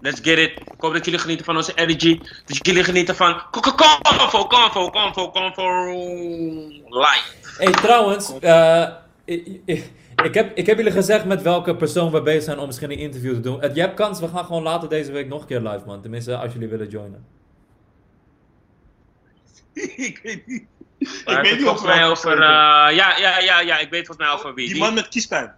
[0.00, 0.50] Let's get it.
[0.50, 2.20] Ik hoop dat jullie genieten van onze energy.
[2.46, 5.86] Dat jullie genieten van Convo, Convo, Convo, Convo
[6.88, 7.22] live.
[7.58, 8.86] Hey, trouwens, eh,
[9.24, 9.90] ik, ik,
[10.24, 12.98] ik heb, ik heb jullie gezegd met welke persoon we bezig zijn om misschien een
[12.98, 13.60] interview te doen.
[13.60, 16.02] Het, je hebt kans, we gaan gewoon later deze week nog een keer live, man.
[16.02, 17.24] Tenminste, als jullie willen joinen.
[20.10, 20.64] ik weet niet.
[21.24, 22.32] Maar ik weet niet volgens of mij over.
[22.32, 22.38] eh,
[22.96, 24.68] ja, ja, ja, ja, ik weet volgens mij over wie.
[24.68, 25.54] Die man met kiespijn.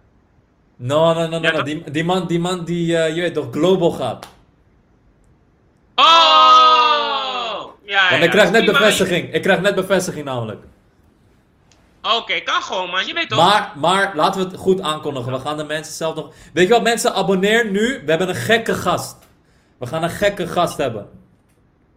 [0.75, 1.39] No, no, no, no.
[1.41, 1.57] Ja, no.
[1.57, 4.27] dat- Die, die man, die, man die eh, je weet toch, global gaat.
[5.95, 7.71] Oh!
[7.85, 9.33] Ja, Want ja, ik krijg net man- bevestiging.
[9.33, 10.63] Ik krijg net bevestiging namelijk.
[12.01, 13.05] Oké, kan gewoon, man.
[13.07, 13.37] Je weet toch?
[13.39, 15.31] Maar, maar laten we het goed aankondigen.
[15.31, 16.33] We gaan de mensen zelf nog.
[16.53, 17.13] Weet je wat, mensen?
[17.13, 18.01] Abonneer nu.
[18.05, 19.17] We hebben een gekke gast.
[19.79, 21.09] We gaan een gekke gast hebben.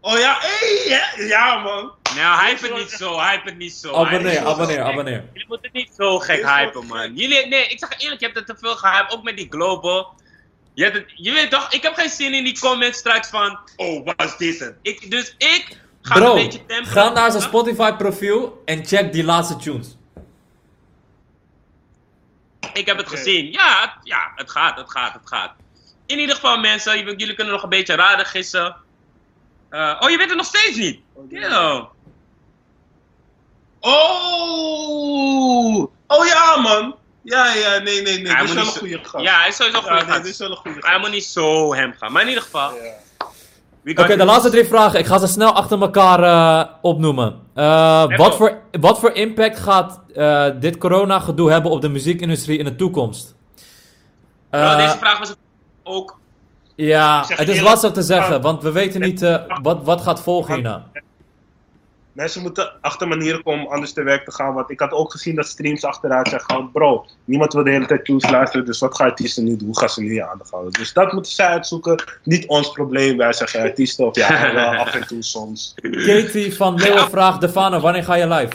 [0.00, 1.92] Oh ja, hey, ja, ja man.
[2.14, 3.94] Nou, hype het niet zo, hype het niet zo.
[3.94, 5.24] Abonneer, abonneer, abonneer.
[5.32, 7.14] Jullie moeten het niet zo gek hypen, man.
[7.16, 10.14] Jullie, nee, ik zeg eerlijk, je hebt het te veel gehyped, ook met die global.
[10.74, 13.58] Je, hebt het, je weet toch, ik heb geen zin in die comments straks van,
[13.76, 14.58] oh, wat is dit?
[14.58, 14.76] het?
[14.82, 16.90] Ik, dus ik ga Bro, een beetje tempo.
[16.90, 19.96] ga naar zijn Spotify profiel en check die laatste tunes.
[22.72, 23.52] Ik heb het gezien.
[23.52, 25.52] Ja, het, ja, het gaat, het gaat, het gaat.
[26.06, 28.76] In ieder geval, mensen, jullie, jullie kunnen nog een beetje raden gissen.
[29.68, 31.00] Eh, oh, je weet het nog steeds niet?
[31.28, 31.90] Yo.
[33.82, 35.78] Oh!
[36.06, 36.94] Oh ja, man.
[37.22, 38.32] Ja, ja, nee, nee, nee.
[38.32, 39.24] Hij Dit is wel een goede gast.
[39.24, 40.22] Ja, hij is sowieso een Ja, goede nee, gast.
[40.24, 42.12] dit is wel een goede Hij moet niet zo hem gaan.
[42.12, 42.70] Maar in ieder geval.
[43.84, 44.02] Ja.
[44.02, 44.98] Oké, de laatste drie vragen.
[44.98, 47.40] Ik ga ze snel achter elkaar eh, opnoemen.
[47.54, 52.64] Eh, wat, voor, wat voor impact gaat eh, dit corona-gedoe hebben op de muziekindustrie in
[52.64, 53.34] de toekomst?
[54.50, 55.34] Bro, Eh, deze vraag was
[55.82, 56.18] ook.
[56.74, 60.54] ja, het is lastig te zeggen, want we weten niet eh, wat, wat gaat volgen
[60.54, 60.84] hierna.
[62.12, 64.54] Mensen moeten achter manieren komen om anders te werk te gaan.
[64.54, 66.72] Want ik had ook gezien dat streams achteruit zijn gegaan.
[66.72, 68.66] Bro, niemand wil de hele tijd tunes luisteren.
[68.66, 69.66] Dus wat gaan artiesten nu doen?
[69.66, 70.74] Hoe gaan ze nu aan de gang?
[70.74, 72.04] Dus dat moeten zij uitzoeken.
[72.24, 73.16] Niet ons probleem.
[73.16, 75.74] Wij zeggen artiesten of ja, wel af en toe soms.
[76.06, 78.52] Katie van Leeuwen vraagt Defano, wanneer ga je live?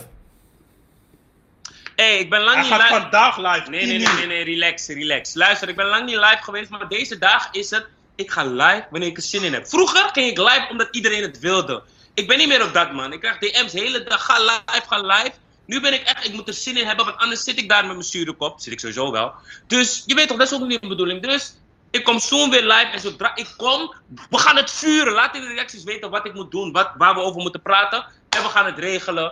[1.95, 3.01] Hé, hey, ik ben lang Hij niet gaat live.
[3.01, 3.69] vandaag live.
[3.69, 5.33] Nee, 10 nee, nee, nee, nee, relax, relax.
[5.33, 7.85] Luister, ik ben lang niet live geweest, maar deze dag is het.
[8.15, 9.67] Ik ga live wanneer ik er zin in heb.
[9.67, 11.83] Vroeger ging ik live omdat iedereen het wilde.
[12.17, 13.13] Ik ben niet meer op dat, man.
[13.13, 14.25] Ik krijg DM's de hele dag.
[14.25, 15.31] Ga live, ga live.
[15.65, 17.85] Nu ben ik echt, ik moet er zin in hebben, want anders zit ik daar
[17.85, 18.59] met mijn zure kop.
[18.59, 19.33] Zit ik sowieso wel.
[19.67, 21.21] Dus je weet toch, dat is ook niet de bedoeling.
[21.21, 21.55] Dus
[21.91, 23.93] ik kom soon weer live en zodra ik kom,
[24.29, 25.13] we gaan het vuren.
[25.13, 28.05] Laat in de reacties weten wat ik moet doen, wat, waar we over moeten praten.
[28.29, 29.31] En we gaan het regelen.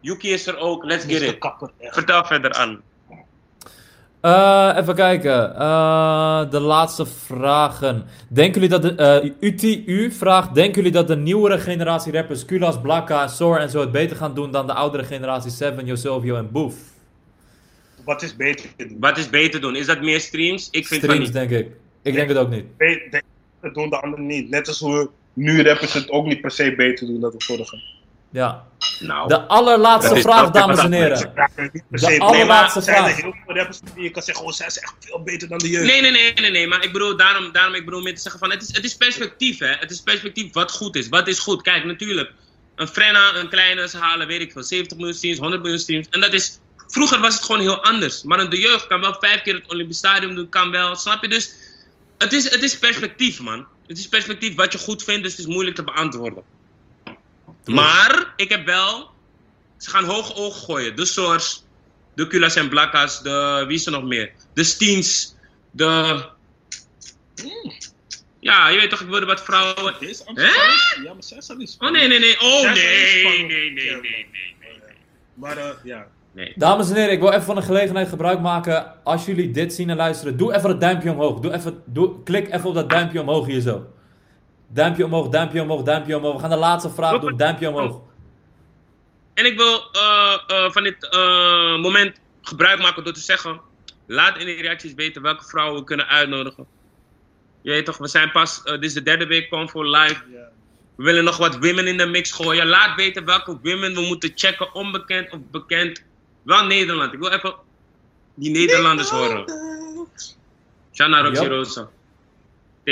[0.00, 1.52] Yuki is er ook, let's get it.
[1.80, 2.82] Vertel verder aan.
[4.20, 5.56] Eh, even kijken.
[5.56, 8.04] Eh, de laatste vragen.
[8.28, 8.94] Denken jullie dat de.
[8.94, 10.54] eh, UTU vraagt.
[10.54, 12.44] Denken jullie dat de nieuwere generatie rappers.
[12.44, 16.36] Kulas, Blakka, Soar en zo het beter gaan doen dan de oudere generatie Seven, Yosilvio
[16.36, 16.74] en Boef?
[18.04, 18.96] Wat is beter te doen?
[19.00, 19.76] Wat is beter doen?
[19.76, 20.68] Is dat meer streams?
[20.70, 21.32] Ik vind van Streams, niet.
[21.32, 21.72] denk ik.
[22.02, 22.64] Ik denk het ook niet.
[23.60, 24.50] Dat doen de anderen niet.
[24.50, 27.97] Net als hoe nu rappers het ook niet per se beter doen dan de vorige.
[28.30, 28.66] Ja.
[29.00, 31.32] Nou, De allerlaatste is- vraag, dat- dames en heren.
[31.88, 33.16] De allerlaatste er vraag.
[33.16, 35.68] heel veel rappers die je kan zeggen, oh, zij zijn echt veel beter dan de
[35.68, 35.86] jeugd.
[35.86, 36.66] nee, nee, nee, nee, nee.
[36.66, 38.96] Maar ik bedoel, daarom, daarom ik bedoel meer te zeggen van, het is, het is
[38.96, 39.66] perspectief, hè.
[39.72, 41.08] Het is perspectief wat goed is.
[41.08, 41.62] Wat is goed?
[41.62, 42.30] Kijk, natuurlijk.
[42.76, 46.06] Een Frenna, een kleine, ze halen, weet ik veel, 70 miljoen streams, 100 miljoen streams.
[46.10, 46.58] En dat is,
[46.88, 48.22] vroeger was het gewoon heel anders.
[48.22, 51.22] Maar een de jeugd kan wel vijf keer het Olympisch Stadion doen, kan wel, snap
[51.22, 51.28] je?
[51.28, 51.52] Dus,
[52.18, 53.66] het is, het is perspectief, man.
[53.86, 56.42] Het is perspectief wat je goed vindt, dus het is moeilijk te beantwoorden.
[57.68, 59.10] Maar, ik heb wel,
[59.76, 60.96] ze gaan hoge ogen gooien.
[60.96, 61.58] De Source,
[62.14, 64.32] de Kulas en Blakkas, de, wie is er nog meer?
[64.54, 65.34] De Steens,
[65.70, 66.24] de...
[68.40, 69.94] Ja, je weet toch, ik wilde wat vrouwen...
[70.00, 70.42] Deze Hè?
[71.02, 72.40] Ja, maar zij zijn niet Oh nee, nee, nee.
[72.40, 74.26] Oh nee, nee, nee, nee, nee.
[75.34, 76.06] Maar eh, ja.
[76.32, 76.52] nee.
[76.56, 79.04] Dames en heren, ik wil even van de gelegenheid gebruik maken.
[79.04, 81.40] Als jullie dit zien en luisteren, doe even het duimpje omhoog.
[81.40, 83.86] Doe even, doe, klik even op dat duimpje omhoog hier zo.
[84.68, 86.34] Duimpje omhoog, duimpje omhoog, duimpje omhoog.
[86.34, 87.36] We gaan de laatste vraag doen.
[87.36, 88.00] Duimpje omhoog.
[89.34, 93.60] En ik wil eh, eh, van dit eh, moment gebruik maken door te zeggen:
[94.06, 96.66] laat in de reacties weten welke vrouwen we kunnen uitnodigen.
[97.62, 100.22] Je weet toch, we zijn pas, dit is de derde week Convo live.
[100.32, 100.48] ja.
[100.94, 102.66] We willen nog wat women in de mix gooien.
[102.66, 106.02] Laat weten welke women we moeten checken, onbekend of bekend.
[106.42, 107.12] Wel Nederland.
[107.12, 107.54] Ik wil even
[108.34, 109.44] die Nederlanders horen.
[110.92, 111.44] Shana Roxy.
[111.44, 111.88] Rosa.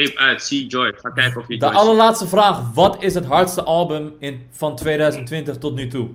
[0.04, 0.92] Tape uit, See Joy.
[0.96, 1.80] Ga kijken of je De Joy ziet.
[1.82, 2.72] allerlaatste vraag.
[2.74, 6.08] Wat is het hardste album in, van 2020 tot nu toe?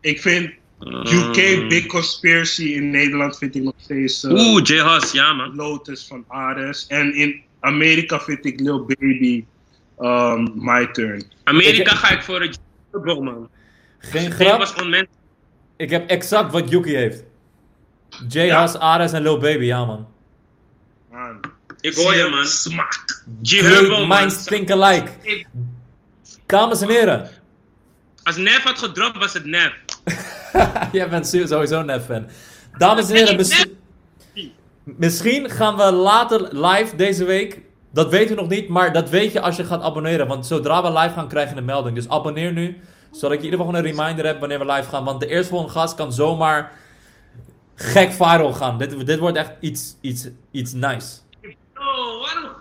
[0.00, 4.72] Ik vind Uh, UK Big Conspiracy in Nederland vind ik nog steeds eh, Oeh, J
[4.74, 5.54] Hus, ja man.
[5.54, 6.86] Lotus van Ares.
[6.86, 9.44] En in Amerika vind ik Lil Baby
[9.98, 11.22] um, My Turn.
[11.44, 12.58] Amerika Ik- ga ik voor het
[12.90, 13.48] bro man.
[13.98, 14.58] Geen grap.
[14.58, 14.74] was.
[15.76, 17.24] Ik heb exact wat Yuki heeft.
[18.28, 18.38] J.
[18.38, 18.56] Ja.
[18.58, 20.06] Haas, Ares en Lil Baby, ja man.
[21.10, 21.40] Man.
[21.80, 22.46] Ik hoor je, man.
[22.46, 23.22] Smaak.
[23.42, 24.18] G-Herbo, Great man.
[24.18, 25.10] minds think alike.
[25.22, 25.46] Ik-
[26.46, 27.28] Dames en heren.
[28.22, 29.72] Als Nef had gedropt, was het Nef.
[30.92, 32.26] Jij bent sowieso net fan.
[32.78, 33.76] Dames en heren, misschien,
[34.84, 37.60] misschien gaan we later live deze week.
[37.92, 40.26] Dat weten we nog niet, maar dat weet je als je gaat abonneren.
[40.26, 41.94] Want zodra we live gaan, krijg je een melding.
[41.94, 42.80] Dus abonneer nu,
[43.10, 45.04] zodat je in ieder geval een reminder hebt wanneer we live gaan.
[45.04, 46.72] Want de eerstvolgende gast kan zomaar
[47.74, 48.78] gek viral gaan.
[48.78, 51.06] Dit, dit wordt echt iets, iets, iets nice.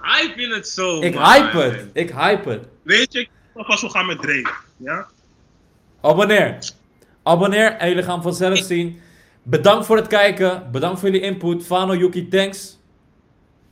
[0.02, 1.32] Hype je het zo, Ik man?
[1.34, 2.68] hype het, ik hype het.
[2.84, 4.52] Weet je, ik weet alvast we gaan met Drake.
[4.78, 5.08] Ja?
[6.02, 6.58] Abonneer.
[7.24, 9.02] Abonneer en jullie gaan vanzelf zien.
[9.44, 10.72] Bedankt voor het kijken.
[10.72, 11.66] Bedankt voor jullie input.
[11.66, 12.78] Fano, Yuki, thanks.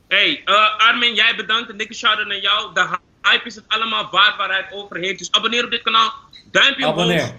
[0.08, 1.70] Hey, eh, Armin, jij bedankt.
[1.70, 2.74] Een dikke shout-out naar jou.
[2.74, 2.88] De
[3.22, 5.18] hype is het allemaal waard waar hij het over heeft.
[5.18, 6.12] Dus abonneer op dit kanaal.
[6.50, 7.20] Duimpje Abonneer.
[7.20, 7.34] omhoog.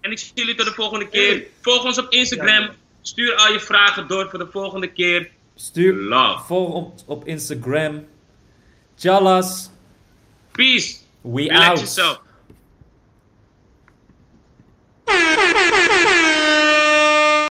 [0.00, 1.42] En ik zie jullie tot de volgende keer.
[1.60, 2.68] Volg ons op Instagram.
[3.02, 5.30] Stuur al je vragen door voor de volgende keer.
[5.54, 6.44] Stuur, Love.
[6.44, 8.06] volg op, op Instagram.
[9.02, 9.68] jealous.
[10.54, 11.02] Peace.
[11.24, 11.80] We Relax out.
[11.80, 12.18] Yourself.